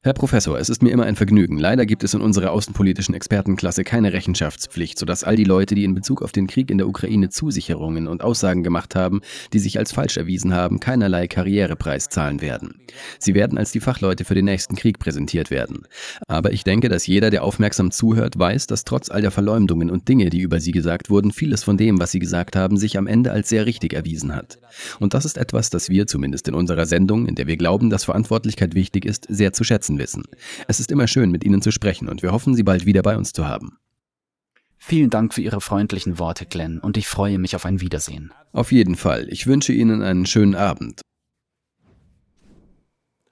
[0.07, 1.59] Herr Professor, es ist mir immer ein Vergnügen.
[1.59, 5.95] Leider gibt es in unserer außenpolitischen Expertenklasse keine Rechenschaftspflicht, sodass all die Leute, die in
[5.95, 9.21] Bezug auf den Krieg in der Ukraine Zusicherungen und Aussagen gemacht haben,
[9.53, 12.77] die sich als falsch erwiesen haben, keinerlei Karrierepreis zahlen werden.
[13.19, 15.89] Sie werden als die Fachleute für den nächsten Krieg präsentiert werden.
[16.29, 20.07] Aber ich denke, dass jeder, der aufmerksam zuhört, weiß, dass trotz all der Verleumdungen und
[20.07, 23.09] Dinge, die über sie gesagt wurden, vieles von dem, was sie gesagt haben, sich am
[23.09, 24.61] Ende als sehr richtig erwiesen hat.
[25.01, 28.05] Und das ist etwas, das wir, zumindest in unserer Sendung, in der wir glauben, dass
[28.05, 30.25] Verantwortlichkeit wichtig ist, sehr zu schätzen Wissen wissen.
[30.69, 33.17] Es ist immer schön, mit Ihnen zu sprechen und wir hoffen, Sie bald wieder bei
[33.17, 33.79] uns zu haben.
[34.79, 38.33] Vielen Dank für Ihre freundlichen Worte, Glenn, und ich freue mich auf ein Wiedersehen.
[38.53, 39.27] Auf jeden Fall.
[39.31, 41.01] Ich wünsche Ihnen einen schönen Abend.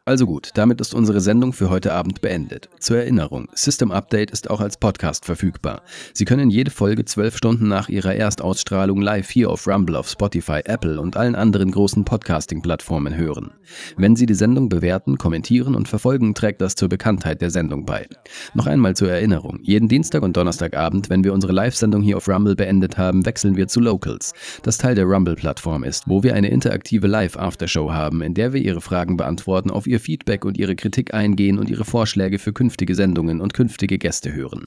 [0.07, 2.69] Also gut, damit ist unsere Sendung für heute Abend beendet.
[2.79, 5.81] Zur Erinnerung, System Update ist auch als Podcast verfügbar.
[6.13, 10.61] Sie können jede Folge zwölf Stunden nach ihrer Erstausstrahlung live hier auf Rumble, auf Spotify,
[10.67, 13.53] Apple und allen anderen großen Podcasting-Plattformen hören.
[13.97, 18.07] Wenn Sie die Sendung bewerten, kommentieren und verfolgen, trägt das zur Bekanntheit der Sendung bei.
[18.53, 22.57] Noch einmal zur Erinnerung, jeden Dienstag und Donnerstagabend, wenn wir unsere Live-Sendung hier auf Rumble
[22.57, 27.07] beendet haben, wechseln wir zu Locals, das Teil der Rumble-Plattform ist, wo wir eine interaktive
[27.07, 31.59] Live-Aftershow haben, in der wir Ihre Fragen beantworten auf Ihr Feedback und Ihre Kritik eingehen
[31.59, 34.65] und Ihre Vorschläge für künftige Sendungen und künftige Gäste hören.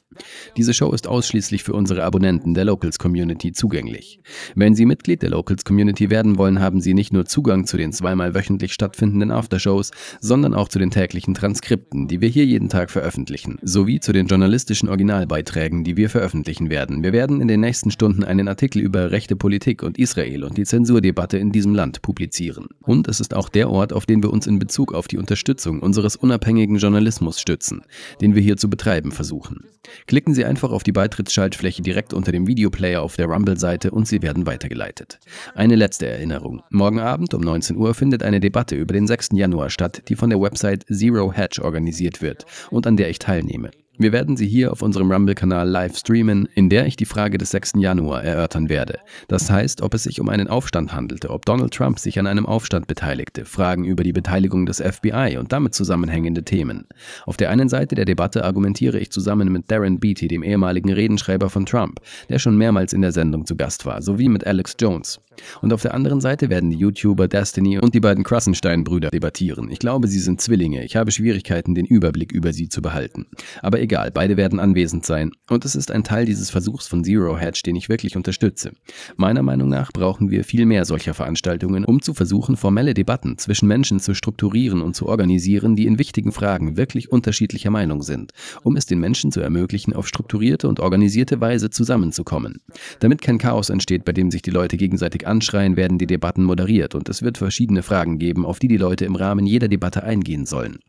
[0.56, 4.20] Diese Show ist ausschließlich für unsere Abonnenten der Locals Community zugänglich.
[4.56, 7.94] Wenn Sie Mitglied der Locals Community werden wollen, haben Sie nicht nur Zugang zu den
[7.94, 12.92] zweimal wöchentlich stattfindenden Aftershows, sondern auch zu den täglichen Transkripten, die wir hier jeden Tag
[12.92, 17.04] veröffentlichen, sowie zu den journalistischen Originalbeiträgen, die wir veröffentlichen werden.
[17.04, 20.66] Wir werden in den nächsten Stunden einen Artikel über rechte Politik und Israel und die
[20.66, 22.68] Zensurdebatte in diesem Land publizieren.
[22.82, 25.82] Und es ist auch der Ort, auf den wir uns in Bezug auf die Unterstützung
[25.82, 27.84] unseres unabhängigen Journalismus stützen,
[28.22, 29.66] den wir hier zu betreiben versuchen.
[30.06, 34.22] Klicken Sie einfach auf die Beitrittsschaltfläche direkt unter dem Videoplayer auf der Rumble-Seite und Sie
[34.22, 35.20] werden weitergeleitet.
[35.56, 36.62] Eine letzte Erinnerung.
[36.70, 39.30] Morgen Abend um 19 Uhr findet eine Debatte über den 6.
[39.34, 43.72] Januar statt, die von der Website Zero Hedge organisiert wird und an der ich teilnehme.
[44.00, 47.50] Wir werden sie hier auf unserem Rumble-Kanal live streamen, in der ich die Frage des
[47.50, 47.74] 6.
[47.78, 49.00] Januar erörtern werde.
[49.28, 52.46] Das heißt, ob es sich um einen Aufstand handelte, ob Donald Trump sich an einem
[52.46, 56.86] Aufstand beteiligte, Fragen über die Beteiligung des FBI und damit zusammenhängende Themen.
[57.26, 61.50] Auf der einen Seite der Debatte argumentiere ich zusammen mit Darren Beatty, dem ehemaligen Redenschreiber
[61.50, 62.00] von Trump,
[62.30, 65.20] der schon mehrmals in der Sendung zu Gast war, sowie mit Alex Jones.
[65.62, 69.70] Und auf der anderen Seite werden die YouTuber Destiny und die beiden Krassenstein-Brüder debattieren.
[69.72, 70.84] Ich glaube, sie sind Zwillinge.
[70.84, 73.28] Ich habe Schwierigkeiten, den Überblick über sie zu behalten.
[73.62, 75.32] Aber egal, beide werden anwesend sein.
[75.50, 78.74] Und es ist ein Teil dieses Versuchs von Zero Hedge, den ich wirklich unterstütze.
[79.16, 83.70] Meiner Meinung nach brauchen wir viel mehr solcher Veranstaltungen, um zu versuchen, formelle Debatten zwischen
[83.70, 88.76] Menschen zu strukturieren und zu organisieren, die in wichtigen Fragen wirklich unterschiedlicher Meinung sind, um
[88.76, 92.60] es den Menschen zu ermöglichen, auf strukturierte und organisierte Weise zusammenzukommen.
[93.00, 96.94] Damit kein Chaos entsteht, bei dem sich die Leute gegenseitig anschreien, werden die Debatten moderiert
[96.94, 100.46] und es wird verschiedene Fragen geben, auf die die Leute im Rahmen jeder Debatte eingehen
[100.46, 100.80] sollen.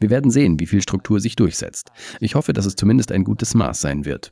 [0.00, 1.92] Wir werden sehen, wie viel Struktur sich durchsetzt.
[2.18, 4.30] Ich hoffe, dass es zumindest ein gutes Maß sein wird.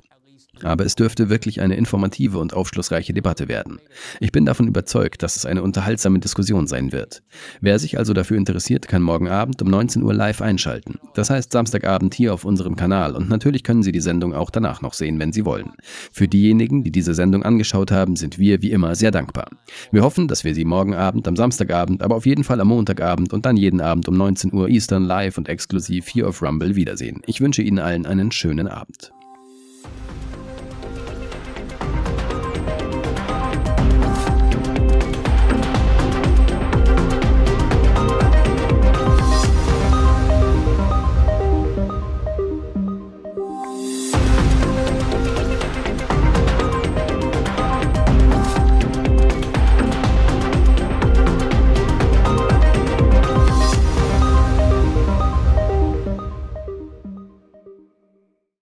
[0.63, 3.79] Aber es dürfte wirklich eine informative und aufschlussreiche Debatte werden.
[4.21, 7.23] Ich bin davon überzeugt, dass es eine unterhaltsame Diskussion sein wird.
[7.61, 10.99] Wer sich also dafür interessiert, kann morgen Abend um 19 Uhr live einschalten.
[11.15, 14.81] Das heißt Samstagabend hier auf unserem Kanal und natürlich können Sie die Sendung auch danach
[14.81, 15.73] noch sehen, wenn Sie wollen.
[16.13, 19.49] Für diejenigen, die diese Sendung angeschaut haben, sind wir wie immer sehr dankbar.
[19.93, 23.33] Wir hoffen, dass wir Sie morgen Abend, am Samstagabend, aber auf jeden Fall am Montagabend
[23.33, 27.23] und dann jeden Abend um 19 Uhr Eastern live und exklusiv hier auf Rumble wiedersehen.
[27.27, 29.13] Ich wünsche Ihnen allen einen schönen Abend.